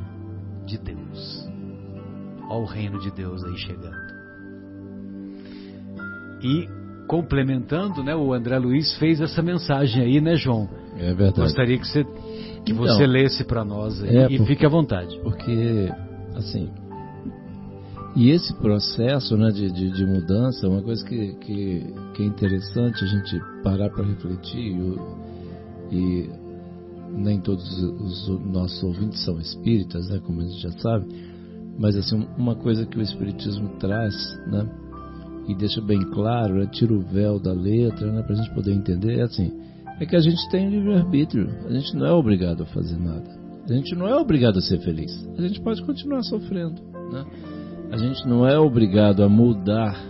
de 0.65 0.79
Deus. 0.79 1.49
Olha 2.49 2.63
o 2.63 2.67
reino 2.67 3.01
de 3.01 3.11
Deus 3.11 3.43
aí 3.45 3.57
chegando. 3.57 4.11
E 6.43 6.80
complementando, 7.11 8.05
né, 8.05 8.15
o 8.15 8.33
André 8.33 8.57
Luiz 8.57 8.97
fez 8.97 9.21
essa 9.21 9.43
mensagem 9.43 10.01
aí, 10.01 10.21
né, 10.21 10.37
João? 10.37 10.69
É 10.97 11.13
verdade. 11.13 11.41
Gostaria 11.41 11.77
que 11.77 11.85
você, 11.85 12.05
que 12.05 12.71
então, 12.71 12.77
você 12.77 13.05
lesse 13.05 13.43
para 13.43 13.65
nós 13.65 14.01
é 14.05 14.29
e 14.31 14.39
fique 14.47 14.65
à 14.65 14.69
vontade. 14.69 15.19
Porque, 15.25 15.91
assim, 16.37 16.71
e 18.15 18.31
esse 18.31 18.55
processo 18.55 19.37
né, 19.37 19.51
de, 19.51 19.73
de, 19.73 19.91
de 19.91 20.07
mudança 20.07 20.65
é 20.65 20.69
uma 20.71 20.83
coisa 20.83 21.05
que, 21.05 21.35
que, 21.41 21.93
que, 22.15 22.23
é 22.23 22.27
interessante 22.27 23.03
a 23.03 23.07
gente 23.09 23.41
parar 23.65 23.91
para 23.91 24.05
refletir 24.05 24.71
e, 24.71 25.97
e, 25.97 26.31
nem 27.11 27.41
todos 27.41 27.65
os, 27.83 28.29
os 28.29 28.47
nossos 28.47 28.81
ouvintes 28.85 29.25
são 29.25 29.41
espíritas, 29.41 30.09
né, 30.09 30.21
como 30.25 30.43
a 30.43 30.45
gente 30.45 30.63
já 30.63 30.71
sabe, 30.79 31.07
mas 31.77 31.97
assim, 31.97 32.25
uma 32.39 32.55
coisa 32.55 32.87
que 32.87 32.97
o 32.97 33.03
Espiritismo 33.03 33.71
traz, 33.81 34.15
né, 34.47 34.65
e 35.49 35.55
deixa 35.55 35.81
bem 35.81 36.01
claro, 36.11 36.55
né, 36.55 36.67
tira 36.67 36.93
o 36.93 37.01
véu 37.01 37.39
da 37.39 37.53
letra, 37.53 38.11
né, 38.11 38.23
para 38.23 38.35
a 38.35 38.37
gente 38.37 38.55
poder 38.55 38.73
entender, 38.73 39.19
é 39.19 39.23
assim, 39.23 39.53
é 40.01 40.07
que 40.07 40.17
a 40.17 40.21
gente 40.21 40.49
tem 40.51 40.71
livre-arbítrio, 40.71 41.49
a 41.67 41.73
gente 41.73 41.97
não 41.97 42.07
é 42.07 42.13
obrigado 42.13 42.63
a 42.63 42.67
fazer 42.67 42.99
nada, 42.99 43.29
a 43.69 43.73
gente 43.73 43.95
não 43.95 44.07
é 44.07 44.17
obrigado 44.17 44.59
a 44.59 44.63
ser 44.63 44.79
feliz, 44.81 45.13
a 45.37 45.43
gente 45.43 45.61
pode 45.61 45.83
continuar 45.83 46.23
sofrendo, 46.23 46.81
né? 47.13 47.25
A 47.93 47.97
gente 47.97 48.27
não 48.29 48.47
é 48.47 48.57
obrigado 48.57 49.25
a 49.25 49.29
mudar 49.29 50.01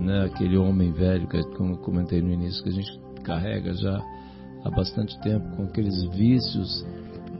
né, 0.00 0.24
aquele 0.24 0.56
homem 0.56 0.92
velho, 0.92 1.26
que, 1.26 1.42
como 1.56 1.72
eu 1.72 1.78
comentei 1.78 2.22
no 2.22 2.30
início, 2.30 2.62
que 2.62 2.68
a 2.68 2.72
gente 2.72 3.00
carrega 3.24 3.74
já 3.74 4.00
há 4.64 4.70
bastante 4.70 5.18
tempo 5.20 5.56
com 5.56 5.64
aqueles 5.64 6.04
vícios, 6.14 6.86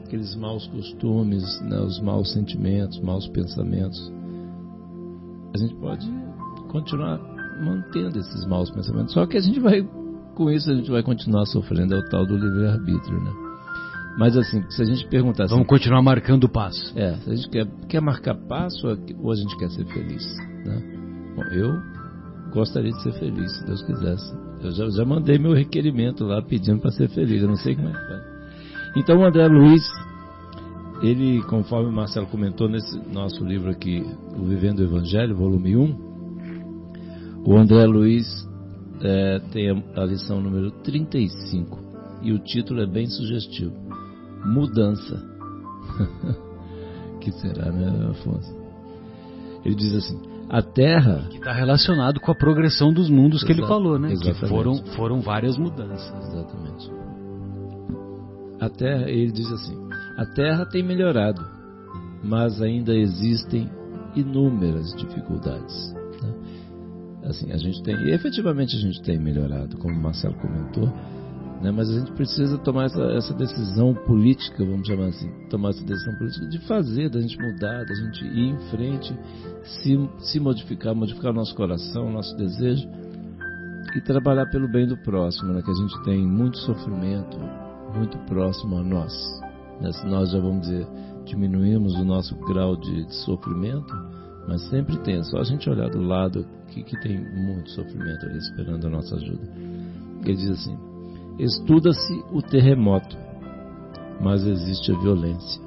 aqueles 0.03 0.35
maus 0.35 0.67
costumes, 0.67 1.61
né, 1.61 1.79
os 1.79 1.99
maus 2.01 2.33
sentimentos, 2.33 2.99
maus 2.99 3.27
pensamentos. 3.27 4.11
A 5.53 5.57
gente 5.57 5.75
pode 5.75 6.05
continuar 6.67 7.19
mantendo 7.61 8.19
esses 8.19 8.45
maus 8.45 8.69
pensamentos. 8.69 9.13
Só 9.13 9.25
que 9.25 9.37
a 9.37 9.41
gente 9.41 9.59
vai, 9.59 9.87
com 10.35 10.51
isso, 10.51 10.69
a 10.69 10.75
gente 10.75 10.91
vai 10.91 11.03
continuar 11.03 11.45
sofrendo, 11.45 11.95
é 11.95 11.97
o 11.97 12.09
tal 12.09 12.25
do 12.25 12.35
livre-arbítrio, 12.35 13.19
né? 13.23 13.31
Mas 14.17 14.35
assim, 14.35 14.63
se 14.69 14.81
a 14.81 14.85
gente 14.85 15.07
perguntar 15.07 15.43
assim, 15.43 15.53
Vamos 15.53 15.67
continuar 15.67 16.01
marcando 16.01 16.49
passo. 16.49 16.91
É, 16.97 17.15
se 17.17 17.29
a 17.29 17.35
gente 17.35 17.49
quer, 17.49 17.67
quer 17.87 18.01
marcar 18.01 18.35
passo 18.35 18.87
ou 18.87 19.31
a 19.31 19.35
gente 19.35 19.55
quer 19.57 19.69
ser 19.69 19.85
feliz, 19.85 20.25
né? 20.65 20.81
Bom, 21.35 21.43
eu 21.51 21.71
gostaria 22.51 22.91
de 22.91 23.03
ser 23.03 23.13
feliz, 23.13 23.51
se 23.57 23.65
Deus 23.65 23.83
quisesse. 23.83 24.35
Eu 24.63 24.71
já, 24.71 24.89
já 24.89 25.05
mandei 25.05 25.37
meu 25.37 25.53
requerimento 25.53 26.23
lá 26.23 26.41
pedindo 26.41 26.79
para 26.79 26.89
ser 26.91 27.09
feliz, 27.09 27.43
eu 27.43 27.47
não 27.47 27.57
sei 27.57 27.75
como 27.75 27.89
é 27.89 27.91
que 27.91 28.09
vai. 28.09 28.21
Então 28.95 29.19
o 29.19 29.23
André 29.23 29.47
Luiz, 29.47 29.83
ele, 31.03 31.43
conforme 31.43 31.89
o 31.89 31.93
Marcelo 31.93 32.25
comentou 32.25 32.67
nesse 32.67 32.97
nosso 33.13 33.45
livro 33.45 33.69
aqui, 33.69 34.03
O 34.35 34.45
Vivendo 34.45 34.79
o 34.79 34.83
Evangelho, 34.83 35.35
volume 35.35 35.77
1, 35.77 36.06
o 37.47 37.57
André 37.57 37.85
Luiz 37.85 38.27
é, 39.01 39.39
tem 39.53 39.69
a, 39.95 40.03
lição 40.03 40.41
número 40.41 40.69
35 40.83 41.79
e 42.21 42.33
o 42.33 42.39
título 42.39 42.81
é 42.81 42.85
bem 42.85 43.07
sugestivo: 43.07 43.73
Mudança. 44.45 45.23
que 47.21 47.31
será, 47.31 47.71
né, 47.71 48.09
Afonso? 48.11 48.53
Ele 49.63 49.75
diz 49.75 49.93
assim: 49.93 50.21
A 50.49 50.61
Terra. 50.61 51.25
Que 51.29 51.37
está 51.37 51.53
relacionado 51.53 52.19
com 52.19 52.29
a 52.33 52.35
progressão 52.35 52.91
dos 52.91 53.09
mundos 53.09 53.45
que 53.45 53.53
ele 53.53 53.65
falou, 53.65 53.97
né? 53.97 54.11
exatamente. 54.11 54.41
Que 54.41 54.47
foram, 54.49 54.75
foram 54.97 55.21
várias 55.21 55.57
mudanças. 55.57 56.27
Exatamente. 56.27 56.91
A 58.59 58.69
Terra, 58.69 59.09
ele 59.09 59.31
diz 59.31 59.49
assim: 59.53 59.77
a 60.17 60.25
Terra 60.25 60.65
tem 60.65 60.83
melhorado, 60.83 61.41
mas 62.21 62.61
ainda 62.61 62.93
existem 62.93 63.69
inúmeras 64.17 64.93
dificuldades. 64.97 65.96
Assim, 67.27 67.51
a 67.51 67.57
gente 67.57 67.83
tem, 67.83 67.95
e 67.95 68.11
efetivamente 68.11 68.75
a 68.75 68.79
gente 68.79 69.01
tem 69.01 69.19
melhorado, 69.19 69.77
como 69.77 69.93
o 69.93 70.01
Marcelo 70.01 70.35
comentou, 70.35 70.87
né? 71.61 71.71
mas 71.71 71.89
a 71.89 71.99
gente 71.99 72.11
precisa 72.13 72.57
tomar 72.59 72.85
essa, 72.85 73.01
essa 73.11 73.33
decisão 73.33 73.93
política, 73.93 74.63
vamos 74.63 74.87
chamar 74.87 75.07
assim, 75.07 75.29
tomar 75.49 75.69
essa 75.69 75.83
decisão 75.83 76.15
política 76.15 76.47
de 76.47 76.59
fazer, 76.59 77.09
da 77.09 77.19
gente 77.19 77.37
mudar, 77.37 77.83
da 77.83 77.93
gente 77.93 78.25
ir 78.25 78.49
em 78.51 78.57
frente, 78.69 79.13
se, 79.63 80.09
se 80.19 80.39
modificar, 80.39 80.95
modificar 80.95 81.31
o 81.31 81.35
nosso 81.35 81.53
coração, 81.53 82.07
o 82.07 82.13
nosso 82.13 82.35
desejo 82.37 82.87
e 83.95 84.01
trabalhar 84.01 84.45
pelo 84.45 84.67
bem 84.67 84.87
do 84.87 84.97
próximo, 84.97 85.51
né? 85.53 85.61
que 85.61 85.71
a 85.71 85.73
gente 85.73 86.03
tem 86.03 86.25
muito 86.25 86.57
sofrimento 86.59 87.37
muito 87.93 88.17
próximo 88.19 88.77
a 88.77 88.83
nós. 88.83 89.13
Né? 89.81 89.91
Se 89.91 90.05
nós 90.05 90.31
já 90.31 90.39
vamos 90.39 90.61
dizer 90.61 90.87
diminuímos 91.25 91.93
o 91.95 92.05
nosso 92.05 92.35
grau 92.45 92.77
de, 92.77 93.05
de 93.05 93.15
sofrimento, 93.15 93.93
mas 94.47 94.61
sempre 94.69 94.97
tem, 94.99 95.17
é 95.17 95.23
só 95.23 95.39
a 95.39 95.43
gente 95.43 95.69
olhar 95.69 95.89
do 95.89 96.01
lado 96.01 96.45
que, 96.69 96.81
que 96.81 96.97
tem 97.01 97.19
muito 97.19 97.69
sofrimento 97.71 98.25
ali 98.25 98.37
esperando 98.37 98.87
a 98.87 98.89
nossa 98.89 99.15
ajuda. 99.15 99.51
Ele 100.23 100.35
diz 100.35 100.51
assim: 100.51 100.77
estuda-se 101.37 102.23
o 102.31 102.41
terremoto, 102.41 103.17
mas 104.21 104.43
existe 104.47 104.91
a 104.91 104.99
violência. 104.99 105.61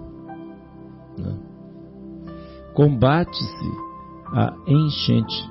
Né? 1.18 1.39
Combate-se 2.72 3.70
a 4.33 4.57
enchente, 4.66 5.51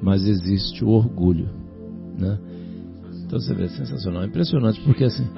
mas 0.00 0.24
existe 0.26 0.82
o 0.82 0.88
orgulho. 0.88 1.50
Né? 2.18 2.38
Então 3.26 3.38
você 3.38 3.54
vê, 3.54 3.64
é 3.64 3.68
sensacional, 3.68 4.22
é 4.22 4.26
impressionante, 4.26 4.80
porque 4.80 5.04
assim. 5.04 5.28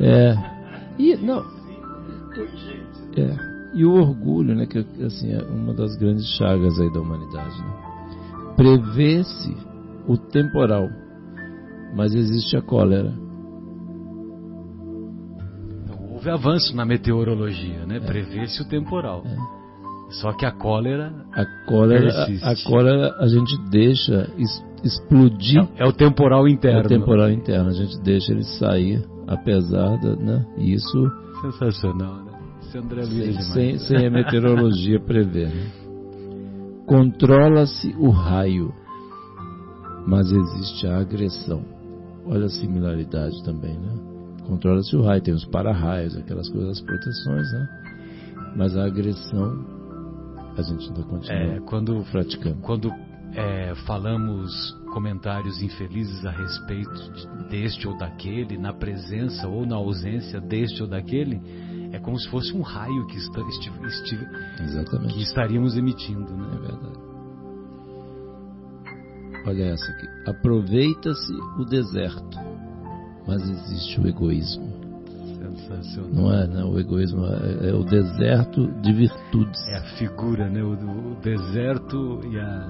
É. 0.00 0.52
E, 0.98 1.16
não, 1.16 1.44
é, 3.16 3.51
e 3.74 3.84
o 3.84 3.92
orgulho, 3.94 4.54
né, 4.54 4.66
que 4.66 4.78
assim, 5.04 5.32
é 5.32 5.42
uma 5.42 5.72
das 5.74 5.96
grandes 5.96 6.26
chagas 6.36 6.78
aí 6.80 6.92
da 6.92 7.00
humanidade. 7.00 7.58
Né? 7.58 7.74
Prevê-se 8.56 9.56
o 10.06 10.16
temporal, 10.16 10.88
mas 11.96 12.14
existe 12.14 12.56
a 12.56 12.62
cólera. 12.62 13.12
Então, 15.84 15.96
houve 16.12 16.30
avanço 16.30 16.74
na 16.76 16.84
meteorologia, 16.84 17.86
né? 17.86 18.00
Prevê-se 18.00 18.62
o 18.62 18.68
temporal. 18.68 19.24
Só 20.20 20.32
que 20.34 20.44
a 20.44 20.52
cólera 20.52 21.10
A 21.32 21.44
cólera, 21.66 22.10
a, 22.42 22.50
a 22.50 22.54
cólera 22.66 23.16
a 23.18 23.26
gente 23.26 23.56
deixa 23.70 24.30
es- 24.36 24.62
explodir 24.84 25.66
é 25.78 25.86
o 25.86 25.92
temporal 25.92 26.42
o 26.44 26.48
interno. 26.48 26.86
temporal 26.86 27.30
interno, 27.30 27.70
a 27.70 27.72
gente 27.72 27.98
deixa 28.02 28.32
ele 28.32 28.44
sair, 28.44 29.02
apesar 29.26 29.96
da, 29.98 30.14
né, 30.16 30.44
isso 30.58 31.10
Sensacional, 31.40 32.16
né? 32.24 32.31
Esse 32.72 32.78
André 32.78 33.02
Luiz 33.04 33.36
é 33.36 33.42
sem, 33.42 33.78
sem, 33.78 33.98
sem 33.98 34.06
a 34.06 34.10
meteorologia 34.10 34.98
prever. 34.98 35.48
né? 35.48 35.70
Controla-se 36.86 37.94
o 37.98 38.08
raio, 38.10 38.72
mas 40.06 40.30
existe 40.32 40.86
a 40.86 40.98
agressão. 40.98 41.62
Olha 42.24 42.46
a 42.46 42.48
similaridade 42.48 43.42
também, 43.44 43.74
né? 43.78 43.94
Controla-se 44.46 44.96
o 44.96 45.02
raio, 45.02 45.20
tem 45.22 45.34
os 45.34 45.44
para-raios, 45.44 46.16
aquelas 46.16 46.48
coisas, 46.48 46.70
as 46.70 46.80
proteções, 46.80 47.52
né? 47.52 47.68
Mas 48.56 48.76
a 48.76 48.84
agressão, 48.86 49.64
a 50.56 50.62
gente 50.62 50.88
ainda 50.88 51.02
continua 51.02 51.36
É, 51.56 51.60
quando 51.60 52.02
praticando. 52.10 52.56
quando 52.62 52.90
é, 53.34 53.74
falamos 53.86 54.50
comentários 54.92 55.62
infelizes 55.62 56.24
a 56.24 56.30
respeito 56.30 56.90
de- 57.12 57.48
deste 57.50 57.86
ou 57.88 57.96
daquele, 57.96 58.56
na 58.58 58.72
presença 58.72 59.46
ou 59.48 59.64
na 59.66 59.76
ausência 59.76 60.40
deste 60.40 60.82
ou 60.82 60.88
daquele, 60.88 61.40
é 61.92 61.98
como 61.98 62.18
se 62.18 62.28
fosse 62.30 62.56
um 62.56 62.62
raio 62.62 63.06
que, 63.06 63.16
está, 63.18 63.40
estive- 63.48 63.86
estive- 63.86 64.26
Exatamente. 64.60 65.14
que 65.14 65.22
estaríamos 65.22 65.76
emitindo. 65.76 66.32
É 66.32 66.36
Né? 66.36 66.58
verdade. 66.60 67.02
Olha 69.46 69.64
essa 69.72 69.90
aqui. 69.92 70.06
Aproveita-se 70.30 71.32
o 71.58 71.64
deserto, 71.64 72.38
mas 73.26 73.42
existe 73.48 74.00
o 74.00 74.06
egoísmo. 74.06 74.70
Sensacional. 75.36 76.10
Não 76.12 76.32
é, 76.32 76.46
né? 76.46 76.64
O 76.64 76.78
egoísmo 76.78 77.24
é, 77.26 77.70
é 77.70 77.74
o 77.74 77.82
deserto 77.82 78.68
de 78.80 78.92
virtudes. 78.92 79.60
É 79.68 79.78
a 79.78 79.82
figura, 79.96 80.48
né? 80.48 80.62
O, 80.62 80.72
o 80.74 81.16
deserto 81.20 82.20
e 82.30 82.38
a 82.38 82.68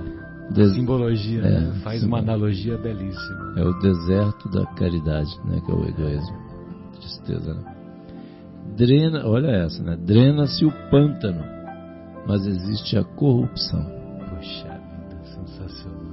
Des- 0.50 0.74
simbologia, 0.74 1.42
é, 1.42 1.60
né? 1.60 1.80
Faz 1.84 2.00
sim. 2.00 2.06
uma 2.06 2.18
analogia 2.20 2.78
belíssima. 2.78 3.54
É 3.58 3.64
o 3.64 3.78
deserto 3.78 4.48
da 4.48 4.64
caridade, 4.74 5.38
né? 5.44 5.60
Que 5.64 5.70
é 5.70 5.74
o 5.74 5.84
egoísmo. 5.86 6.36
Tristeza, 6.98 7.52
né? 7.54 7.71
Drena, 8.76 9.26
olha 9.26 9.48
essa, 9.48 9.82
né? 9.82 9.96
Drena-se 9.96 10.64
o 10.64 10.72
pântano, 10.90 11.44
mas 12.26 12.46
existe 12.46 12.96
a 12.96 13.04
corrupção. 13.04 13.84
Puxa 14.30 14.68
vida, 14.68 15.22
sensacional. 15.24 16.12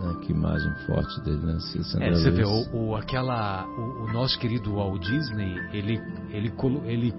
Né? 0.00 0.16
Que 0.24 0.32
imagem 0.32 0.72
forte 0.86 1.20
dele, 1.22 1.44
né? 1.44 1.58
É, 2.00 2.10
você 2.12 2.30
vê, 2.30 2.44
o, 2.44 2.88
o- 2.90 2.96
aquela, 2.96 3.66
o, 3.66 4.04
o 4.04 4.12
nosso 4.12 4.38
querido 4.38 4.74
Walt 4.74 5.02
Disney, 5.02 5.54
ele, 5.72 6.00
ele, 6.32 6.52
ele 6.84 7.14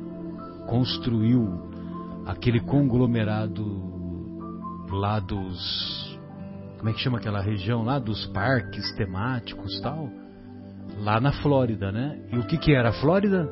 construiu 0.67 1.47
aquele 2.25 2.59
conglomerado 2.59 3.63
lá 4.91 5.19
dos. 5.19 6.19
Como 6.77 6.89
é 6.89 6.93
que 6.93 6.99
chama 6.99 7.19
aquela 7.19 7.41
região 7.41 7.84
lá? 7.84 7.99
Dos 7.99 8.25
parques 8.27 8.91
temáticos 8.95 9.79
tal. 9.82 10.09
Lá 10.99 11.21
na 11.21 11.32
Flórida, 11.32 11.91
né? 11.91 12.19
E 12.32 12.38
o 12.38 12.43
que, 12.45 12.57
que 12.57 12.73
era 12.73 12.89
a 12.89 12.93
Flórida? 12.93 13.47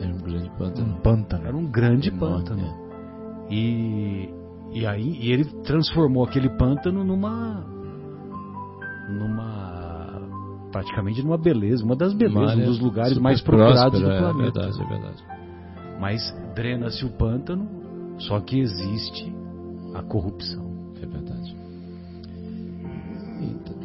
Era 0.00 0.12
um 0.12 0.18
grande 0.18 0.50
pântano. 0.58 0.88
Um 0.88 1.00
pântano. 1.00 1.46
Era 1.46 1.56
um 1.56 1.66
grande 1.70 2.08
Enorme, 2.08 2.36
pântano. 2.36 2.62
né? 2.62 2.74
E, 3.50 4.28
e 4.72 4.86
aí 4.86 5.18
e 5.20 5.30
ele 5.32 5.44
transformou 5.62 6.24
aquele 6.24 6.48
pântano 6.50 7.04
numa 7.04 7.64
numa 9.08 10.20
praticamente 10.72 11.22
numa 11.22 11.38
beleza, 11.38 11.84
uma 11.84 11.96
das 11.96 12.12
belezas, 12.12 12.54
Uma 12.54 12.62
um 12.62 12.66
dos 12.66 12.80
lugares 12.80 13.16
mais 13.18 13.40
procurados 13.40 14.00
próspera, 14.00 14.08
do 14.08 14.12
é 14.12 14.18
planeta. 14.18 14.60
verdade, 14.60 14.82
é 14.82 14.86
verdade. 14.88 15.24
Mas 16.00 16.20
drena-se 16.54 17.04
o 17.04 17.10
pântano, 17.10 17.66
só 18.18 18.40
que 18.40 18.58
existe 18.58 19.32
a 19.94 20.02
corrupção. 20.02 20.66
É 21.00 21.06
verdade. 21.06 21.56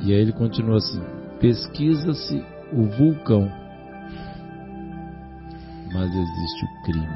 E 0.04 0.12
aí 0.14 0.20
ele 0.22 0.34
continua 0.34 0.78
assim: 0.78 1.02
pesquisa-se 1.40 2.44
o 2.74 2.84
vulcão, 2.98 3.48
mas 6.02 6.16
existe 6.16 6.66
o 6.66 6.84
crime. 6.84 7.08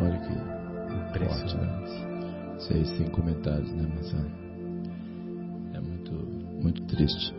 Olha 0.00 0.18
que 0.18 1.18
forte, 1.18 1.44
Impressionante. 1.44 1.56
né? 1.56 2.56
Isso 2.58 2.72
aí 2.72 2.84
sem 2.96 3.08
comentários, 3.08 3.72
né, 3.72 3.88
Marcelo? 3.92 4.30
É 5.74 5.80
muito, 5.80 6.12
muito 6.62 6.82
triste. 6.82 7.34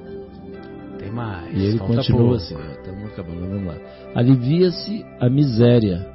Tem 0.98 1.12
mais. 1.12 1.56
E 1.56 1.64
ele 1.64 1.80
continua 1.80 2.36
assim: 2.36 2.58
estamos 2.72 3.06
acabando, 3.06 3.40
vamos 3.40 3.68
lá. 3.68 3.76
Alivia-se 4.16 5.06
a 5.22 5.30
miséria, 5.30 6.06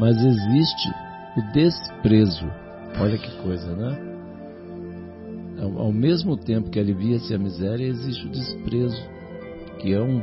mas 0.00 0.16
existe 0.16 0.88
o 1.36 1.52
desprezo. 1.52 2.50
Olha 2.98 3.18
que 3.18 3.42
coisa, 3.42 3.76
né? 3.76 3.98
Ao, 5.60 5.78
ao 5.82 5.92
mesmo 5.92 6.34
tempo 6.38 6.70
que 6.70 6.80
alivia-se 6.80 7.34
a 7.34 7.38
miséria, 7.38 7.84
existe 7.84 8.26
o 8.26 8.30
desprezo, 8.30 9.02
que 9.80 9.92
é 9.92 10.00
um 10.00 10.22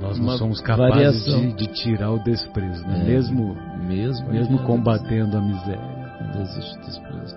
Nós 0.00 0.18
não 0.18 0.38
somos 0.38 0.60
capazes 0.60 1.24
de, 1.24 1.52
de 1.54 1.66
tirar 1.68 2.12
o 2.12 2.22
desprezo, 2.22 2.86
né? 2.86 3.00
É, 3.00 3.04
mesmo, 3.04 3.56
mesmo 3.86 4.30
mesmo 4.30 4.58
combatendo 4.60 5.36
a 5.36 5.40
miséria. 5.40 5.98
Ainda 6.20 6.40
existe 6.42 6.78
desprezo. 6.80 7.36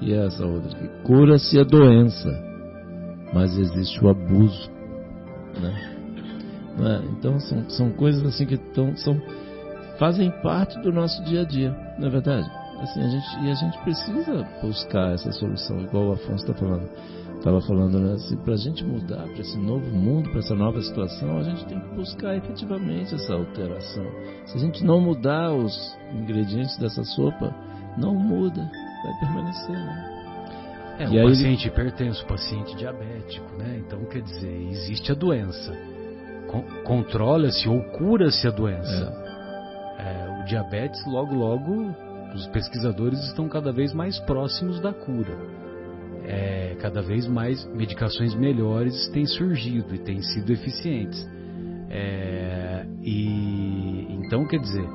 E 0.00 0.14
essa 0.14 0.46
outra 0.46 0.70
aqui, 0.70 0.88
cura-se 1.02 1.58
a 1.58 1.64
doença, 1.64 2.30
mas 3.34 3.56
existe 3.58 4.02
o 4.02 4.08
abuso, 4.08 4.70
né? 5.60 5.94
Não 6.78 6.88
é? 6.88 7.02
Então 7.10 7.40
são, 7.40 7.68
são 7.68 7.90
coisas 7.90 8.24
assim 8.24 8.46
que 8.46 8.56
tão, 8.56 8.96
são 8.96 9.20
fazem 9.98 10.30
parte 10.42 10.80
do 10.80 10.92
nosso 10.92 11.22
dia 11.24 11.42
a 11.42 11.44
dia, 11.44 11.76
não 11.98 12.06
é 12.06 12.10
verdade? 12.10 12.48
Assim, 12.80 13.02
a 13.02 13.08
gente, 13.08 13.44
e 13.44 13.50
a 13.50 13.54
gente 13.54 13.78
precisa 13.78 14.46
buscar 14.62 15.12
essa 15.12 15.32
solução, 15.32 15.80
igual 15.80 16.10
o 16.10 16.12
Afonso 16.12 16.44
está 16.48 16.54
falando. 16.54 16.88
Estava 17.38 17.60
falando, 17.62 17.98
né? 18.00 18.14
Assim, 18.14 18.36
para 18.38 18.54
a 18.54 18.56
gente 18.56 18.84
mudar 18.84 19.22
para 19.22 19.40
esse 19.40 19.56
novo 19.58 19.86
mundo, 19.96 20.28
para 20.30 20.40
essa 20.40 20.54
nova 20.54 20.82
situação, 20.82 21.38
a 21.38 21.42
gente 21.44 21.64
tem 21.66 21.78
que 21.80 21.94
buscar 21.94 22.36
efetivamente 22.36 23.14
essa 23.14 23.32
alteração. 23.34 24.04
Se 24.46 24.56
a 24.56 24.60
gente 24.60 24.84
não 24.84 25.00
mudar 25.00 25.52
os 25.52 25.96
ingredientes 26.12 26.76
dessa 26.78 27.04
sopa, 27.04 27.54
não 27.96 28.14
muda, 28.14 28.60
vai 29.04 29.20
permanecer. 29.20 29.70
Né? 29.70 30.14
É, 30.98 31.04
E 31.04 31.06
o 31.06 31.10
aí 31.12 31.16
ele- 31.18 31.28
paciente 31.28 31.68
hipertenso, 31.68 32.26
paciente 32.26 32.76
diabético, 32.76 33.46
né? 33.56 33.82
Então, 33.86 34.04
quer 34.06 34.20
dizer, 34.22 34.68
existe 34.72 35.12
a 35.12 35.14
doença. 35.14 35.72
Con- 36.48 36.64
Controla-se 36.84 37.68
ou 37.68 37.80
cura-se 37.92 38.48
a 38.48 38.50
doença. 38.50 39.12
É, 39.98 40.40
o 40.42 40.44
diabetes, 40.44 41.00
logo, 41.06 41.34
logo, 41.36 41.94
os 42.34 42.48
pesquisadores 42.48 43.22
estão 43.26 43.48
cada 43.48 43.70
vez 43.70 43.92
mais 43.94 44.18
próximos 44.20 44.80
da 44.80 44.92
cura. 44.92 45.36
É, 46.28 46.76
cada 46.80 47.00
vez 47.02 47.26
mais 47.26 47.64
medicações 47.74 48.34
melhores 48.34 49.08
têm 49.08 49.24
surgido 49.26 49.94
e 49.94 49.98
têm 49.98 50.20
sido 50.22 50.52
eficientes. 50.52 51.26
É, 51.90 52.84
e 53.02 54.06
então 54.10 54.46
quer 54.46 54.58
dizer, 54.60 54.86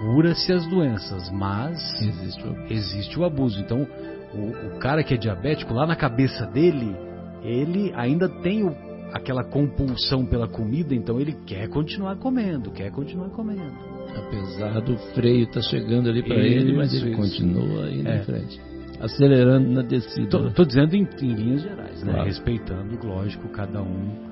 cura-se 0.00 0.52
as 0.52 0.66
doenças, 0.68 1.30
mas 1.30 1.78
Existe 2.00 2.46
o... 2.46 2.72
existe 2.72 3.18
o 3.18 3.24
abuso. 3.24 3.60
Então, 3.60 3.86
o, 4.32 4.76
o 4.76 4.78
cara 4.78 5.02
que 5.02 5.14
é 5.14 5.16
diabético, 5.16 5.74
lá 5.74 5.86
na 5.86 5.96
cabeça 5.96 6.46
dele, 6.46 6.94
ele 7.42 7.92
ainda 7.96 8.28
tem 8.28 8.62
o- 8.64 8.76
aquela 9.12 9.42
compulsão 9.42 10.24
pela 10.24 10.46
comida, 10.46 10.94
então 10.94 11.18
ele 11.20 11.32
quer 11.46 11.68
continuar 11.68 12.16
comendo, 12.16 12.70
quer 12.70 12.90
continuar 12.92 13.30
comendo. 13.30 13.72
Apesar 14.14 14.80
do 14.80 14.96
freio 15.14 15.44
estar 15.44 15.62
chegando 15.62 16.08
ali 16.08 16.22
para 16.22 16.36
ele, 16.36 16.76
mas 16.76 16.92
ele 16.94 17.10
isso. 17.10 17.16
continua 17.20 17.90
indo 17.90 18.08
É. 18.08 18.18
em 18.18 18.22
frente. 18.24 18.60
Acelerando 19.00 19.68
na 19.70 19.82
descida. 19.82 20.28
Tô, 20.28 20.40
né? 20.40 20.52
dizendo 20.66 20.94
em, 20.96 21.08
em 21.22 21.34
linhas 21.34 21.62
gerais, 21.62 22.02
né? 22.02 22.12
Claro. 22.12 22.26
Respeitando, 22.26 23.06
lógico, 23.06 23.48
cada 23.48 23.80
um 23.82 24.28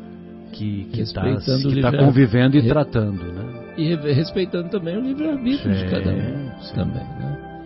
que 0.53 0.89
está 0.95 1.23
tá 1.23 1.57
livre- 1.69 1.99
convivendo 1.99 2.57
e 2.57 2.61
Re- 2.61 2.69
tratando, 2.69 3.23
né? 3.33 3.75
E 3.77 3.95
re- 3.95 4.13
respeitando 4.13 4.69
também 4.71 4.97
o 4.97 5.01
livre-arbítrio 5.01 5.75
de 5.75 5.85
cada 5.91 6.11
um 6.11 6.61
sim. 6.63 6.75
também, 6.75 7.05
né? 7.05 7.63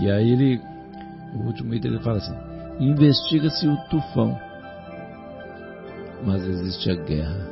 E 0.00 0.10
aí 0.10 0.30
ele, 0.30 0.60
o 1.34 1.46
último 1.46 1.74
item 1.74 1.92
ele 1.92 2.00
fala 2.00 2.18
assim, 2.18 2.34
investiga-se 2.78 3.66
o 3.66 3.76
tufão, 3.88 4.38
mas 6.24 6.46
existe 6.46 6.90
a 6.90 6.94
guerra. 6.94 7.48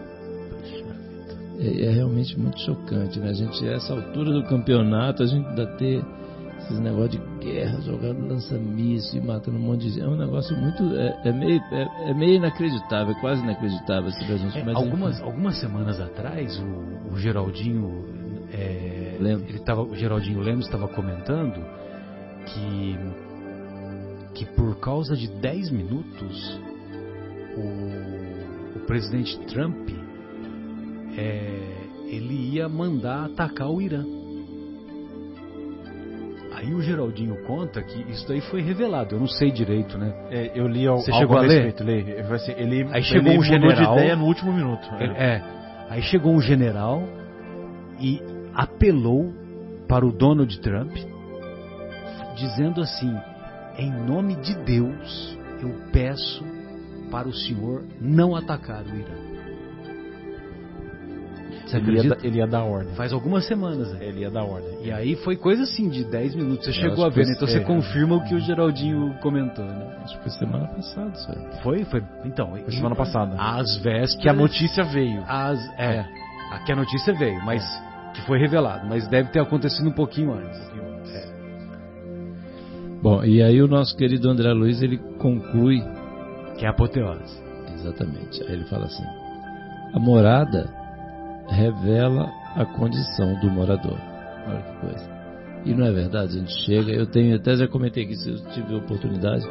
É, 1.58 1.86
é 1.86 1.90
realmente 1.90 2.38
muito 2.38 2.60
chocante, 2.60 3.18
né? 3.18 3.30
A 3.30 3.32
gente, 3.32 3.66
a 3.66 3.72
essa 3.72 3.94
altura 3.94 4.30
do 4.30 4.42
campeonato, 4.44 5.22
a 5.22 5.26
gente 5.26 5.46
ainda 5.48 5.66
ter 5.78 6.04
esses 6.58 6.78
negócios 6.78 7.12
de 7.12 7.35
guerra, 7.46 7.80
jogando 7.80 8.26
lança-míssil 8.26 9.22
e 9.22 9.24
matando 9.24 9.56
um 9.56 9.60
monte 9.60 9.82
de 9.82 9.90
gente. 9.90 10.02
É 10.02 10.08
um 10.08 10.16
negócio 10.16 10.56
muito. 10.56 10.82
É, 10.96 11.28
é 11.28 11.32
meio, 11.32 11.60
é, 11.70 12.10
é 12.10 12.14
meio 12.14 12.34
inacreditável, 12.34 13.14
é 13.14 13.20
quase 13.20 13.42
inacreditável 13.42 14.08
assim 14.08 14.26
pra 14.26 14.36
gente. 14.36 14.58
É, 14.58 14.64
mas, 14.64 14.76
algumas, 14.76 15.22
algumas 15.22 15.60
semanas 15.60 16.00
atrás, 16.00 16.58
o, 16.58 17.14
o 17.14 17.18
Geraldinho, 17.18 18.04
é, 18.52 19.16
Lemos. 19.20 19.48
ele 19.48 19.58
tava, 19.60 19.82
o 19.82 19.94
Geraldinho 19.94 20.40
Lemos 20.40 20.66
estava 20.66 20.88
comentando 20.88 21.64
que, 22.46 22.98
que 24.34 24.44
por 24.54 24.78
causa 24.78 25.16
de 25.16 25.28
10 25.28 25.70
minutos, 25.70 26.60
o, 27.56 28.78
o 28.78 28.80
presidente 28.86 29.38
Trump 29.46 29.88
é, 31.16 31.86
ele 32.06 32.54
ia 32.54 32.68
mandar 32.68 33.26
atacar 33.26 33.68
o 33.68 33.80
Irã. 33.80 34.04
Aí 36.66 36.74
o 36.74 36.82
Geraldinho 36.82 37.36
conta 37.44 37.80
que 37.80 38.10
isso 38.10 38.26
daí 38.26 38.40
foi 38.40 38.60
revelado, 38.60 39.14
eu 39.14 39.20
não 39.20 39.28
sei 39.28 39.52
direito, 39.52 39.96
né? 39.96 40.12
É, 40.30 40.50
eu 40.52 40.66
li 40.66 40.84
al- 40.86 40.96
Você 40.98 41.12
chegou 41.12 41.38
a 41.38 41.42
ler? 41.42 41.62
respeito, 41.62 41.84
li. 41.84 42.12
Assim, 42.34 42.52
Ele, 42.56 42.88
Aí 42.90 43.02
chegou 43.04 43.30
ele 43.30 43.38
um 43.38 43.42
general- 43.42 43.94
de 43.94 44.00
ideia 44.00 44.16
no 44.16 44.24
último 44.24 44.52
minuto. 44.52 44.88
Ele- 44.98 45.12
É. 45.14 45.42
Aí 45.88 46.02
chegou 46.02 46.34
um 46.34 46.40
general 46.40 47.04
e 48.00 48.20
apelou 48.52 49.32
para 49.86 50.04
o 50.04 50.10
Donald 50.10 50.58
Trump, 50.60 50.90
dizendo 52.36 52.80
assim: 52.80 53.14
em 53.78 53.92
nome 53.92 54.34
de 54.36 54.54
Deus, 54.64 55.38
eu 55.62 55.72
peço 55.92 56.44
para 57.12 57.28
o 57.28 57.32
senhor 57.32 57.84
não 58.00 58.34
atacar 58.34 58.82
o 58.82 58.88
Irã. 58.88 59.25
Você 61.66 61.76
Ele 61.78 61.96
ia, 61.96 62.08
da- 62.08 62.16
ele 62.22 62.38
ia 62.38 62.46
dar 62.46 62.62
ordem. 62.62 62.94
Faz 62.94 63.12
algumas 63.12 63.44
semanas. 63.44 63.92
né? 63.92 63.98
Ele 64.06 64.20
ia 64.20 64.30
dar 64.30 64.44
ordem. 64.44 64.78
E 64.84 64.92
aí 64.92 65.16
foi 65.16 65.36
coisa 65.36 65.64
assim 65.64 65.88
de 65.88 66.04
10 66.04 66.34
minutos. 66.36 66.64
Você 66.64 66.70
Eu 66.70 66.74
chegou 66.74 67.04
a 67.04 67.10
que 67.10 67.16
ver, 67.16 67.26
né? 67.26 67.32
então 67.34 67.48
você 67.48 67.56
é. 67.58 67.60
confirma 67.60 68.14
o 68.16 68.24
que 68.24 68.34
o 68.34 68.38
Geraldinho 68.40 69.14
comentou, 69.20 69.64
né? 69.64 69.96
Acho 70.04 70.16
que 70.16 70.22
foi 70.22 70.30
semana 70.32 70.68
passada 70.68 71.12
aí. 71.28 71.62
Foi? 71.62 71.84
Foi. 71.84 72.02
Então, 72.24 72.50
Foi 72.52 72.70
semana 72.70 72.94
passada. 72.94 73.34
Às 73.36 73.76
vésperas. 73.78 74.14
Que 74.22 74.28
a 74.28 74.32
notícia 74.32 74.84
veio. 74.84 75.22
As, 75.26 75.58
é, 75.78 76.04
Aqui 76.52 76.70
a 76.70 76.76
notícia 76.76 77.12
veio, 77.12 77.44
mas 77.44 77.62
que 78.14 78.22
foi 78.22 78.38
revelado, 78.38 78.86
mas 78.86 79.08
deve 79.08 79.30
ter 79.30 79.40
acontecido 79.40 79.88
um 79.88 79.92
pouquinho 79.92 80.32
antes. 80.32 80.64
Bom, 83.02 83.22
e 83.24 83.42
aí 83.42 83.60
o 83.60 83.68
nosso 83.68 83.96
querido 83.96 84.28
André 84.30 84.52
Luiz, 84.52 84.80
ele 84.82 84.98
conclui 85.18 85.82
Que 86.56 86.64
é 86.64 86.68
a 86.68 86.70
apoteose. 86.70 87.40
exatamente. 87.74 88.42
Aí 88.44 88.52
ele 88.52 88.64
fala 88.64 88.86
assim: 88.86 89.04
a 89.94 89.98
morada 89.98 90.68
revela 91.48 92.30
a 92.54 92.64
condição 92.64 93.38
do 93.40 93.50
morador. 93.50 93.96
Olha 94.48 94.62
que 94.62 94.76
coisa. 94.86 95.16
E 95.64 95.74
não 95.74 95.84
é 95.86 95.90
verdade, 95.92 96.36
a 96.36 96.40
gente 96.40 96.52
chega, 96.64 96.92
eu 96.92 97.06
tenho, 97.06 97.34
até 97.34 97.56
já 97.56 97.66
comentei 97.66 98.04
aqui, 98.04 98.14
se 98.16 98.30
eu 98.30 98.36
tive 98.52 98.72
a 98.74 98.78
oportunidade, 98.78 99.44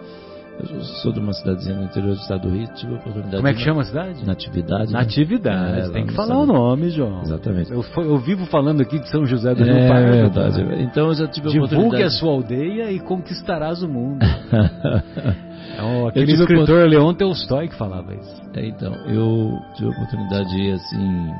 eu 0.57 0.81
sou 1.01 1.11
de 1.11 1.19
uma 1.19 1.33
cidadezinha 1.33 1.75
no 1.75 1.83
interior 1.83 2.15
do 2.15 2.21
estado 2.21 2.47
do 2.47 2.55
Rio, 2.55 2.65
tive 2.73 2.93
a 2.93 2.95
oportunidade 2.95 3.35
Como 3.35 3.47
é 3.49 3.53
que 3.53 3.59
chama 3.59 3.81
a 3.81 3.83
cidade? 3.83 4.25
Natividade. 4.25 4.93
né? 4.93 4.99
Natividade. 4.99 5.79
É, 5.81 5.85
lá 5.87 5.91
Tem 5.91 6.05
que 6.07 6.13
falar 6.13 6.37
o 6.39 6.45
nome, 6.45 6.89
João. 6.91 7.21
Exatamente. 7.23 7.69
Eu, 7.73 7.83
eu 7.97 8.17
vivo 8.19 8.45
falando 8.45 8.79
aqui 8.79 8.97
de 8.97 9.09
São 9.09 9.25
José 9.25 9.53
do 9.53 9.61
Rio 9.65 9.73
É 9.75 9.87
Pardo. 9.89 10.11
verdade. 10.13 10.63
cara. 10.63 10.81
Então 10.81 11.07
eu 11.07 11.13
já 11.15 11.27
tive 11.27 11.49
a 11.49 11.51
Divulgue 11.51 11.75
oportunidade. 11.75 12.03
a 12.03 12.09
sua 12.17 12.31
aldeia 12.31 12.91
e 12.93 12.99
conquistarás 13.01 13.83
o 13.83 13.89
mundo. 13.89 14.19
É 15.77 15.81
o- 15.83 16.07
aquele 16.07 16.31
escritor 16.31 16.87
Leon 16.87 17.13
Tolstói 17.15 17.67
que 17.67 17.75
falava 17.75 18.13
isso. 18.15 18.41
É, 18.53 18.65
então, 18.65 18.93
eu 19.07 19.51
tive 19.75 19.87
a 19.89 19.91
oportunidade 19.91 20.47
de 20.51 20.61
ir 20.61 20.71
assim 20.73 21.31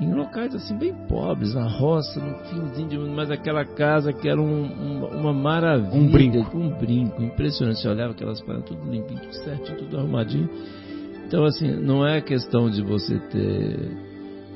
em 0.00 0.12
locais 0.12 0.54
assim 0.54 0.76
bem 0.76 0.94
pobres, 1.08 1.54
na 1.54 1.68
roça, 1.68 2.18
no 2.18 2.34
finzinho 2.46 2.88
de 2.88 2.98
mas 2.98 3.30
aquela 3.30 3.64
casa 3.64 4.12
que 4.12 4.28
era 4.28 4.40
um- 4.40 4.64
um- 4.64 5.20
uma 5.20 5.32
maravilha, 5.32 5.94
Um 5.94 6.10
brinco. 6.10 6.56
um 6.56 6.70
brinco, 6.70 7.22
impressionante. 7.22 7.80
Você 7.80 7.88
olhava 7.88 8.12
aquelas 8.12 8.40
paradas 8.40 8.68
tudo 8.68 8.90
limpinho, 8.90 9.20
tudo 9.20 9.34
certinho, 9.34 9.78
tudo 9.78 9.98
arrumadinho. 9.98 10.48
Então 11.26 11.44
assim, 11.44 11.70
não 11.76 12.06
é 12.06 12.20
questão 12.20 12.70
de 12.70 12.82
você 12.82 13.18
ter 13.18 13.90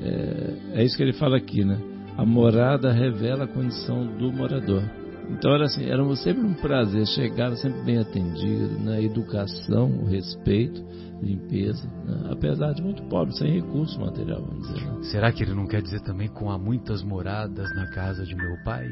é, 0.01 0.79
é 0.81 0.83
isso 0.83 0.97
que 0.97 1.03
ele 1.03 1.13
fala 1.13 1.37
aqui, 1.37 1.63
né? 1.63 1.77
A 2.17 2.25
morada 2.25 2.91
revela 2.91 3.43
a 3.45 3.47
condição 3.47 4.05
do 4.05 4.31
morador. 4.31 4.83
Então 5.29 5.53
era 5.53 5.65
assim, 5.65 5.85
era 5.85 6.15
sempre 6.15 6.43
um 6.43 6.53
prazer 6.53 7.05
chegar 7.07 7.55
sempre 7.55 7.81
bem 7.81 7.97
atendido, 7.99 8.79
na 8.79 9.01
educação, 9.01 9.89
o 9.89 10.05
respeito, 10.05 10.83
limpeza, 11.21 11.87
né? 12.05 12.29
apesar 12.31 12.73
de 12.73 12.81
muito 12.81 13.03
pobre, 13.03 13.35
sem 13.35 13.51
recurso 13.53 13.99
material, 13.99 14.41
vamos 14.41 14.67
dizer. 14.67 14.85
Né? 14.85 15.03
Será 15.03 15.31
que 15.31 15.43
ele 15.43 15.53
não 15.53 15.67
quer 15.67 15.81
dizer 15.81 16.01
também 16.01 16.27
com 16.27 16.49
há 16.51 16.57
muitas 16.57 17.03
moradas 17.03 17.73
na 17.75 17.87
casa 17.91 18.23
de 18.25 18.35
meu 18.35 18.55
pai? 18.63 18.87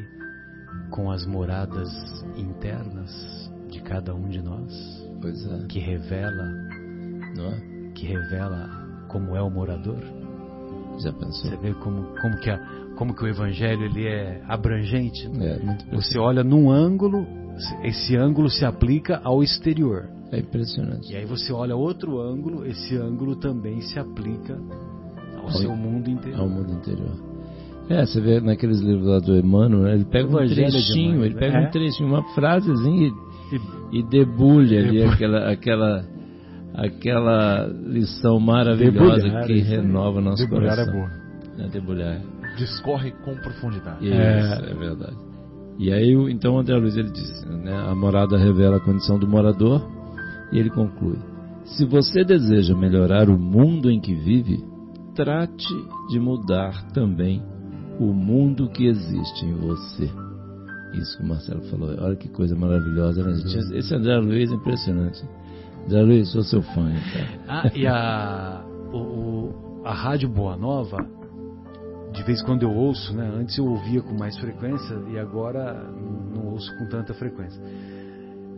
Com 0.89 1.11
as 1.11 1.25
moradas 1.25 1.89
internas 2.35 3.51
de 3.69 3.81
cada 3.81 4.13
um 4.13 4.27
de 4.27 4.41
nós? 4.41 4.73
Pois 5.21 5.45
é, 5.45 5.65
Que 5.67 5.79
revela, 5.79 6.43
não 7.35 7.47
é? 7.47 7.73
que 7.93 8.05
revela 8.07 8.69
como 9.07 9.35
é 9.35 9.41
o 9.41 9.49
morador? 9.49 10.01
Já 10.99 11.11
pensou? 11.11 11.49
Você 11.49 11.57
vê 11.57 11.73
como, 11.75 12.03
como, 12.21 12.37
que, 12.37 12.49
a, 12.49 12.59
como 13.03 13.13
que 13.13 13.23
o 13.25 13.27
evangelho 13.27 13.83
ele 13.83 14.07
é 14.07 14.41
abrangente? 14.47 15.27
né? 15.27 15.57
É, 15.57 15.59
muito 15.65 15.85
Você 15.91 16.17
olha 16.17 16.41
num 16.41 16.71
ângulo, 16.71 17.27
esse 17.83 18.15
ângulo 18.15 18.49
se 18.49 18.63
aplica 18.63 19.19
ao 19.25 19.43
exterior. 19.43 20.07
é 20.31 20.39
impressionante. 20.39 21.11
E 21.11 21.15
aí 21.17 21.25
você 21.25 21.51
olha 21.51 21.75
outro 21.75 22.21
ângulo, 22.21 22.65
esse 22.65 22.95
ângulo 22.95 23.35
também 23.35 23.81
se 23.81 23.99
aplica 23.99 24.57
ao 25.37 25.43
Ao- 25.43 25.51
seu 25.51 25.75
mundo 25.75 26.09
inteiro. 26.09 26.39
Ao 26.39 26.47
mundo 26.47 26.71
interior. 26.71 27.11
É, 27.89 28.05
você 28.05 28.21
vê 28.21 28.39
naqueles 28.39 28.79
livros 28.79 29.05
lá 29.05 29.19
do 29.19 29.35
Emmanuel, 29.37 29.83
né, 29.83 29.93
ele 29.95 30.05
pega 30.05 30.29
um 30.29 30.37
trechinho, 30.47 31.07
Emmanuel, 31.09 31.25
ele 31.25 31.35
pega 31.35 31.57
é. 31.57 31.67
um 31.67 31.71
trechinho, 31.71 32.07
uma 32.09 32.23
frasezinha 32.33 33.11
e, 33.91 33.99
e 33.99 34.03
debulha 34.09 34.79
ali 34.79 34.99
Debulha. 34.99 35.11
aquela, 35.13 35.51
aquela, 35.51 36.05
aquela 36.73 37.67
lição 37.67 38.39
maravilhosa 38.39 39.23
Debulhar, 39.23 39.45
que 39.45 39.51
aí. 39.53 39.59
renova 39.59 40.21
nosso 40.21 40.41
Debulhar 40.41 40.79
é 40.79 40.85
coração. 40.85 40.93
boa. 40.93 41.23
É, 41.59 41.67
debulhar. 41.69 42.21
Discorre 42.57 43.11
com 43.23 43.35
profundidade. 43.35 44.05
Isso, 44.05 44.13
é. 44.13 44.73
verdade. 44.73 45.17
E 45.79 45.91
aí, 45.91 46.11
então, 46.31 46.55
o 46.55 46.59
André 46.59 46.75
Luiz 46.77 46.95
ele 46.95 47.09
diz, 47.09 47.43
né, 47.45 47.75
a 47.75 47.95
morada 47.95 48.37
revela 48.37 48.77
a 48.77 48.79
condição 48.79 49.17
do 49.17 49.27
morador 49.27 49.81
e 50.51 50.59
ele 50.59 50.69
conclui: 50.69 51.17
se 51.65 51.83
você 51.85 52.23
deseja 52.23 52.75
melhorar 52.75 53.27
o 53.29 53.39
mundo 53.39 53.89
em 53.89 53.99
que 53.99 54.13
vive, 54.13 54.63
trate 55.15 55.73
de 56.09 56.19
mudar 56.19 56.83
também 56.93 57.41
o 57.99 58.13
mundo 58.13 58.69
que 58.69 58.85
existe 58.85 59.45
em 59.45 59.53
você. 59.53 60.09
Isso 60.93 61.17
que 61.17 61.23
o 61.23 61.27
Marcelo 61.27 61.61
falou. 61.71 61.89
Olha 61.99 62.15
que 62.15 62.29
coisa 62.29 62.55
maravilhosa, 62.55 63.23
né, 63.23 63.33
gente? 63.33 63.75
Esse 63.75 63.95
André 63.95 64.15
Luiz 64.17 64.51
é 64.51 64.55
impressionante. 64.55 65.23
André 65.87 66.01
Luiz, 66.03 66.31
sou 66.31 66.43
seu 66.43 66.61
fã, 66.61 66.91
então. 66.91 67.27
Ah, 67.47 67.71
e 67.75 67.87
a, 67.87 68.63
o- 68.93 69.81
a 69.83 69.91
Rádio 69.93 70.29
Boa 70.29 70.55
Nova, 70.55 70.97
de 72.13 72.23
vez 72.23 72.41
em 72.41 72.45
quando 72.45 72.63
eu 72.63 72.71
ouço, 72.71 73.15
né? 73.15 73.29
Antes 73.35 73.57
eu 73.57 73.65
ouvia 73.65 74.01
com 74.01 74.13
mais 74.17 74.37
frequência 74.37 74.95
e 75.11 75.17
agora 75.17 75.73
não 76.35 76.47
ouço 76.51 76.75
com 76.77 76.85
tanta 76.87 77.13
frequência. 77.13 77.61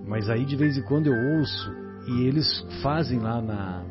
Mas 0.05 0.29
aí 0.29 0.45
de 0.45 0.55
vez 0.55 0.77
em 0.77 0.83
quando 0.83 1.07
eu 1.07 1.37
ouço 1.39 1.71
e 2.07 2.27
eles 2.27 2.47
fazem 2.83 3.19
lá 3.19 3.41
na, 3.41 3.83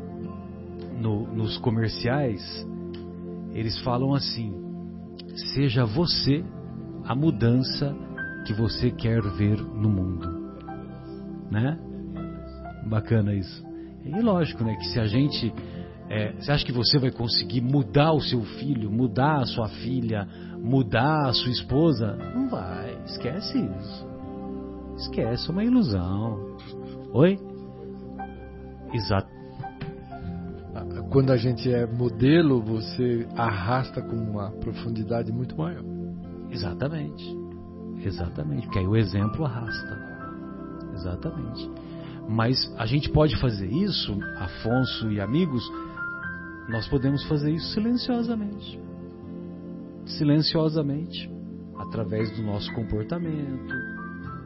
no- 1.00 1.26
nos 1.34 1.56
comerciais, 1.58 2.40
eles 3.52 3.78
falam 3.80 4.14
assim: 4.14 4.54
seja 5.54 5.84
você 5.84 6.44
a 7.04 7.14
mudança 7.14 7.94
que 8.46 8.52
você 8.52 8.90
quer 8.90 9.22
ver 9.22 9.56
no 9.60 9.88
mundo. 9.88 10.44
né? 11.50 11.78
Bacana 12.86 13.34
isso. 13.34 13.64
E 14.04 14.20
lógico, 14.20 14.62
né, 14.62 14.74
que 14.76 14.84
se 14.88 15.00
a 15.00 15.06
gente 15.06 15.52
é, 16.14 16.32
você 16.32 16.52
acha 16.52 16.64
que 16.64 16.70
você 16.70 16.96
vai 16.96 17.10
conseguir 17.10 17.60
mudar 17.60 18.12
o 18.12 18.20
seu 18.20 18.42
filho, 18.42 18.88
mudar 18.88 19.40
a 19.40 19.46
sua 19.46 19.68
filha, 19.68 20.28
mudar 20.62 21.26
a 21.26 21.32
sua 21.32 21.50
esposa? 21.50 22.16
Não 22.34 22.48
vai, 22.48 22.96
esquece 23.04 23.58
isso. 23.58 24.06
Esquece, 24.96 25.48
é 25.48 25.52
uma 25.52 25.64
ilusão. 25.64 26.56
Oi? 27.12 27.36
Exato. 28.92 29.28
Quando 31.10 31.32
a 31.32 31.36
gente 31.36 31.72
é 31.72 31.84
modelo, 31.84 32.62
você 32.62 33.26
arrasta 33.36 34.00
com 34.00 34.14
uma 34.14 34.52
profundidade 34.52 35.32
muito 35.32 35.56
maior. 35.56 35.84
Exatamente. 36.48 37.24
Exatamente. 38.04 38.66
Porque 38.66 38.78
aí 38.78 38.86
o 38.86 38.96
exemplo 38.96 39.44
arrasta. 39.44 39.98
Exatamente. 40.94 41.68
Mas 42.28 42.56
a 42.78 42.86
gente 42.86 43.10
pode 43.10 43.36
fazer 43.40 43.66
isso, 43.66 44.16
Afonso 44.38 45.10
e 45.10 45.20
amigos, 45.20 45.68
nós 46.68 46.88
podemos 46.88 47.24
fazer 47.24 47.52
isso 47.52 47.72
silenciosamente. 47.72 48.80
Silenciosamente, 50.06 51.30
através 51.76 52.30
do 52.36 52.42
nosso 52.42 52.72
comportamento, 52.74 53.74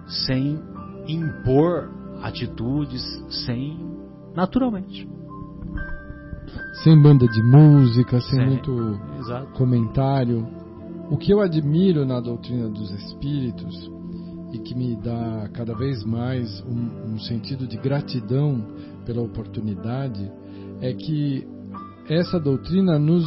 sem 0.07 0.61
impor 1.07 1.91
atitudes, 2.23 3.03
sem 3.47 3.79
naturalmente. 4.35 5.09
Sem 6.83 7.01
banda 7.01 7.27
de 7.27 7.43
música, 7.43 8.21
sem, 8.21 8.39
sem 8.39 8.47
muito 8.47 9.01
exato. 9.19 9.53
comentário. 9.53 10.47
O 11.11 11.17
que 11.17 11.33
eu 11.33 11.41
admiro 11.41 12.05
na 12.05 12.21
doutrina 12.21 12.69
dos 12.69 12.91
espíritos 12.91 13.91
e 14.53 14.59
que 14.59 14.75
me 14.75 14.97
dá 14.97 15.49
cada 15.53 15.75
vez 15.75 16.05
mais 16.05 16.63
um, 16.63 17.15
um 17.15 17.19
sentido 17.19 17.67
de 17.67 17.77
gratidão 17.77 18.65
pela 19.05 19.23
oportunidade 19.23 20.31
é 20.81 20.93
que 20.93 21.47
essa 22.09 22.41
doutrina 22.41 22.99
nos 22.99 23.27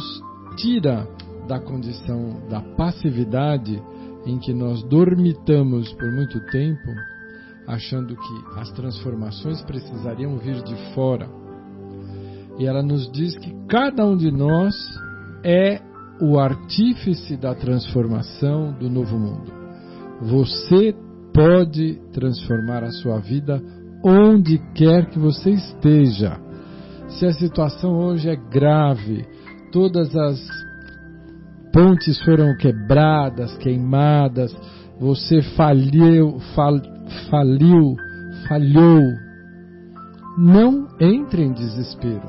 tira 0.56 1.06
da 1.46 1.60
condição 1.60 2.42
da 2.48 2.60
passividade 2.60 3.80
em 4.26 4.38
que 4.38 4.52
nós 4.52 4.82
dormitamos 4.84 5.92
por 5.94 6.10
muito 6.12 6.40
tempo, 6.50 6.88
achando 7.66 8.14
que 8.16 8.60
as 8.60 8.70
transformações 8.72 9.62
precisariam 9.62 10.36
vir 10.38 10.62
de 10.62 10.74
fora. 10.94 11.28
E 12.58 12.66
ela 12.66 12.82
nos 12.82 13.10
diz 13.10 13.36
que 13.38 13.52
cada 13.68 14.06
um 14.06 14.16
de 14.16 14.30
nós 14.30 14.74
é 15.44 15.80
o 16.20 16.38
artífice 16.38 17.36
da 17.36 17.54
transformação 17.54 18.72
do 18.72 18.88
novo 18.88 19.18
mundo. 19.18 19.52
Você 20.20 20.94
pode 21.32 22.00
transformar 22.12 22.84
a 22.84 22.92
sua 22.92 23.18
vida 23.18 23.60
onde 24.04 24.58
quer 24.74 25.08
que 25.08 25.18
você 25.18 25.50
esteja 25.50 26.41
se 27.18 27.26
a 27.26 27.32
situação 27.32 27.98
hoje 27.98 28.28
é 28.28 28.36
grave, 28.36 29.24
todas 29.70 30.14
as 30.14 30.40
pontes 31.72 32.22
foram 32.22 32.56
quebradas, 32.56 33.56
queimadas, 33.58 34.54
você 35.00 35.42
faliu, 35.56 36.38
fal, 36.54 36.74
faliu, 37.30 37.96
falhou, 38.48 39.02
não 40.38 40.88
entre 41.00 41.42
em 41.42 41.52
desespero. 41.52 42.28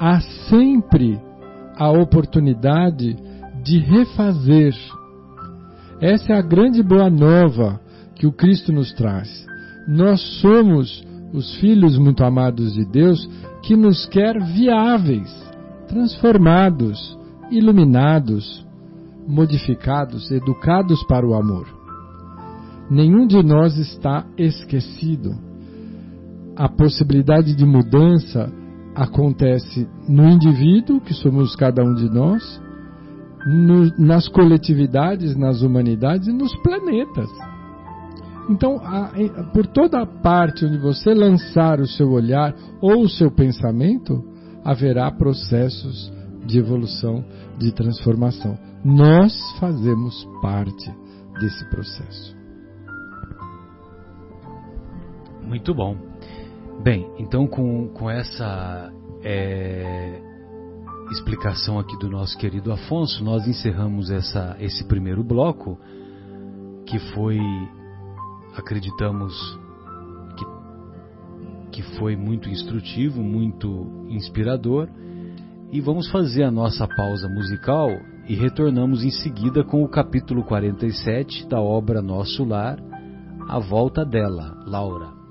Há 0.00 0.20
sempre 0.48 1.20
a 1.76 1.90
oportunidade 1.90 3.16
de 3.62 3.78
refazer. 3.78 4.74
Essa 6.00 6.32
é 6.32 6.36
a 6.36 6.42
grande 6.42 6.82
boa 6.82 7.08
nova 7.08 7.80
que 8.14 8.26
o 8.26 8.32
Cristo 8.32 8.72
nos 8.72 8.92
traz. 8.92 9.46
Nós 9.86 10.20
somos 10.40 11.04
os 11.32 11.56
filhos 11.56 11.96
muito 11.98 12.24
amados 12.24 12.72
de 12.74 12.84
Deus 12.84 13.28
que 13.62 13.76
nos 13.76 14.06
quer 14.06 14.42
viáveis, 14.42 15.30
transformados, 15.88 17.18
iluminados, 17.50 18.66
modificados, 19.26 20.30
educados 20.30 21.02
para 21.04 21.26
o 21.26 21.34
amor. 21.34 21.66
Nenhum 22.90 23.26
de 23.26 23.42
nós 23.42 23.78
está 23.78 24.26
esquecido. 24.36 25.34
A 26.56 26.68
possibilidade 26.68 27.54
de 27.54 27.64
mudança 27.64 28.52
acontece 28.94 29.88
no 30.08 30.28
indivíduo, 30.28 31.00
que 31.00 31.14
somos 31.14 31.56
cada 31.56 31.82
um 31.82 31.94
de 31.94 32.10
nós, 32.10 32.60
no, 33.46 33.90
nas 33.98 34.28
coletividades, 34.28 35.36
nas 35.36 35.62
humanidades 35.62 36.28
e 36.28 36.32
nos 36.32 36.54
planetas. 36.62 37.30
Então, 38.48 38.76
a, 38.82 39.12
por 39.52 39.66
toda 39.66 40.02
a 40.02 40.06
parte 40.06 40.64
onde 40.64 40.78
você 40.78 41.14
lançar 41.14 41.80
o 41.80 41.86
seu 41.86 42.10
olhar 42.10 42.54
ou 42.80 43.02
o 43.02 43.08
seu 43.08 43.30
pensamento, 43.30 44.22
haverá 44.64 45.10
processos 45.10 46.12
de 46.44 46.58
evolução, 46.58 47.24
de 47.58 47.72
transformação. 47.72 48.58
Nós 48.84 49.32
fazemos 49.58 50.26
parte 50.40 50.92
desse 51.40 51.64
processo. 51.70 52.36
Muito 55.42 55.74
bom. 55.74 55.96
Bem, 56.82 57.08
então 57.18 57.46
com, 57.46 57.88
com 57.88 58.10
essa 58.10 58.90
é, 59.22 60.20
explicação 61.12 61.78
aqui 61.78 61.96
do 61.98 62.08
nosso 62.08 62.36
querido 62.38 62.72
Afonso, 62.72 63.22
nós 63.22 63.46
encerramos 63.46 64.10
essa, 64.10 64.56
esse 64.58 64.84
primeiro 64.84 65.22
bloco, 65.22 65.78
que 66.86 66.98
foi 67.14 67.38
acreditamos 68.56 69.34
que, 70.36 70.44
que 71.70 71.82
foi 71.98 72.16
muito 72.16 72.48
instrutivo, 72.48 73.22
muito 73.22 74.06
inspirador. 74.08 74.88
E 75.70 75.80
vamos 75.80 76.10
fazer 76.10 76.42
a 76.42 76.50
nossa 76.50 76.86
pausa 76.86 77.28
musical 77.28 77.88
e 78.28 78.34
retornamos 78.34 79.02
em 79.02 79.10
seguida 79.10 79.64
com 79.64 79.82
o 79.82 79.88
capítulo 79.88 80.44
47 80.44 81.48
da 81.48 81.60
obra 81.60 82.02
Nosso 82.02 82.44
Lar, 82.44 82.78
A 83.48 83.58
Volta 83.58 84.04
dela, 84.04 84.62
Laura. 84.66 85.21